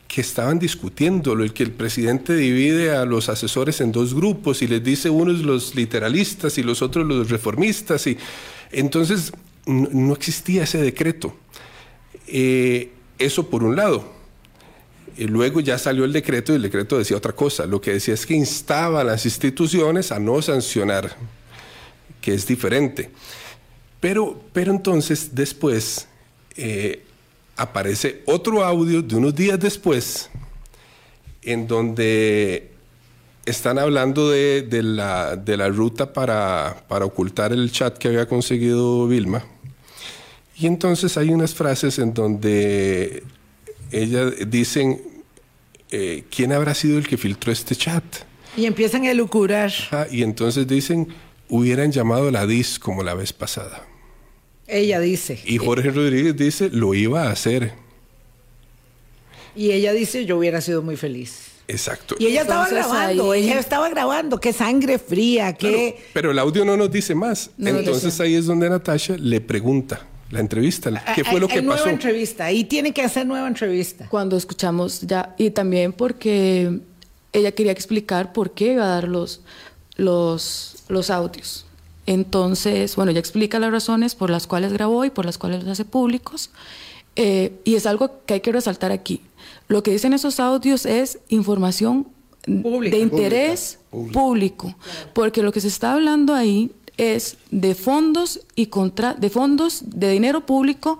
que 0.10 0.22
estaban 0.22 0.60
discutiéndolo, 0.60 1.44
el 1.44 1.54
que 1.54 1.64
el 1.64 1.72
presidente 1.72 2.36
divide 2.36 2.92
a 2.96 3.04
los 3.06 3.30
asesores 3.30 3.82
en 3.82 3.92
dos 3.92 4.14
grupos 4.14 4.62
y 4.62 4.68
les 4.68 4.84
dice 4.84 5.10
unos 5.10 5.40
los 5.42 5.74
literalistas 5.74 6.60
y 6.60 6.64
los 6.64 6.84
otros 6.84 7.08
los 7.08 7.32
reformistas 7.32 8.06
y 8.06 8.18
entonces 8.72 9.32
no 9.66 10.14
existía 10.14 10.64
ese 10.66 10.80
decreto. 10.82 11.34
Eh, 12.28 12.92
eso 13.18 13.50
por 13.50 13.64
un 13.64 13.76
lado. 13.76 14.04
Y 15.18 15.26
luego 15.26 15.60
ya 15.60 15.78
salió 15.78 16.06
el 16.06 16.14
decreto 16.14 16.54
y 16.54 16.56
el 16.56 16.62
decreto 16.62 16.98
decía 16.98 17.18
otra 17.18 17.34
cosa. 17.34 17.66
Lo 17.66 17.80
que 17.80 17.94
decía 17.94 18.14
es 18.14 18.26
que 18.26 18.34
instaba 18.34 19.02
a 19.02 19.04
las 19.04 19.26
instituciones 19.26 20.12
a 20.12 20.20
no 20.20 20.42
sancionar, 20.42 21.16
que 22.22 22.34
es 22.34 22.48
diferente. 22.48 23.12
Pero, 24.00 24.42
pero 24.52 24.72
entonces 24.72 25.34
después 25.34 26.08
eh, 26.56 27.04
aparece 27.56 28.24
otro 28.26 28.64
audio 28.64 29.02
de 29.02 29.16
unos 29.16 29.36
días 29.36 29.60
después 29.60 30.30
en 31.42 31.68
donde 31.68 32.72
están 33.46 33.78
hablando 33.78 34.30
de, 34.30 34.62
de 34.64 34.84
la, 34.84 35.36
de 35.36 35.58
la 35.58 35.68
ruta 35.68 36.14
para, 36.14 36.84
para 36.88 37.06
ocultar 37.06 37.52
el 37.52 37.72
chat 37.72 37.98
que 37.98 38.08
había 38.08 38.28
conseguido 38.28 39.08
Vilma. 39.08 39.44
Y 40.56 40.68
entonces 40.68 41.18
hay 41.18 41.30
unas 41.30 41.54
frases 41.54 42.00
en 42.00 42.14
donde 42.14 43.24
ellas 43.94 44.34
dicen, 44.48 45.02
eh, 45.92 46.24
¿quién 46.36 46.52
habrá 46.52 46.74
sido 46.74 46.98
el 46.98 47.08
que 47.08 47.18
filtró 47.18 47.52
este 47.52 47.76
chat? 47.76 48.04
Y 48.58 48.66
empiezan 48.66 49.04
a 49.06 49.12
elucurar. 49.12 49.72
Ah, 49.92 50.06
y 50.12 50.24
entonces 50.24 50.68
dicen, 50.68 51.08
hubieran 51.50 51.92
llamado 51.92 52.28
a 52.28 52.32
la 52.32 52.46
DIS 52.46 52.80
como 52.80 53.04
la 53.04 53.14
vez 53.14 53.34
pasada. 53.34 53.86
Ella 54.68 55.00
dice. 55.00 55.40
Y 55.46 55.58
Jorge 55.58 55.92
Rodríguez 55.92 56.36
dice, 56.36 56.70
lo 56.72 56.94
iba 56.94 57.24
a 57.24 57.32
hacer. 57.32 57.74
Y 59.56 59.72
ella 59.72 59.94
dice, 59.94 60.26
yo 60.26 60.38
hubiera 60.38 60.62
sido 60.62 60.82
muy 60.82 60.96
feliz. 60.98 61.48
Exacto. 61.68 62.16
Y 62.20 62.26
ella 62.28 62.42
estaba 62.42 62.68
grabando, 62.68 63.32
ahí- 63.32 63.44
ella 63.44 63.60
estaba 63.60 63.88
grabando, 63.90 64.40
qué 64.40 64.52
sangre 64.52 65.00
fría, 65.00 65.54
Claro, 65.54 65.76
qué... 65.78 66.04
pero 66.14 66.32
el 66.32 66.40
audio 66.40 66.66
no 66.66 66.76
nos 66.76 66.92
dice 66.92 67.16
más. 67.16 67.52
No 67.58 67.70
entonces 67.70 68.20
ahí 68.20 68.36
es 68.36 68.46
donde 68.46 68.70
Natasha 68.70 69.16
le 69.18 69.40
pregunta, 69.42 70.06
la 70.34 70.40
entrevista, 70.40 70.90
¿qué 71.16 71.24
fue 71.24 71.36
Hay- 71.36 71.40
lo 71.40 71.48
que 71.48 71.54
hay 71.56 71.62
pasó? 71.62 71.76
nueva 71.84 71.92
entrevista, 71.92 72.52
y 72.52 72.64
tiene 72.66 72.92
que 72.94 73.02
hacer 73.02 73.26
nueva 73.26 73.48
entrevista. 73.48 74.08
Cuando 74.10 74.36
escuchamos 74.36 75.02
ya, 75.02 75.34
y 75.38 75.52
también 75.52 75.94
porque 75.94 76.80
ella 77.32 77.52
quería 77.54 77.72
explicar 77.72 78.34
por 78.34 78.52
qué 78.52 78.74
iba 78.74 78.84
a 78.84 78.88
dar 78.88 79.08
los, 79.08 79.42
los, 79.96 80.76
los 80.90 81.10
audios. 81.10 81.66
Entonces, 82.06 82.96
bueno, 82.96 83.12
ella 83.12 83.20
explica 83.20 83.60
las 83.60 83.72
razones 83.72 84.16
por 84.16 84.30
las 84.30 84.46
cuales 84.48 84.74
grabó 84.74 85.06
y 85.06 85.10
por 85.10 85.26
las 85.26 85.38
cuales 85.38 85.62
los 85.64 85.72
hace 85.72 85.86
públicos. 85.86 86.50
Eh, 87.16 87.54
y 87.64 87.76
es 87.76 87.86
algo 87.86 88.22
que 88.26 88.34
hay 88.36 88.40
que 88.42 88.52
resaltar 88.52 88.92
aquí. 88.92 89.22
Lo 89.68 89.84
que 89.84 89.92
dicen 89.92 90.14
esos 90.14 90.40
audios 90.40 90.86
es 90.86 91.20
información 91.30 92.08
Pública. 92.62 92.98
de 92.98 93.02
interés 93.04 93.80
Pública. 93.90 94.20
público, 94.20 94.76
porque 95.14 95.42
lo 95.44 95.52
que 95.54 95.62
se 95.62 95.70
está 95.70 95.94
hablando 95.94 96.34
ahí 96.34 96.72
es 96.98 97.38
de 97.52 97.76
fondos 97.76 98.42
y 98.56 98.68
contra 98.68 99.14
de 99.14 99.30
fondos 99.30 99.82
de 99.86 100.12
dinero 100.12 100.46
público 100.46 101.00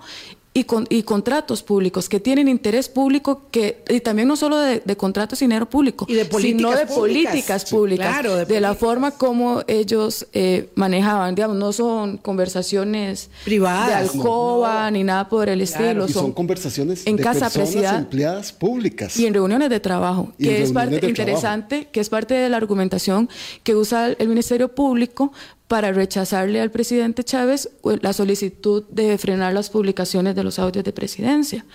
y, 0.56 0.64
con, 0.64 0.86
y 0.88 1.02
contratos 1.02 1.64
públicos 1.64 2.08
que 2.08 2.20
tienen 2.20 2.46
interés 2.46 2.88
público 2.88 3.42
que 3.50 3.82
y 3.90 3.98
también 3.98 4.28
no 4.28 4.36
solo 4.36 4.56
de, 4.58 4.80
de 4.84 4.96
contratos 4.96 5.42
y 5.42 5.46
dinero 5.46 5.68
público 5.68 6.06
Y 6.08 6.14
de 6.14 6.24
sino 6.26 6.70
de 6.70 6.86
públicas. 6.86 6.94
políticas 6.96 7.62
Sí, 7.62 7.74
públicas. 7.74 8.06
claro, 8.08 8.36
de 8.36 8.44
de, 8.44 8.60
la 8.60 8.74
forma 8.76 9.10
como 9.10 9.62
ellos 9.66 10.28
eh, 10.32 10.70
manejaban 10.76 11.34
digamos 11.34 11.56
no 11.56 11.72
son 11.72 12.18
conversaciones 12.18 13.30
Privadas, 13.44 13.88
de 13.88 13.94
alcoba 13.94 14.88
ni 14.92 15.02
nada 15.02 15.28
por 15.28 15.48
el 15.48 15.60
estilo 15.60 16.04
Y 16.06 16.12
son 16.12 16.22
son 16.22 16.32
conversaciones 16.32 17.04
en 17.04 17.16
de 17.16 17.22
casa 17.24 17.50
personas 17.50 17.98
empleadas 17.98 18.52
públicas. 18.52 19.16
y 19.16 19.26
en 19.26 19.34
reuniones 19.34 19.70
de 19.70 19.80
trabajo, 19.80 20.32
Y 20.38 20.44
que 20.44 20.62
es 20.62 20.70
parte 20.70 21.04
interesante, 21.04 21.88
que 21.90 21.98
es 21.98 22.08
parte 22.08 22.34
de 22.34 22.48
la 22.48 22.58
argumentación 22.58 23.28
que 23.64 23.74
usa 23.74 24.06
el 24.16 24.28
Ministerio 24.28 24.68
Público 24.72 25.32
para 25.74 25.90
rechazarle 25.90 26.60
al 26.60 26.70
presidente 26.70 27.24
Chávez 27.24 27.68
eh, 27.82 27.98
la 28.00 28.12
solicitud 28.12 28.84
de 28.90 29.18
frenar 29.18 29.52
las 29.52 29.70
publicaciones 29.70 30.36
de 30.36 30.44
los 30.44 30.60
audios 30.60 30.84
de 30.84 30.92
presidencia. 30.92 31.66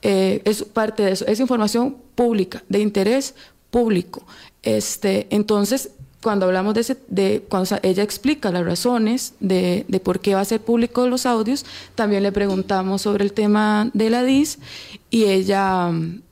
Eh, 0.00 0.42
es 0.44 0.62
parte 0.62 1.02
de 1.02 1.10
eso, 1.10 1.26
es 1.26 1.40
información 1.40 1.96
pública, 2.14 2.62
de 2.68 2.78
interés 2.78 3.34
público. 3.72 4.24
Este, 4.62 5.26
entonces, 5.30 5.90
cuando 6.22 6.46
hablamos 6.46 6.72
de, 6.74 6.82
ese, 6.82 6.98
de 7.08 7.44
cuando 7.48 7.80
ella 7.82 8.04
explica 8.04 8.52
las 8.52 8.64
razones 8.64 9.34
de, 9.40 9.84
de 9.88 9.98
por 9.98 10.20
qué 10.20 10.36
va 10.36 10.42
a 10.42 10.44
ser 10.44 10.60
público 10.60 11.08
los 11.08 11.26
audios, 11.26 11.66
también 11.96 12.22
le 12.22 12.30
preguntamos 12.30 13.02
sobre 13.02 13.24
el 13.24 13.32
tema 13.32 13.90
de 13.92 14.08
la 14.08 14.22
DIS 14.22 14.60
y 15.10 15.24
ella 15.24 15.88
mm, 15.90 16.22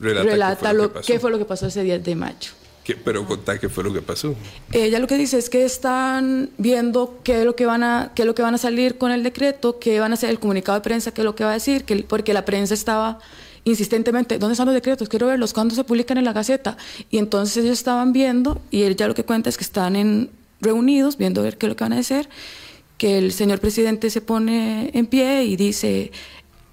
Relata 0.00 0.30
relata, 0.30 0.56
qué 0.56 0.66
fue 0.66 0.74
lo 0.74 0.82
lo, 0.82 1.00
qué 1.00 1.18
fue 1.18 1.30
lo 1.30 1.38
que 1.38 1.44
pasó 1.46 1.66
ese 1.66 1.82
10 1.82 2.04
de 2.04 2.14
mayo. 2.14 2.50
¿Qué- 2.84 2.96
pero 2.96 3.26
contá 3.26 3.58
qué 3.58 3.68
fue 3.70 3.82
lo 3.82 3.92
que 3.92 4.02
pasó. 4.02 4.34
Ella 4.72 4.98
lo 4.98 5.06
que 5.06 5.16
dice 5.16 5.38
es 5.38 5.48
que 5.48 5.64
están 5.64 6.50
viendo 6.58 7.18
qué 7.24 7.38
es 7.40 7.44
lo 7.46 7.56
que 7.56 7.64
van 7.66 7.82
a 7.82 8.12
qué 8.14 8.22
es 8.22 8.26
lo 8.26 8.34
que 8.34 8.42
van 8.42 8.54
a 8.54 8.58
salir 8.58 8.98
con 8.98 9.10
el 9.10 9.22
decreto, 9.22 9.78
qué 9.78 10.00
van 10.00 10.10
a 10.12 10.14
hacer 10.14 10.28
el 10.30 10.38
comunicado 10.38 10.78
de 10.78 10.82
prensa, 10.82 11.10
qué 11.12 11.22
es 11.22 11.24
lo 11.24 11.34
que 11.34 11.44
va 11.44 11.50
a 11.50 11.54
decir, 11.54 11.84
que, 11.84 11.96
porque 12.02 12.34
la 12.34 12.44
prensa 12.44 12.74
estaba 12.74 13.18
insistentemente, 13.64 14.38
¿dónde 14.38 14.52
están 14.52 14.66
los 14.66 14.74
decretos? 14.74 15.08
Quiero 15.08 15.26
verlos, 15.28 15.54
¿cuándo 15.54 15.74
se 15.74 15.84
publican 15.84 16.18
en 16.18 16.24
la 16.26 16.34
Gaceta? 16.34 16.76
Y 17.10 17.16
entonces 17.16 17.56
ellos 17.64 17.78
estaban 17.78 18.12
viendo 18.12 18.60
y 18.70 18.82
él 18.82 18.94
ya 18.96 19.08
lo 19.08 19.14
que 19.14 19.24
cuenta 19.24 19.48
es 19.48 19.56
que 19.56 19.64
están 19.64 19.96
en 19.96 20.28
reunidos 20.60 21.16
viendo 21.16 21.42
ver 21.42 21.56
qué 21.56 21.64
es 21.66 21.70
lo 21.70 21.76
que 21.76 21.84
van 21.84 21.94
a 21.94 21.98
hacer, 22.00 22.28
que 22.98 23.16
el 23.16 23.32
señor 23.32 23.60
presidente 23.60 24.10
se 24.10 24.20
pone 24.20 24.90
en 24.92 25.06
pie 25.06 25.44
y 25.44 25.56
dice, 25.56 26.12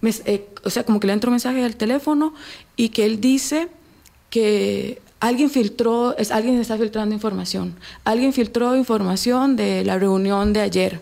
me- 0.01 0.12
eh, 0.26 0.45
o 0.66 0.70
sea, 0.70 0.84
como 0.84 0.99
que 0.99 1.07
le 1.07 1.14
entra 1.14 1.30
un 1.30 1.34
mensaje 1.36 1.64
al 1.64 1.78
teléfono 1.78 2.34
y 2.76 2.89
que 2.89 3.05
él 3.05 3.22
dice 3.22 3.70
que 4.30 5.01
alguien 5.22 5.49
filtró, 5.49 6.15
alguien 6.32 6.59
está 6.59 6.78
filtrando 6.78 7.15
información. 7.15 7.76
Alguien 8.03 8.34
filtró 8.34 8.76
información 8.76 9.55
de 9.55 9.86
la 9.86 9.97
reunión 9.97 10.51
de 10.51 10.61
ayer. 10.61 10.99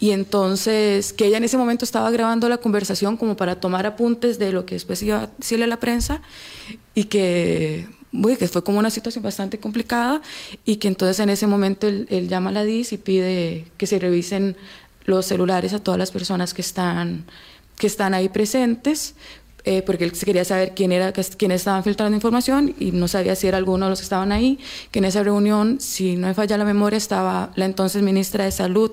Y 0.00 0.10
entonces, 0.10 1.12
que 1.12 1.26
ella 1.26 1.36
en 1.36 1.44
ese 1.44 1.56
momento 1.56 1.84
estaba 1.84 2.10
grabando 2.10 2.48
la 2.48 2.58
conversación 2.58 3.16
como 3.16 3.36
para 3.36 3.60
tomar 3.60 3.86
apuntes 3.86 4.38
de 4.38 4.50
lo 4.50 4.66
que 4.66 4.74
después 4.74 5.02
iba 5.02 5.22
a 5.22 5.30
decirle 5.38 5.64
a 5.64 5.68
la 5.68 5.78
prensa 5.78 6.20
y 6.94 7.04
que 7.04 7.86
fue 8.50 8.64
como 8.64 8.78
una 8.78 8.90
situación 8.90 9.22
bastante 9.22 9.58
complicada 9.58 10.22
y 10.64 10.76
que 10.76 10.88
entonces 10.88 11.20
en 11.20 11.30
ese 11.30 11.46
momento 11.46 11.86
él, 11.86 12.06
él 12.10 12.28
llama 12.28 12.50
a 12.50 12.52
la 12.52 12.64
DIS 12.64 12.92
y 12.92 12.98
pide 12.98 13.66
que 13.76 13.86
se 13.86 13.98
revisen 13.98 14.56
los 15.04 15.26
celulares 15.26 15.72
a 15.74 15.80
todas 15.80 15.98
las 15.98 16.10
personas 16.10 16.54
que 16.54 16.62
están, 16.62 17.24
que 17.76 17.86
están 17.86 18.14
ahí 18.14 18.28
presentes 18.28 19.14
eh, 19.64 19.82
porque 19.82 20.04
él 20.04 20.12
quería 20.12 20.44
saber 20.44 20.72
quién 20.74 20.92
era, 20.92 21.12
quiénes 21.12 21.62
estaban 21.62 21.82
filtrando 21.82 22.14
información 22.14 22.74
y 22.78 22.92
no 22.92 23.08
sabía 23.08 23.34
si 23.34 23.46
era 23.46 23.56
alguno 23.56 23.86
de 23.86 23.90
los 23.90 24.00
que 24.00 24.04
estaban 24.04 24.30
ahí, 24.30 24.58
que 24.90 24.98
en 24.98 25.06
esa 25.06 25.22
reunión, 25.22 25.80
si 25.80 26.16
no 26.16 26.26
me 26.26 26.34
falla 26.34 26.58
la 26.58 26.64
memoria, 26.64 26.96
estaba 26.96 27.50
la 27.56 27.64
entonces 27.64 28.02
ministra 28.02 28.44
de 28.44 28.52
Salud, 28.52 28.92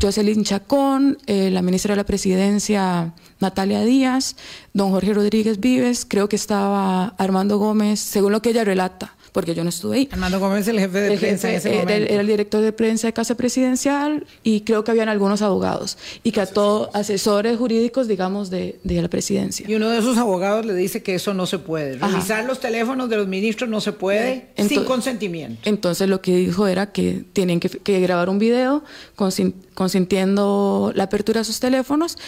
Jocelyn 0.00 0.44
Chacón, 0.44 1.18
eh, 1.26 1.50
la 1.50 1.62
ministra 1.62 1.92
de 1.92 1.96
la 1.96 2.04
Presidencia, 2.04 3.12
Natalia 3.40 3.80
Díaz, 3.82 4.36
don 4.72 4.90
Jorge 4.90 5.12
Rodríguez 5.12 5.58
Vives, 5.58 6.06
creo 6.08 6.28
que 6.28 6.36
estaba 6.36 7.14
Armando 7.18 7.58
Gómez, 7.58 7.98
según 7.98 8.32
lo 8.32 8.42
que 8.42 8.50
ella 8.50 8.64
relata, 8.64 9.16
porque 9.32 9.54
yo 9.54 9.64
no 9.64 9.70
estuve 9.70 9.96
ahí. 9.96 10.08
Armando 10.12 10.38
Gómez, 10.38 10.68
el 10.68 10.78
jefe 10.78 11.00
de 11.00 11.12
El 11.14 11.18
prensa 11.18 11.48
en 11.48 11.54
jefe 11.54 11.68
ese 11.70 11.74
era, 11.78 11.84
momento. 11.88 12.12
era 12.12 12.20
el 12.20 12.26
director 12.26 12.60
de 12.62 12.72
prensa 12.72 13.06
de 13.08 13.12
Casa 13.14 13.34
Presidencial 13.34 14.26
y 14.44 14.60
creo 14.60 14.84
que 14.84 14.90
habían 14.90 15.08
algunos 15.08 15.40
abogados 15.42 15.96
y 16.22 16.32
que 16.32 16.40
a 16.42 16.46
todos 16.46 16.88
asesores 16.94 17.56
jurídicos, 17.58 18.08
digamos, 18.08 18.50
de, 18.50 18.78
de 18.84 19.00
la 19.00 19.08
presidencia. 19.08 19.64
Y 19.68 19.74
uno 19.74 19.88
de 19.88 19.98
esos 19.98 20.18
abogados 20.18 20.66
le 20.66 20.74
dice 20.74 21.02
que 21.02 21.14
eso 21.14 21.32
no 21.34 21.46
se 21.46 21.58
puede. 21.58 21.96
Ajá. 21.96 22.08
Revisar 22.08 22.44
los 22.44 22.60
teléfonos 22.60 23.08
de 23.08 23.16
los 23.16 23.26
ministros 23.26 23.70
no 23.70 23.80
se 23.80 23.92
puede 23.92 24.48
sin 24.56 24.68
Ento- 24.68 24.84
consentimiento. 24.84 25.60
Entonces 25.68 26.08
lo 26.08 26.20
que 26.20 26.36
dijo 26.36 26.66
era 26.66 26.92
que 26.92 27.24
tienen 27.32 27.58
que, 27.58 27.70
que 27.70 28.00
grabar 28.00 28.28
un 28.28 28.38
video 28.38 28.84
consin- 29.16 29.54
consintiendo 29.74 30.92
la 30.94 31.04
apertura 31.04 31.40
de 31.40 31.44
sus 31.44 31.58
teléfonos. 31.60 32.18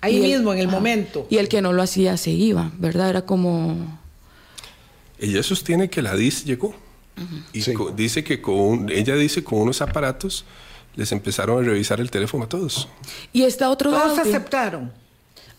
Ahí 0.00 0.16
y 0.18 0.24
el- 0.24 0.38
mismo, 0.38 0.52
en 0.52 0.58
el 0.60 0.66
ajá. 0.68 0.76
momento. 0.76 1.26
Y 1.30 1.36
el 1.38 1.48
que 1.48 1.62
no 1.62 1.72
lo 1.72 1.82
hacía 1.82 2.16
se 2.16 2.30
iba, 2.30 2.72
¿verdad? 2.78 3.10
Era 3.10 3.22
como... 3.22 3.98
Ella 5.18 5.42
sostiene 5.42 5.88
que 5.90 6.02
la 6.02 6.14
DIS 6.16 6.44
llegó. 6.44 6.74
Y 7.52 7.62
Sí. 7.62 7.72
dice 7.96 8.22
que 8.22 8.40
con, 8.40 8.90
ella 8.90 9.16
dice 9.16 9.42
con 9.42 9.60
unos 9.60 9.80
aparatos 9.82 10.44
les 10.94 11.10
empezaron 11.12 11.62
a 11.62 11.66
revisar 11.66 12.00
el 12.00 12.10
teléfono 12.10 12.44
a 12.44 12.48
todos. 12.48 12.88
Y 13.32 13.42
está 13.42 13.70
otro 13.70 13.90
Todos 13.90 14.18
audio. 14.18 14.22
aceptaron. 14.22 14.92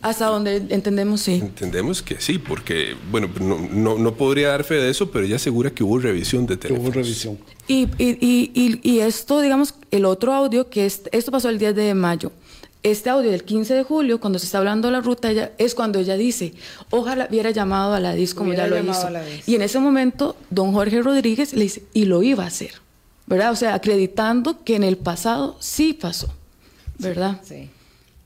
Hasta 0.02 0.28
donde 0.28 0.56
entendemos, 0.70 1.20
sí. 1.20 1.34
Entendemos 1.34 2.02
que 2.02 2.22
sí, 2.22 2.38
porque, 2.40 2.96
bueno, 3.12 3.30
no, 3.42 3.58
no, 3.60 3.98
no 3.98 4.16
podría 4.16 4.48
dar 4.48 4.64
fe 4.64 4.76
de 4.76 4.90
eso, 4.90 5.12
pero 5.12 5.26
ella 5.26 5.36
asegura 5.36 5.72
que 5.72 5.84
hubo 5.84 6.00
revisión 6.00 6.46
de 6.46 6.58
Que 6.58 6.72
hubo 6.72 6.90
revisión. 6.90 7.38
Y, 7.68 7.82
y, 7.98 8.18
y, 8.22 8.52
y- 8.54 8.80
y 8.82 9.00
esto, 9.00 9.42
digamos, 9.42 9.74
el 9.92 10.06
otro 10.06 10.34
audio, 10.34 10.70
que 10.70 10.86
es, 10.86 11.02
esto 11.12 11.32
pasó 11.34 11.50
el 11.50 11.60
10 11.60 11.76
de 11.76 11.94
mayo. 11.94 12.32
Este 12.82 13.10
audio 13.10 13.30
del 13.32 13.44
15 13.44 13.74
de 13.74 13.84
julio, 13.84 14.22
cuando 14.22 14.40
se 14.40 14.46
está 14.46 14.60
hablando 14.60 14.88
de 14.88 14.94
la 14.94 15.02
ruta, 15.02 15.30
ella, 15.30 15.52
es 15.58 15.76
cuando 15.76 16.00
ella 16.00 16.16
dice, 16.16 16.54
ojalá 16.92 17.28
hubiera 17.30 17.52
llamado 17.52 17.94
a 17.94 18.00
la 18.00 18.14
DIS 18.14 18.34
como 18.34 18.54
ya 18.54 18.68
lo 18.68 18.78
hizo. 18.82 19.10
Y 19.46 19.56
en 19.56 19.62
ese 19.64 19.80
momento, 19.80 20.38
don 20.50 20.72
Jorge 20.72 21.02
Rodríguez 21.02 21.54
le 21.54 21.64
dice, 21.64 21.84
y 21.94 22.06
lo 22.06 22.24
iba 22.24 22.46
a 22.46 22.48
hacer, 22.48 22.72
¿verdad? 23.28 23.52
O 23.52 23.56
sea, 23.58 23.74
acreditando 23.74 24.64
que 24.64 24.76
en 24.78 24.84
el 24.86 24.96
pasado 24.98 25.58
sí 25.60 25.92
pasó, 25.92 26.34
¿verdad? 27.00 27.42
Sí. 27.44 27.70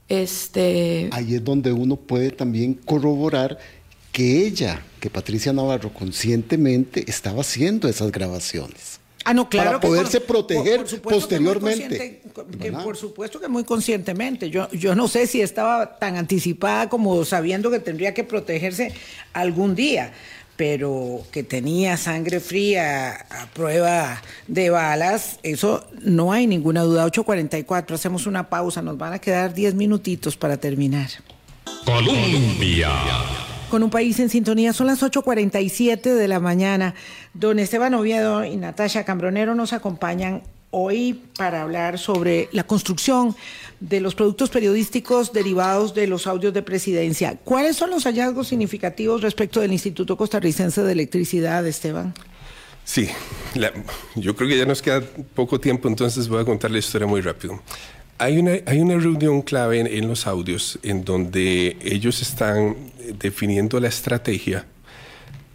Este, 0.07 1.09
Ahí 1.11 1.33
es 1.33 1.43
donde 1.43 1.71
uno 1.71 1.95
puede 1.95 2.29
también 2.29 2.75
corroborar 2.75 3.57
que 4.11 4.45
ella, 4.45 4.83
que 4.99 5.09
Patricia 5.09 5.51
Navarro 5.51 5.91
conscientemente 5.91 7.09
estaba 7.09 7.41
haciendo 7.41 7.87
esas 7.87 8.11
grabaciones. 8.11 8.99
Ah, 9.25 9.33
no, 9.33 9.49
claro. 9.49 9.69
Para 9.71 9.79
que 9.79 9.87
poderse 9.87 10.19
con- 10.19 10.27
proteger 10.27 10.77
por- 10.81 10.89
por 10.89 10.89
que 10.89 10.97
posteriormente. 11.19 12.21
Por 12.83 12.97
supuesto 12.97 13.39
que 13.39 13.47
muy 13.47 13.63
conscientemente. 13.63 14.49
Yo, 14.49 14.69
yo 14.71 14.95
no 14.95 15.07
sé 15.07 15.27
si 15.27 15.41
estaba 15.41 15.97
tan 15.97 16.17
anticipada 16.17 16.89
como 16.89 17.23
sabiendo 17.25 17.71
que 17.71 17.79
tendría 17.79 18.13
que 18.13 18.23
protegerse 18.23 18.93
algún 19.33 19.75
día, 19.75 20.13
pero 20.55 21.23
que 21.31 21.43
tenía 21.43 21.97
sangre 21.97 22.39
fría 22.39 23.25
a 23.29 23.47
prueba 23.53 24.21
de 24.47 24.69
balas, 24.69 25.39
eso 25.43 25.85
no 26.01 26.31
hay 26.31 26.47
ninguna 26.47 26.81
duda. 26.83 27.05
8.44, 27.07 27.93
hacemos 27.93 28.27
una 28.27 28.49
pausa, 28.49 28.81
nos 28.81 28.97
van 28.97 29.13
a 29.13 29.19
quedar 29.19 29.53
10 29.53 29.75
minutitos 29.75 30.37
para 30.37 30.57
terminar. 30.57 31.09
Colombia. 31.85 32.89
Con 33.69 33.81
un 33.81 33.89
país 33.89 34.19
en 34.19 34.29
sintonía, 34.29 34.71
son 34.71 34.87
las 34.87 35.01
8.47 35.01 36.13
de 36.13 36.27
la 36.27 36.39
mañana. 36.39 36.93
Don 37.33 37.57
Esteban 37.57 37.95
Oviedo 37.95 38.45
y 38.45 38.55
Natasha 38.55 39.03
Cambronero 39.03 39.55
nos 39.55 39.73
acompañan 39.73 40.43
hoy 40.73 41.21
para 41.37 41.61
hablar 41.61 41.97
sobre 41.97 42.49
la 42.51 42.63
construcción 42.65 43.35
de 43.79 44.01
los 44.01 44.15
productos 44.15 44.49
periodísticos 44.49 45.31
derivados 45.31 45.93
de 45.93 46.07
los 46.07 46.25
audios 46.27 46.53
de 46.53 46.61
presidencia. 46.63 47.37
¿Cuáles 47.43 47.75
son 47.77 47.89
los 47.91 48.03
hallazgos 48.05 48.47
significativos 48.47 49.21
respecto 49.21 49.61
del 49.61 49.71
Instituto 49.71 50.17
Costarricense 50.17 50.81
de 50.83 50.91
Electricidad, 50.91 51.65
Esteban? 51.65 52.13
Sí, 52.85 53.07
la- 53.55 53.71
yo 54.15 54.35
creo 54.35 54.49
que 54.49 54.57
ya 54.57 54.65
nos 54.65 54.81
queda 54.81 55.01
poco 55.35 55.59
tiempo, 55.59 55.87
entonces 55.87 56.27
voy 56.27 56.41
a 56.41 56.45
contar 56.45 56.71
la 56.71 56.79
historia 56.79 57.07
muy 57.07 57.21
rápido. 57.21 57.61
Hay 58.17 58.37
una, 58.37 58.53
hay 58.65 58.79
una 58.79 58.97
reunión 58.97 59.41
clave 59.41 59.79
en, 59.79 59.87
en 59.87 60.07
los 60.07 60.27
audios 60.27 60.79
en 60.83 61.03
donde 61.05 61.77
ellos 61.83 62.21
están 62.21 62.75
definiendo 63.19 63.79
la 63.79 63.87
estrategia 63.89 64.65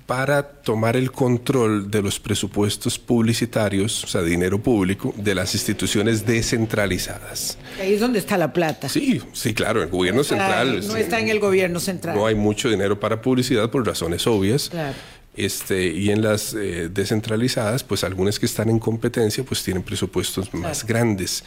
para 0.08 0.42
tomar 0.42 0.96
el 0.96 1.12
control 1.12 1.90
de 1.90 2.00
los 2.00 2.18
presupuestos 2.18 2.98
publicitarios, 2.98 4.04
o 4.04 4.06
sea, 4.06 4.22
dinero 4.22 4.58
público, 4.58 5.12
de 5.18 5.34
las 5.34 5.52
instituciones 5.52 6.24
descentralizadas. 6.24 7.58
Ahí 7.78 7.92
es 7.92 8.00
donde 8.00 8.18
está 8.18 8.38
la 8.38 8.50
plata. 8.54 8.88
Sí, 8.88 9.20
sí, 9.34 9.52
claro, 9.52 9.82
el 9.82 9.90
gobierno 9.90 10.22
Está- 10.22 10.36
central. 10.36 10.86
no 10.88 10.96
está 10.96 11.20
en 11.20 11.28
el 11.28 11.40
gobierno 11.40 11.78
central. 11.78 12.16
no 12.16 12.24
hay 12.26 12.34
mucho 12.34 12.70
dinero 12.70 12.98
para 12.98 13.20
publicidad 13.20 13.70
por 13.70 13.86
razones 13.86 14.26
obvias. 14.26 14.70
Claro. 14.70 14.94
Este, 15.36 15.88
y 15.88 16.08
en 16.10 16.22
las 16.22 16.54
eh, 16.54 16.88
descentralizadas, 16.88 17.84
pues 17.84 18.02
algunas 18.02 18.38
que 18.38 18.46
están 18.46 18.70
en 18.70 18.78
competencia, 18.78 19.44
pues 19.44 19.62
tienen 19.62 19.82
presupuestos 19.82 20.54
más 20.54 20.86
grandes. 20.86 21.44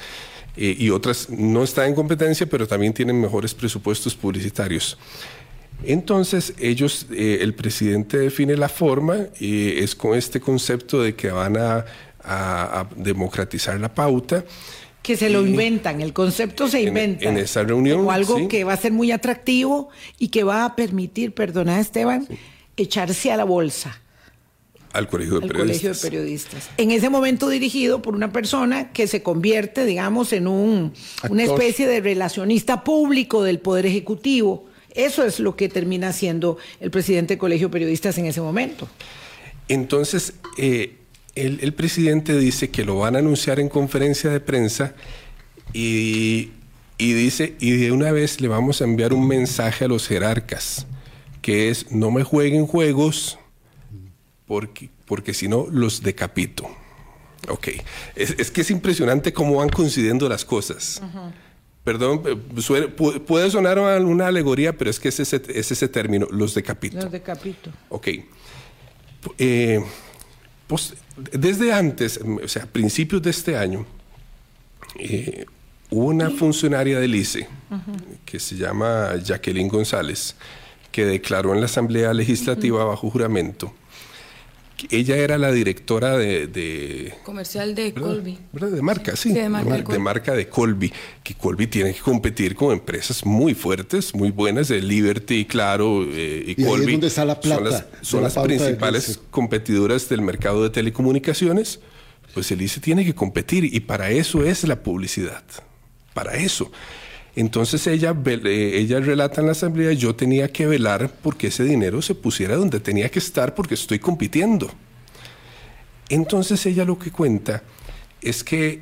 Eh, 0.56 0.76
y 0.78 0.92
otras 0.92 1.32
no 1.32 1.64
están 1.64 1.88
en 1.88 1.96
competencia, 1.96 2.46
pero 2.46 2.68
también 2.68 2.94
tienen 2.94 3.20
mejores 3.20 3.56
presupuestos 3.56 4.14
publicitarios. 4.14 5.00
Entonces, 5.84 6.54
ellos, 6.60 7.08
eh, 7.12 7.40
el 7.42 7.54
presidente 7.54 8.18
define 8.18 8.56
la 8.56 8.70
forma 8.70 9.18
y 9.40 9.80
es 9.80 9.96
con 9.96 10.16
este 10.18 10.40
concepto 10.40 11.02
de 11.02 11.16
que 11.16 11.32
van 11.32 11.58
a, 11.58 11.86
a- 12.24 12.82
a 12.82 12.90
democratizar 12.96 13.80
la 13.80 13.94
pauta. 13.94 14.44
Que 15.02 15.18
se 15.18 15.30
lo 15.32 15.46
inventan, 15.46 16.00
el 16.02 16.14
concepto 16.14 16.68
se 16.68 16.82
En- 16.82 16.90
inventa. 16.90 17.28
en 17.30 17.38
esa 17.38 17.64
reunión, 17.64 18.00
Como 18.00 18.12
algo 18.12 18.38
sí. 18.38 18.48
que 18.48 18.64
va 18.64 18.74
a 18.74 18.78
ser 18.78 18.92
muy 18.92 19.12
atractivo 19.12 19.90
y 20.20 20.28
que 20.28 20.44
va 20.44 20.64
a 20.66 20.76
permitir, 20.76 21.34
perdona 21.34 21.80
Esteban, 21.80 22.28
echarse 22.78 23.32
a 23.32 23.38
la 23.38 23.44
bolsa. 23.44 24.00
Al 24.94 25.08
colegio 25.08 25.40
de 25.40 25.46
al 25.46 25.48
periodistas. 25.52 25.82
colegio 25.82 25.94
de 25.94 26.10
periodistas. 26.10 26.70
En 26.78 26.92
ese 26.92 27.10
momento 27.10 27.48
dirigido 27.50 28.02
por 28.04 28.14
una 28.14 28.32
persona 28.32 28.92
que 28.92 29.08
se 29.08 29.24
convierte, 29.24 29.86
digamos, 29.86 30.34
en 30.34 30.48
un, 30.48 30.94
una 31.30 31.44
especie 31.44 31.88
de 31.88 32.02
relacionista 32.02 32.84
público 32.84 33.42
del 33.42 33.60
Poder 33.60 33.86
Ejecutivo. 33.88 34.68
Eso 34.96 35.24
es 35.24 35.40
lo 35.40 35.56
que 35.56 35.70
termina 35.70 36.14
siendo 36.14 36.58
el 36.80 36.92
presidente 36.92 37.34
del 37.34 37.40
Colegio 37.40 37.68
de 37.68 37.74
Periodistas 37.74 38.18
en 38.18 38.26
ese 38.26 38.42
momento. 38.42 38.88
Entonces, 39.68 40.34
eh, 40.58 40.98
el, 41.36 41.60
el 41.62 41.74
presidente 41.74 42.38
dice 42.38 42.70
que 42.70 42.84
lo 42.84 42.98
van 43.00 43.16
a 43.16 43.20
anunciar 43.20 43.60
en 43.60 43.70
conferencia 43.70 44.30
de 44.30 44.40
prensa 44.40 44.94
y, 45.74 46.50
y 46.98 47.14
dice, 47.14 47.56
y 47.60 47.72
de 47.72 47.92
una 47.92 48.12
vez 48.12 48.42
le 48.42 48.48
vamos 48.48 48.82
a 48.82 48.84
enviar 48.84 49.14
un 49.14 49.28
mensaje 49.28 49.86
a 49.86 49.88
los 49.88 50.08
jerarcas, 50.08 50.86
que 51.42 51.70
es, 51.70 51.92
no 51.92 52.12
me 52.12 52.24
jueguen 52.24 52.68
juegos, 52.68 53.40
porque, 54.46 54.90
porque 55.06 55.34
si 55.34 55.48
no, 55.48 55.68
los 55.72 56.04
decapito. 56.04 56.70
Ok, 57.48 57.70
es, 58.16 58.36
es 58.38 58.52
que 58.52 58.62
es 58.62 58.70
impresionante 58.70 59.34
cómo 59.34 59.56
van 59.56 59.70
coincidiendo 59.70 60.30
las 60.30 60.46
cosas. 60.46 61.02
Suena- 62.60 62.88
pu- 62.96 63.20
puede 63.22 63.50
sonar 63.50 63.80
una 63.80 64.28
alegoría, 64.28 64.78
pero 64.78 64.90
es 64.90 65.00
que 65.00 65.10
es 65.10 65.20
ese, 65.20 65.42
es 65.54 65.72
ese 65.72 65.88
término, 65.88 66.28
los 66.32 66.54
decapito. 66.54 66.98
Los 66.98 67.12
decapito. 67.12 67.72
Ok. 67.90 68.08
Eh, 69.38 69.84
pues, 70.68 70.94
desde 71.32 71.74
antes, 71.74 72.20
o 72.44 72.48
sea, 72.48 72.64
a 72.64 72.68
principios 72.68 73.22
de 73.22 73.30
este 73.30 73.58
año, 73.58 73.86
eh, 75.00 75.46
hubo 75.90 76.06
una 76.08 76.30
funcionaria 76.32 77.00
del 77.00 77.16
ICE 77.16 77.48
que 78.26 78.40
se 78.40 78.56
llama 78.56 79.16
Jacqueline 79.24 79.68
González, 79.68 80.36
que 80.92 81.06
declaró 81.06 81.54
en 81.54 81.60
la 81.62 81.66
Asamblea 81.66 82.14
Legislativa 82.14 82.84
bajo 82.86 83.10
juramento. 83.10 83.74
Ella 84.90 85.16
era 85.18 85.38
la 85.38 85.52
directora 85.52 86.18
de, 86.18 86.48
de- 86.48 87.14
Comercial 87.24 87.76
de 87.76 87.92
¿verdad? 87.92 88.02
Colby. 88.10 88.38
¿verdad? 88.52 88.70
De 88.70 88.82
marca, 88.82 89.16
sí. 89.16 89.30
Sí, 89.30 89.36
de 89.36 89.50
marca 89.50 89.70
de 89.72 89.78
de 89.78 89.84
Colby. 89.84 90.00
marca 90.00 90.34
de 90.34 90.48
Colby. 90.50 90.94
Que 91.24 91.36
Colby 91.36 91.68
tiene 91.68 91.94
que 91.94 92.00
competir 92.00 92.56
con 92.56 92.72
empresas 92.74 93.26
muy 93.26 93.54
fuertes, 93.54 94.14
muy 94.16 94.32
buenas, 94.32 94.68
de 94.70 94.82
Liberty, 94.82 95.46
Claro 95.46 96.04
eh, 96.10 96.44
y, 96.48 96.62
Y 96.62 96.64
ahí 96.64 96.64
es 96.64 96.68
Colby. 96.68 96.92
donde 96.94 97.08
está 97.08 97.26
la 97.26 97.40
plata 97.40 97.88
Son 98.02 98.24
las, 98.24 98.34
son 98.34 98.44
principales 98.46 99.20
competidoras 99.30 100.08
del 100.10 100.22
mercado 100.22 100.64
de 100.64 100.70
telecomunicaciones. 100.70 101.80
Pues 102.34 102.50
el 102.52 102.62
ICE 102.62 102.80
tiene 102.80 103.04
que 103.06 103.14
competir 103.14 103.66
y 103.66 103.80
para 103.82 104.10
eso 104.10 104.44
es 104.46 104.64
la 104.64 104.82
publicidad. 104.84 105.44
Para 106.14 106.36
eso. 106.36 106.72
Entonces 107.36 107.88
ella, 107.88 108.14
ella 108.44 109.00
relata 109.00 109.40
en 109.40 109.48
la 109.48 109.54
asamblea, 109.54 109.94
yo 109.94 110.16
tenía 110.16 110.52
que 110.52 110.68
velar 110.68 111.10
porque 111.22 111.48
ese 111.48 111.64
dinero 111.64 112.02
se 112.02 112.14
pusiera 112.14 112.56
donde 112.58 112.80
tenía 112.80 113.10
que 113.10 113.20
estar 113.20 113.56
porque 113.56 113.76
estoy 113.76 114.00
compitiendo. 114.00 114.70
Entonces 116.10 116.66
ella 116.66 116.84
lo 116.84 117.00
que 117.00 117.12
cuenta 117.12 117.64
es 118.22 118.44
que 118.44 118.82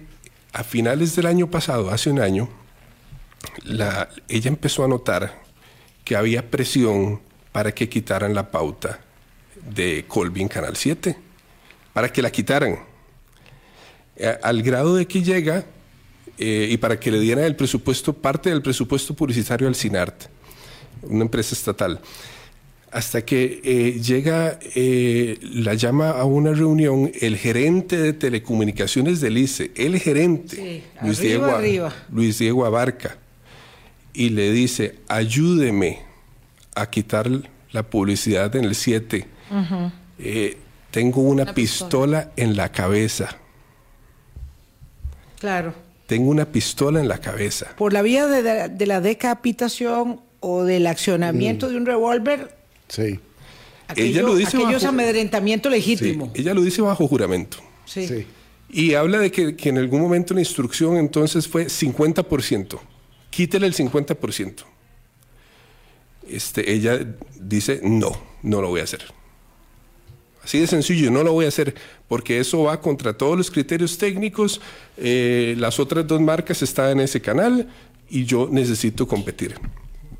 a 0.51 0.63
finales 0.63 1.15
del 1.15 1.27
año 1.27 1.49
pasado, 1.51 1.91
hace 1.91 2.09
un 2.09 2.19
año, 2.19 2.49
la- 3.63 4.09
ella 4.27 4.47
empezó 4.49 4.83
a 4.83 4.87
notar 4.87 5.41
que 6.03 6.15
había 6.15 6.49
presión 6.49 7.21
para 7.51 7.71
que 7.71 7.87
quitaran 7.87 8.33
la 8.33 8.49
pauta 8.49 8.99
de 9.75 10.05
Colby 10.07 10.41
en 10.41 10.47
Canal 10.47 10.75
7, 10.75 11.15
para 11.93 12.11
que 12.11 12.21
la 12.23 12.31
quitaran. 12.31 12.79
Al 14.41 14.63
grado 14.63 14.95
de 14.95 15.05
que 15.07 15.21
llega 15.23 15.65
eh, 16.39 16.69
y 16.71 16.77
para 16.77 16.99
que 16.99 17.11
le 17.11 17.19
dieran 17.19 17.43
el 17.43 17.55
presupuesto, 17.55 18.13
parte 18.13 18.49
del 18.49 18.61
presupuesto 18.61 19.13
publicitario 19.13 19.67
al 19.67 19.75
CINART, 19.75 20.23
una 21.03 21.23
empresa 21.23 21.53
estatal. 21.53 21.99
Hasta 22.91 23.23
que 23.23 23.61
eh, 23.63 23.99
llega, 24.01 24.57
eh, 24.73 25.37
la 25.41 25.75
llama 25.75 26.09
a 26.09 26.23
una 26.23 26.53
reunión 26.53 27.11
el 27.21 27.37
gerente 27.37 27.97
de 27.97 28.13
telecomunicaciones 28.13 29.21
del 29.21 29.37
ICE, 29.37 29.71
el 29.75 29.99
gerente, 29.99 30.55
Sí, 30.55 30.83
Luis, 31.03 31.19
arriba, 31.19 31.21
Diego, 31.21 31.45
arriba. 31.55 31.95
Luis 32.11 32.39
Diego 32.39 32.65
Abarca, 32.65 33.17
y 34.13 34.29
le 34.29 34.51
dice, 34.51 34.95
ayúdeme 35.07 35.99
a 36.73 36.89
quitar 36.89 37.29
la 37.71 37.83
publicidad 37.83 38.55
en 38.55 38.63
el 38.65 38.73
7. 38.73 39.27
Eh, 40.17 40.57
tengo 40.89 41.21
una, 41.21 41.43
Una 41.43 41.53
pistola. 41.53 42.21
pistola. 42.23 42.31
en 42.37 42.55
la 42.55 42.71
cabeza. 42.71 43.37
Claro. 45.39 45.73
Tengo 46.09 46.31
una 46.31 46.45
pistola 46.51 46.99
en 46.99 47.07
la 47.07 47.19
cabeza. 47.19 47.75
Por 47.77 47.93
la 47.93 48.01
vía 48.01 48.25
de, 48.25 48.41
la- 48.41 48.67
de 48.67 48.85
la 48.87 48.99
decapitación 48.99 50.21
o 50.39 50.63
del 50.63 50.87
accionamiento 50.87 51.69
de 51.69 51.77
un 51.77 51.85
revólver, 51.85 52.57
Sí, 52.87 53.19
aquello, 53.87 54.23
lo 54.25 54.35
dice 54.35 54.57
aquello 54.57 54.77
es 54.77 54.83
bajo- 54.83 54.87
amedrentamiento 54.89 55.69
Sí, 55.69 55.75
legítimo. 55.75 56.31
ella 56.33 56.55
lo 56.55 56.61
dice 56.63 56.81
bajo 56.81 57.07
juramento. 57.07 57.59
Sí. 57.85 58.07
sí. 58.07 58.25
Y 58.71 58.95
habla 58.95 59.19
de 59.19 59.31
que, 59.31 59.55
que 59.55 59.69
en 59.69 59.77
algún 59.77 60.01
momento 60.01 60.33
la 60.33 60.39
instrucción 60.39 60.97
entonces 60.97 61.47
fue 61.47 61.67
50%. 61.67 62.79
Quítele 63.29 63.67
el 63.67 63.75
50%. 63.75 64.63
Este, 66.27 66.71
ella 66.71 66.99
dice, 67.39 67.81
no, 67.83 68.11
no 68.43 68.61
lo 68.61 68.69
voy 68.69 68.81
a 68.81 68.83
hacer. 68.85 69.03
Así 70.49 70.57
de 70.57 70.65
sencillo, 70.65 71.11
no 71.11 71.21
lo 71.23 71.31
voy 71.31 71.45
a 71.45 71.49
hacer 71.49 71.75
porque 72.07 72.39
eso 72.39 72.63
va 72.63 72.81
contra 72.81 73.13
todos 73.13 73.37
los 73.37 73.51
criterios 73.51 73.99
técnicos. 73.99 74.59
eh, 74.97 75.53
las 75.59 75.79
otras 75.79 76.07
dos 76.07 76.19
marcas 76.19 76.63
están 76.63 76.89
en 76.89 77.01
ese 77.01 77.21
canal 77.21 77.67
y 78.09 78.25
yo 78.25 78.49
necesito 78.51 79.07
competir. 79.07 79.53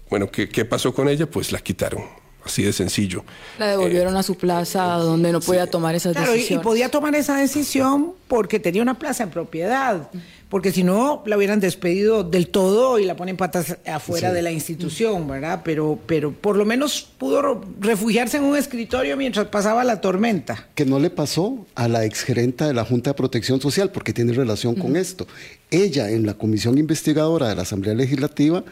Bueno, 0.08 0.30
¿qué, 0.30 0.48
qué 0.48 0.66
pasó 0.66 0.94
con 0.94 1.10
ella? 1.10 1.26
Pues 1.26 1.52
la 1.52 1.58
quitaron. 1.58 2.04
Así 2.46 2.64
de 2.64 2.74
sencillo. 2.74 3.24
La 3.60 3.68
devolvieron 3.68 4.16
a 4.18 4.24
su 4.24 4.36
plaza 4.36 4.84
donde 4.96 5.32
no 5.32 5.40
podía 5.42 5.68
tomar 5.68 5.94
esas 5.96 6.14
Claro, 6.16 6.36
y- 6.36 6.46
y 6.50 6.58
podía 6.60 6.90
tomar 6.90 7.14
esa 7.16 7.38
decisión 7.38 8.14
porque 8.28 8.60
tenía 8.60 8.82
una 8.82 8.98
plaza 8.98 9.24
en 9.24 9.30
propiedad, 9.30 10.10
porque 10.50 10.72
si 10.72 10.84
no 10.84 11.22
la 11.28 11.38
hubieran 11.38 11.60
despedido 11.60 12.24
del 12.24 12.48
todo 12.48 12.98
y 12.98 13.06
la 13.06 13.16
ponen 13.16 13.38
patas 13.38 13.78
afuera 13.86 14.32
de 14.34 14.42
la 14.42 14.52
institución, 14.52 15.28
¿verdad? 15.28 15.62
Pero, 15.64 16.00
pero 16.08 16.32
por 16.32 16.56
lo 16.56 16.66
menos 16.66 17.08
pudo 17.20 17.62
refugiarse 17.80 18.38
en 18.38 18.44
un 18.46 18.56
escritorio 18.56 19.16
mientras 19.18 19.46
pasaba 19.48 19.84
la 19.84 20.02
tormenta. 20.02 20.68
que 20.76 20.86
no 20.86 20.98
le 21.00 21.10
pasó 21.10 21.66
a 21.76 21.88
la 21.88 22.06
exgerenta 22.06 22.66
de 22.68 22.74
la 22.74 22.86
Junta 22.86 23.12
de 23.12 23.14
Protección 23.16 23.60
Social, 23.62 23.92
porque 23.92 24.14
tiene 24.14 24.32
relación 24.34 24.76
con 24.76 24.96
esto. 24.96 25.28
Ella, 25.72 26.10
en 26.10 26.26
la 26.26 26.34
comisión 26.36 26.78
investigadora 26.78 27.50
de 27.50 27.56
la 27.56 27.62
Asamblea 27.64 27.94
Legislativa, 27.94 28.64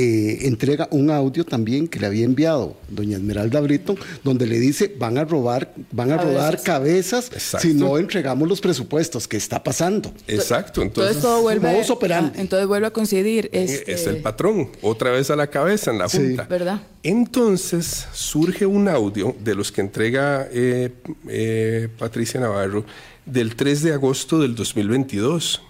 eh, 0.00 0.46
entrega 0.46 0.86
un 0.92 1.10
audio 1.10 1.44
también 1.44 1.88
que 1.88 1.98
le 1.98 2.06
había 2.06 2.24
enviado 2.24 2.76
doña 2.88 3.16
Esmeralda 3.16 3.60
Brito, 3.60 3.96
donde 4.22 4.46
le 4.46 4.60
dice, 4.60 4.94
van 4.96 5.18
a 5.18 5.24
robar, 5.24 5.74
van 5.90 6.12
a 6.12 6.16
rodar 6.18 6.62
cabezas 6.62 7.30
Exacto. 7.32 7.66
si 7.66 7.74
no 7.74 7.98
entregamos 7.98 8.48
los 8.48 8.60
presupuestos. 8.60 9.26
¿Qué 9.26 9.36
está 9.36 9.64
pasando? 9.64 10.14
Exacto. 10.28 10.82
Entonces 10.82 11.16
Entonces, 11.16 11.22
todo 11.22 11.42
vuelve, 11.42 11.72
modus 11.72 11.90
operandi. 11.90 12.30
ah, 12.36 12.40
entonces 12.40 12.68
vuelve 12.68 12.86
a 12.86 12.90
coincidir. 12.92 13.50
Este, 13.52 13.90
es 13.92 14.06
el 14.06 14.18
patrón, 14.18 14.70
otra 14.82 15.10
vez 15.10 15.30
a 15.30 15.36
la 15.36 15.48
cabeza 15.48 15.90
en 15.90 15.98
la 15.98 16.08
Sí. 16.08 16.18
Junta. 16.18 16.44
¿Verdad? 16.44 16.80
Entonces 17.02 18.06
surge 18.12 18.66
un 18.66 18.88
audio 18.88 19.34
de 19.42 19.54
los 19.56 19.72
que 19.72 19.80
entrega 19.80 20.46
eh, 20.52 20.92
eh, 21.28 21.88
Patricia 21.98 22.38
Navarro 22.38 22.84
del 23.26 23.56
3 23.56 23.82
de 23.82 23.92
agosto 23.94 24.38
del 24.38 24.54
2022. 24.54 25.60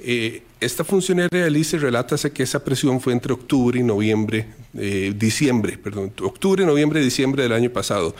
Eh, 0.00 0.42
esta 0.60 0.84
funcionaria 0.84 1.44
del 1.44 1.56
ICE 1.56 1.78
relata 1.78 2.16
que 2.30 2.42
esa 2.42 2.62
presión 2.62 3.00
fue 3.00 3.12
entre 3.12 3.32
octubre 3.32 3.80
y 3.80 3.82
noviembre, 3.82 4.46
eh, 4.76 5.12
diciembre, 5.16 5.78
perdón, 5.78 6.12
octubre, 6.22 6.64
noviembre, 6.66 7.00
diciembre 7.00 7.42
del 7.42 7.52
año 7.52 7.70
pasado. 7.70 8.14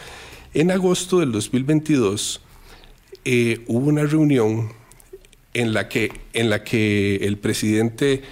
En 0.55 0.70
agosto 0.70 1.20
del 1.20 1.32
2022 1.32 2.41
eh, 3.24 3.62
hubo 3.66 3.88
una 3.88 4.05
reunión 4.05 4.72
en 5.53 5.74
la 5.74 5.88
que, 5.88 6.12
en 6.32 6.49
la 6.49 6.64
que 6.64 7.16
el 7.16 7.36
presidente 7.36 8.22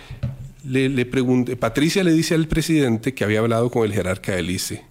le, 0.65 0.89
le 0.89 1.07
Patricia 1.57 2.03
le 2.03 2.13
dice 2.13 2.35
al 2.35 2.49
presidente 2.49 3.15
que 3.15 3.25
había 3.25 3.41
hablado 3.41 3.71
con 3.71 3.85
el 3.85 3.93
jerarca 3.93 4.35
del 4.35 4.51
ICE, 4.51 4.85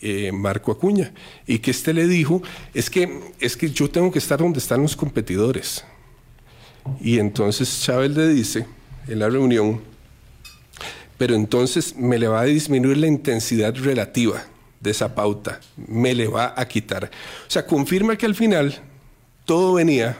eh, 0.00 0.32
Marco 0.32 0.72
Acuña, 0.72 1.12
y 1.46 1.60
que 1.60 1.70
este 1.70 1.92
le 1.92 2.08
dijo, 2.08 2.42
es 2.74 2.90
que, 2.90 3.20
es 3.38 3.56
que 3.56 3.70
yo 3.70 3.88
tengo 3.88 4.10
que 4.10 4.18
estar 4.18 4.40
donde 4.40 4.58
están 4.58 4.82
los 4.82 4.96
competidores. 4.96 5.84
Y 7.00 7.18
entonces 7.18 7.82
Chávez 7.82 8.10
le 8.10 8.28
dice 8.28 8.66
en 9.08 9.18
la 9.18 9.28
reunión, 9.28 9.80
pero 11.18 11.34
entonces 11.34 11.96
me 11.96 12.18
le 12.18 12.28
va 12.28 12.40
a 12.40 12.44
disminuir 12.44 12.98
la 12.98 13.06
intensidad 13.06 13.74
relativa 13.74 14.44
de 14.84 14.90
esa 14.90 15.14
pauta 15.14 15.60
me 15.88 16.14
le 16.14 16.28
va 16.28 16.52
a 16.54 16.68
quitar. 16.68 17.06
O 17.06 17.50
sea, 17.50 17.66
confirma 17.66 18.16
que 18.16 18.26
al 18.26 18.34
final 18.34 18.78
todo 19.46 19.72
venía 19.72 20.16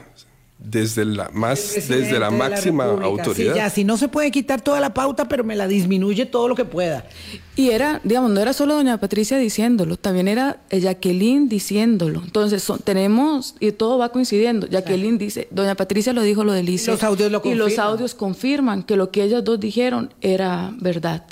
desde 0.57 1.03
la 1.03 1.29
más 1.33 1.73
desde 1.75 2.17
la 2.17 2.31
máxima 2.31 2.85
autoridad. 2.85 3.53
Sí, 3.53 3.57
ya, 3.57 3.69
si 3.69 3.83
no 3.83 3.97
se 3.97 4.07
puede 4.07 4.31
quitar 4.31 4.61
toda 4.61 4.79
la 4.79 4.93
pauta, 4.93 5.27
pero 5.27 5.43
me 5.43 5.55
la 5.55 5.67
disminuye 5.67 6.25
todo 6.25 6.47
lo 6.47 6.55
que 6.55 6.65
pueda. 6.65 7.05
Y 7.57 7.69
era, 7.69 8.01
digamos, 8.03 8.31
no 8.31 8.39
era 8.39 8.53
solo 8.53 8.75
doña 8.75 8.97
Patricia 8.97 9.37
diciéndolo, 9.37 9.97
también 9.97 10.27
era 10.27 10.61
Jacqueline 10.71 11.47
diciéndolo. 11.47 12.21
Entonces, 12.23 12.65
tenemos, 12.83 13.55
y 13.59 13.71
todo 13.71 13.97
va 13.97 14.09
coincidiendo. 14.09 14.67
Jacqueline 14.67 15.17
dice, 15.17 15.47
doña 15.51 15.75
Patricia 15.75 16.13
lo 16.13 16.21
dijo 16.21 16.43
lo 16.43 16.53
de 16.53 16.63
Lice. 16.63 16.91
Los 16.91 17.03
audios 17.03 17.31
lo 17.31 17.41
Y 17.45 17.55
los 17.55 17.77
audios 17.77 18.13
confirman 18.15 18.83
que 18.83 18.95
lo 18.95 19.11
que 19.11 19.23
ellas 19.23 19.43
dos 19.43 19.59
dijeron 19.59 20.13
era 20.21 20.73
verdad. 20.79 21.23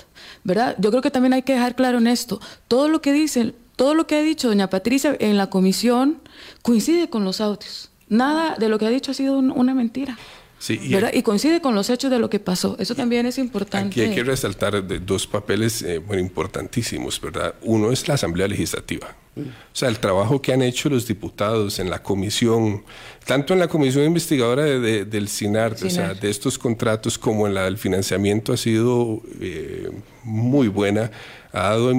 ¿Verdad? 0.45 0.75
Yo 0.79 0.89
creo 0.89 1.01
que 1.01 1.11
también 1.11 1.33
hay 1.33 1.43
que 1.43 1.53
dejar 1.53 1.75
claro 1.75 1.97
en 1.97 2.07
esto. 2.07 2.39
Todo 2.67 2.89
lo 2.89 3.01
que 3.01 3.13
dicen, 3.13 3.55
todo 3.75 3.93
lo 3.93 4.07
que 4.07 4.15
ha 4.15 4.21
dicho 4.21 4.49
doña 4.49 4.69
Patricia 4.69 5.15
en 5.19 5.37
la 5.37 5.49
comisión 5.49 6.19
coincide 6.61 7.09
con 7.09 7.23
los 7.23 7.41
audios. 7.41 7.89
Nada 8.09 8.55
de 8.57 8.69
lo 8.69 8.77
que 8.79 8.85
ha 8.85 8.89
dicho 8.89 9.11
ha 9.11 9.13
sido 9.13 9.37
una 9.37 9.73
mentira. 9.73 10.17
Sí, 10.63 10.79
y, 10.81 10.95
y, 10.95 11.23
coincide 11.23 11.59
con 11.59 11.75
los 11.75 11.89
hechos 11.89 12.09
de 12.09 12.19
lo 12.19 12.29
que 12.29 12.39
pasó. 12.39 12.77
Eso 12.79 12.95
también 12.95 13.25
es 13.25 13.37
importante. 13.37 13.99
Aquí 13.99 13.99
hay 13.99 14.15
que 14.15 14.23
resaltar 14.23 14.81
dos 15.05 15.27
papeles 15.27 15.81
eh, 15.81 16.01
importantísimos, 16.17 17.19
¿verdad? 17.19 17.55
Uno 17.63 17.91
es 17.91 18.07
la 18.07 18.13
Asamblea 18.13 18.47
Legislativa. 18.47 19.13
O 19.35 19.41
sea, 19.73 19.89
el 19.89 19.99
trabajo 19.99 20.41
que 20.41 20.53
han 20.53 20.61
hecho 20.61 20.87
los 20.87 21.05
diputados 21.05 21.79
en 21.79 21.89
la 21.89 22.01
comisión, 22.01 22.85
tanto 23.25 23.51
en 23.51 23.59
la 23.59 23.67
comisión 23.67 24.05
investigadora 24.05 24.63
del 24.63 25.27
CINAR, 25.27 25.73
o 25.73 25.89
sea, 25.89 26.13
de 26.13 26.29
estos 26.29 26.57
contratos, 26.57 27.17
como 27.17 27.45
en 27.45 27.55
la 27.55 27.65
del 27.65 27.77
financiamiento, 27.77 28.53
ha 28.53 28.57
sido 28.57 29.21
eh, 29.41 29.89
muy 30.23 30.69
buena. 30.69 31.11
Ha, 31.51 31.71
dado, 31.71 31.91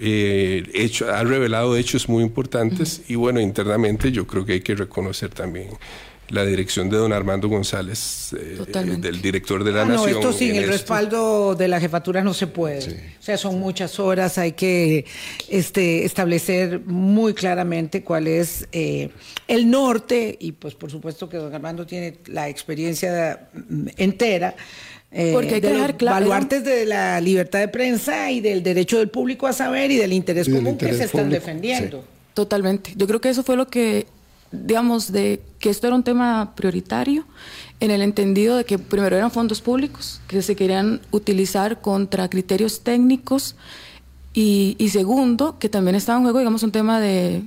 eh, 0.00 0.64
hecho, 0.72 1.12
ha 1.12 1.22
revelado 1.24 1.76
hechos 1.76 2.08
muy 2.08 2.22
importantes 2.22 3.02
y 3.06 3.16
bueno, 3.16 3.38
internamente 3.38 4.10
yo 4.10 4.26
creo 4.26 4.46
que 4.46 4.54
hay 4.54 4.60
que 4.62 4.74
reconocer 4.74 5.28
también 5.28 5.68
la 6.32 6.46
dirección 6.46 6.88
de 6.88 6.96
don 6.96 7.12
Armando 7.12 7.46
González, 7.46 8.32
eh, 8.32 8.58
del 8.98 9.20
director 9.20 9.62
de 9.62 9.70
la 9.70 9.82
ah, 9.82 9.84
Nación. 9.84 10.12
No, 10.12 10.18
esto 10.18 10.32
sin 10.32 10.56
el 10.56 10.66
respaldo 10.66 11.54
de 11.54 11.68
la 11.68 11.78
jefatura 11.78 12.24
no 12.24 12.32
se 12.32 12.46
puede. 12.46 13.12
O 13.20 13.22
sea, 13.22 13.36
son 13.36 13.60
muchas 13.60 14.00
horas, 14.00 14.38
hay 14.38 14.52
que 14.52 15.04
este, 15.50 16.06
establecer 16.06 16.80
muy 16.86 17.34
claramente 17.34 18.02
cuál 18.02 18.26
es 18.28 18.66
eh, 18.72 19.10
el 19.46 19.70
norte, 19.70 20.38
y 20.40 20.52
pues 20.52 20.74
por 20.74 20.90
supuesto 20.90 21.28
que 21.28 21.36
don 21.36 21.54
Armando 21.54 21.86
tiene 21.86 22.16
la 22.26 22.48
experiencia 22.48 23.50
mm, 23.52 23.88
entera. 23.98 24.56
Eh, 25.10 25.32
Porque 25.34 25.56
hay 25.56 25.60
que 25.60 25.68
dejar 25.68 25.98
claro. 25.98 26.20
Baluartes 26.20 26.64
de 26.64 26.86
la 26.86 27.20
libertad 27.20 27.58
de 27.58 27.68
prensa 27.68 28.30
y 28.30 28.40
del 28.40 28.62
derecho 28.62 28.98
del 28.98 29.10
público 29.10 29.46
a 29.46 29.52
saber 29.52 29.90
y 29.90 29.98
del 29.98 30.14
interés 30.14 30.48
común 30.48 30.78
que 30.78 30.94
se 30.94 31.04
están 31.04 31.28
defendiendo. 31.28 32.02
Totalmente. 32.32 32.94
Yo 32.96 33.06
creo 33.06 33.20
que 33.20 33.28
eso 33.28 33.42
fue 33.42 33.56
lo 33.56 33.68
que 33.68 34.06
digamos, 34.52 35.10
de 35.10 35.42
que 35.58 35.70
esto 35.70 35.86
era 35.86 35.96
un 35.96 36.02
tema 36.02 36.54
prioritario, 36.54 37.24
en 37.80 37.90
el 37.90 38.02
entendido 38.02 38.56
de 38.56 38.64
que 38.64 38.78
primero 38.78 39.16
eran 39.16 39.30
fondos 39.30 39.60
públicos 39.60 40.20
que 40.28 40.40
se 40.42 40.54
querían 40.54 41.00
utilizar 41.10 41.80
contra 41.80 42.28
criterios 42.28 42.82
técnicos 42.82 43.56
y, 44.34 44.76
segundo, 44.90 45.58
que 45.58 45.68
también 45.68 45.94
estaba 45.96 46.18
en 46.18 46.24
juego, 46.24 46.38
digamos, 46.38 46.62
un 46.62 46.72
tema 46.72 47.00
de, 47.00 47.44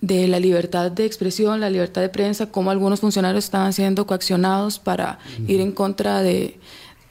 la 0.00 0.40
libertad 0.40 0.90
de 0.90 1.04
expresión, 1.04 1.60
la 1.60 1.70
libertad 1.70 2.00
de 2.00 2.08
prensa, 2.08 2.50
cómo 2.50 2.70
algunos 2.70 3.00
funcionarios 3.00 3.44
estaban 3.44 3.72
siendo 3.72 4.06
coaccionados 4.06 4.78
para 4.78 5.18
ir 5.46 5.60
en 5.60 5.72
contra 5.72 6.22
de, 6.22 6.58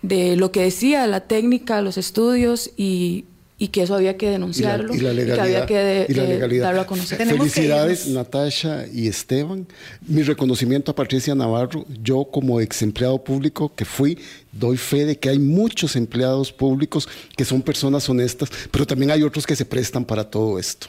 de 0.02 0.36
lo 0.36 0.52
que 0.52 0.62
decía 0.62 1.06
la 1.08 1.22
técnica, 1.22 1.82
los 1.82 1.98
estudios 1.98 2.72
y 2.76 3.26
y 3.60 3.70
que 3.70 3.82
eso 3.82 3.95
había 3.95 4.18
que 4.18 4.30
denunciarlo 4.30 4.93
y, 4.93 4.99
que 4.99 5.08
había 5.08 5.66
que 5.66 6.60
darlo 6.60 6.82
a 6.82 6.86
conocer. 6.86 7.18
Felicidades 7.26 8.08
Natasha 8.08 8.86
y 8.91 9.08
Esteban. 9.08 9.68
Mi 10.05 10.22
reconocimiento 10.22 10.91
a 10.91 10.95
Patricia 10.95 11.34
Navarro. 11.34 11.86
Yo 12.03 12.26
como 12.26 12.62
ex 12.62 12.84
empleado 12.84 13.24
público 13.24 13.74
que 13.74 13.86
fui, 13.86 14.20
doy 14.51 14.78
fe 14.78 15.05
de 15.05 15.18
que 15.18 15.30
hay 15.30 15.39
muchos 15.39 15.95
empleados 15.95 16.51
públicos 16.51 17.10
que 17.36 17.45
son 17.45 17.62
personas 17.62 18.08
honestas, 18.08 18.49
pero 18.70 18.86
también 18.86 19.12
hay 19.12 19.24
otros 19.24 19.47
que 19.47 19.55
se 19.55 19.66
prestan 19.66 20.05
para 20.05 20.30
todo 20.30 20.60
esto. 20.60 20.88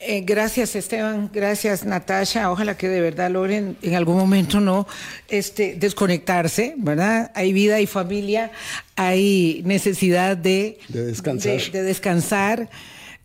Eh, 0.00 0.22
gracias 0.24 0.76
Esteban, 0.76 1.28
gracias 1.32 1.84
Natasha. 1.84 2.52
Ojalá 2.52 2.76
que 2.76 2.88
de 2.88 3.00
verdad 3.00 3.30
logren 3.32 3.76
en 3.82 3.96
algún 3.96 4.16
momento 4.16 4.60
no 4.60 4.86
este, 5.28 5.74
desconectarse, 5.74 6.74
¿verdad? 6.76 7.32
Hay 7.34 7.52
vida, 7.52 7.80
y 7.80 7.86
familia, 7.86 8.52
hay 8.94 9.60
necesidad 9.64 10.36
de, 10.36 10.78
descansar. 10.88 11.72
de 11.72 11.82
descansar. 11.82 12.68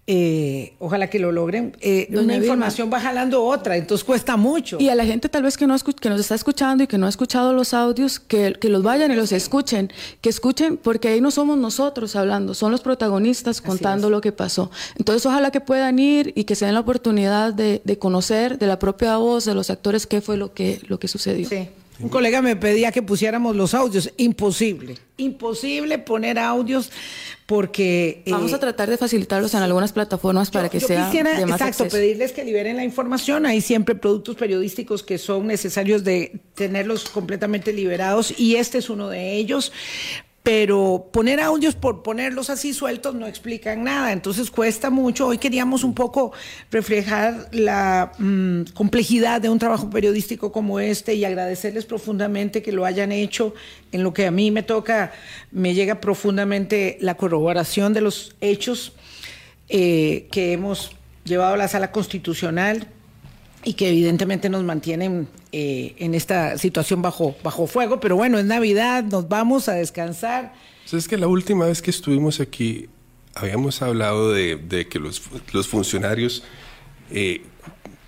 Eh, 0.06 0.74
ojalá 0.80 1.10
que 1.10 1.18
lo 1.18 1.32
logren. 1.32 1.78
Eh, 1.80 2.10
una 2.12 2.36
información 2.36 2.90
va 2.92 3.00
jalando 3.00 3.44
otra, 3.44 3.78
entonces 3.78 4.04
cuesta 4.04 4.36
mucho. 4.36 4.78
Y 4.80 4.90
a 4.90 4.96
la 4.96 5.06
gente 5.06 5.30
tal 5.30 5.44
vez 5.44 5.56
que, 5.56 5.66
no 5.66 5.78
que 5.78 6.10
nos 6.10 6.20
está 6.20 6.36
escuchando 6.36 6.84
y 6.84 6.88
que 6.88 6.98
no 6.98 7.06
ha 7.06 7.10
escuchado 7.10 7.54
los 7.54 7.74
audios, 7.74 8.20
que, 8.20 8.54
que, 8.60 8.68
los 8.68 8.84
vayan 8.84 9.12
y 9.12 9.16
los 9.16 9.32
escuchen, 9.32 9.92
que 10.20 10.30
escuchen, 10.30 10.76
porque 10.76 11.08
ahí 11.08 11.22
no 11.22 11.32
somos 11.32 11.58
nosotros 11.58 12.18
hablando, 12.18 12.54
son 12.54 12.72
los 12.72 12.82
protagonistas 12.82 13.62
contando 13.62 14.10
lo 14.10 14.20
que 14.20 14.34
pasó. 14.34 14.72
Entonces 14.98 15.26
ojalá 15.26 15.52
que 15.52 15.62
puedan 15.62 15.98
ir 16.00 16.34
y 16.36 16.44
que 16.44 16.56
se 16.56 16.66
den 16.66 16.74
la 16.74 16.82
oportunidad 16.82 17.54
de, 17.54 17.82
de 17.86 17.98
conocer 17.98 18.58
de 18.60 18.68
la 18.68 18.80
propia 18.80 19.16
voz 19.18 19.46
de 19.46 19.56
los 19.56 19.70
actores 19.70 20.06
qué 20.06 20.20
fue 20.20 20.36
lo 20.36 20.54
que, 20.54 20.82
lo 20.88 21.00
que 21.00 21.08
sucedió. 21.08 21.48
Sí. 21.48 21.70
Un 22.04 22.10
colega 22.10 22.42
me 22.42 22.58
pedía 22.58 22.92
que 22.92 23.02
pusiéramos 23.02 23.56
los 23.56 23.74
audios. 23.74 24.12
Imposible. 24.18 24.98
Imposible 25.16 26.00
poner 26.00 26.38
audios 26.38 26.92
porque... 27.46 28.24
Eh, 28.26 28.32
Vamos 28.32 28.54
a 28.54 28.60
tratar 28.60 28.90
de 28.90 28.98
facilitarlos 28.98 29.54
en 29.54 29.62
algunas 29.62 29.94
plataformas 29.94 30.52
para 30.52 30.68
que 30.68 30.82
sea 30.82 31.06
quisiera, 31.06 31.40
de 31.40 31.46
más 31.46 31.62
Exacto, 31.62 31.88
pedirles 31.88 32.34
que 32.34 32.44
liberen 32.44 32.76
la 32.76 32.84
información. 32.84 33.46
Hay 33.46 33.62
siempre 33.62 33.96
productos 33.96 34.36
periodísticos 34.36 35.02
que 35.02 35.18
son 35.18 35.48
necesarios 35.48 36.04
de 36.04 36.42
tenerlos 36.56 37.10
completamente 37.10 37.72
liberados 37.72 38.38
y 38.38 38.58
este 38.58 38.80
es 38.80 38.90
uno 38.90 39.08
de 39.08 39.36
ellos 39.36 39.72
pero 40.44 41.10
poner 41.14 41.40
audios 41.40 41.74
por 41.74 42.04
ponerlos 42.04 42.50
así 42.50 42.74
sueltos 42.74 43.16
no 43.16 43.28
explican 43.28 43.86
nada, 43.86 44.12
entonces 44.12 44.52
cuesta 44.52 44.90
mucho. 44.90 45.28
Hoy 45.28 45.38
queríamos 45.38 45.86
un 45.86 45.96
poco 45.96 46.34
reflejar 46.70 47.48
la 47.54 48.12
mm, 48.20 48.64
complejidad 48.74 49.40
de 49.40 49.50
un 49.50 49.58
trabajo 49.58 49.90
periodístico 49.90 50.52
como 50.52 50.82
este 50.82 51.14
y 51.14 51.24
agradecerles 51.24 51.86
profundamente 51.86 52.62
que 52.62 52.74
lo 52.74 52.84
hayan 52.84 53.14
hecho. 53.14 53.54
En 53.94 54.04
lo 54.04 54.14
que 54.14 54.28
a 54.28 54.32
mí 54.32 54.52
me 54.52 54.64
toca, 54.64 55.14
me 55.52 55.74
llega 55.74 56.02
profundamente 56.02 56.98
la 57.00 57.16
corroboración 57.16 57.94
de 57.94 58.02
los 58.02 58.36
hechos 58.42 58.92
eh, 59.70 60.28
que 60.30 60.52
hemos 60.52 60.92
llevado 61.24 61.54
a 61.54 61.58
la 61.58 61.70
sala 61.70 61.94
constitucional 61.94 62.90
y 63.64 63.74
que 63.74 63.90
evidentemente 63.90 64.50
nos 64.50 64.64
mantienen 64.64 65.28
eh, 65.52 65.96
en 66.00 66.16
esta 66.16 66.58
situación 66.58 67.02
bajo, 67.02 67.36
bajo 67.44 67.68
fuego. 67.68 68.00
Pero 68.00 68.16
bueno, 68.16 68.38
es 68.38 68.46
Navidad, 68.46 69.04
nos 69.04 69.28
vamos 69.30 69.70
a 69.70 69.74
descansar. 69.74 70.54
es 70.92 71.08
que 71.08 71.18
la 71.18 71.28
última 71.28 71.66
vez 71.66 71.82
que 71.82 71.92
estuvimos 71.92 72.40
aquí 72.40 72.90
habíamos 73.36 73.82
hablado 73.82 74.32
de, 74.32 74.88
que 74.90 75.00
los, 75.00 75.22
los 75.52 75.68
funcionarios 75.68 76.44
eh, 77.12 77.42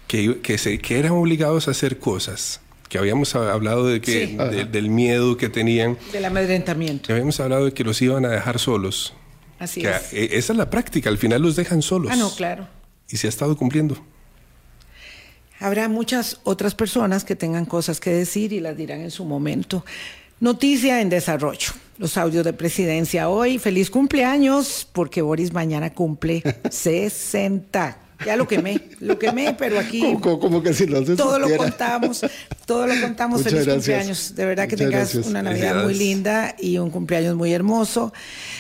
que, 0.08 0.39
que, 0.41 0.58
se, 0.58 0.78
que 0.80 0.99
eran 0.99 1.14
obligados 1.14 1.68
a 1.68 1.72
hacer 1.72 1.99
cosas 1.99 2.62
que 2.89 2.99
habíamos 2.99 3.36
hablado 3.36 3.88
de 3.88 3.99
que 3.99 4.68
del 4.72 4.89
miedo 4.89 5.38
que 5.38 5.49
tenían. 5.49 5.97
Del 6.12 6.26
amedrentamiento. 6.26 7.08
Que 7.08 7.14
habíamos 7.14 7.39
hablado 7.39 7.66
de 7.66 7.74
que 7.74 7.84
los 7.84 8.01
iban 8.01 8.26
a 8.26 8.30
dejar 8.30 8.60
solos. 8.60 9.14
Así 9.58 9.86
es. 9.86 10.14
e, 10.14 10.38
esa 10.38 10.53
es 10.53 10.58
la 10.58 10.70
práctica 10.70 11.10
al 11.10 11.18
final 11.18 11.41
los 11.41 11.56
dejan 11.56 11.82
solos. 11.82 12.12
Ah 12.12 12.16
no 12.16 12.30
claro. 12.36 12.68
Y 13.10 13.18
se 13.18 13.28
ha 13.28 13.30
estado 13.30 13.58
cumpliendo 13.58 13.97
Habrá 15.60 15.88
muchas 15.88 16.39
otras 16.43 16.76
personas 16.76 17.24
que 17.24 17.36
tengan 17.36 17.66
cosas 17.66 17.99
que 17.99 18.12
decir 18.12 18.53
y 18.53 18.60
las 18.60 18.76
dirán 18.76 19.01
en 19.01 19.12
su 19.12 19.26
momento. 19.26 19.86
Noticia 20.39 21.01
en 21.01 21.10
desarrollo. 21.10 21.72
Los 21.97 22.18
audios 22.18 22.43
de 22.43 22.51
presidencia 22.53 23.30
hoy. 23.30 23.58
Feliz 23.58 23.89
cumpleaños, 23.89 24.88
porque 24.91 25.22
Boris 25.22 25.53
mañana 25.53 25.93
cumple 25.93 26.43
60. 26.70 28.05
Ya 28.24 28.36
lo 28.36 28.47
quemé, 28.47 28.82
lo 28.99 29.20
quemé, 29.20 29.55
pero 29.57 29.80
aquí. 29.80 30.18
Como, 30.22 30.63
que 30.63 30.74
si 30.74 30.86
Todo 30.88 31.39
lo 31.39 31.55
contamos, 31.57 32.26
todo 32.66 32.88
lo 32.88 32.99
contamos. 33.01 33.43
Feliz 33.43 33.68
cumpleaños. 33.68 34.36
De 34.36 34.45
verdad 34.45 34.68
que 34.68 34.78
tengas 34.78 35.16
una 35.16 35.41
Navidad 35.41 35.84
muy 35.84 35.95
linda 35.95 36.55
y 36.59 36.78
un 36.78 36.89
cumpleaños 36.89 37.36
muy 37.36 37.53
hermoso 37.53 38.13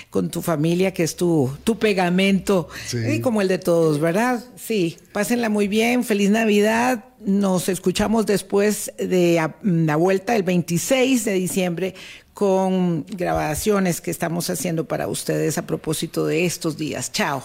con 0.09 0.29
tu 0.29 0.41
familia, 0.41 0.93
que 0.93 1.03
es 1.03 1.15
tu, 1.15 1.51
tu 1.63 1.77
pegamento, 1.77 2.69
y 2.93 3.21
como 3.21 3.41
el 3.41 3.47
de 3.47 3.57
todos, 3.57 3.99
¿verdad? 3.99 4.43
Sí, 4.55 4.97
pásenla 5.11 5.49
muy 5.49 5.67
bien. 5.67 6.03
Feliz 6.03 6.29
Navidad. 6.29 7.05
Nos 7.25 7.69
escuchamos 7.69 8.25
después 8.25 8.91
de 8.97 9.41
la 9.63 9.95
vuelta 9.95 10.35
el 10.35 10.43
26 10.43 11.25
de 11.25 11.33
diciembre 11.33 11.95
con 12.35 13.05
grabaciones 13.07 14.01
que 14.01 14.11
estamos 14.11 14.49
haciendo 14.49 14.85
para 14.85 15.07
ustedes 15.07 15.57
a 15.57 15.65
propósito 15.65 16.25
de 16.25 16.45
estos 16.45 16.77
días. 16.77 17.11
Chao. 17.11 17.43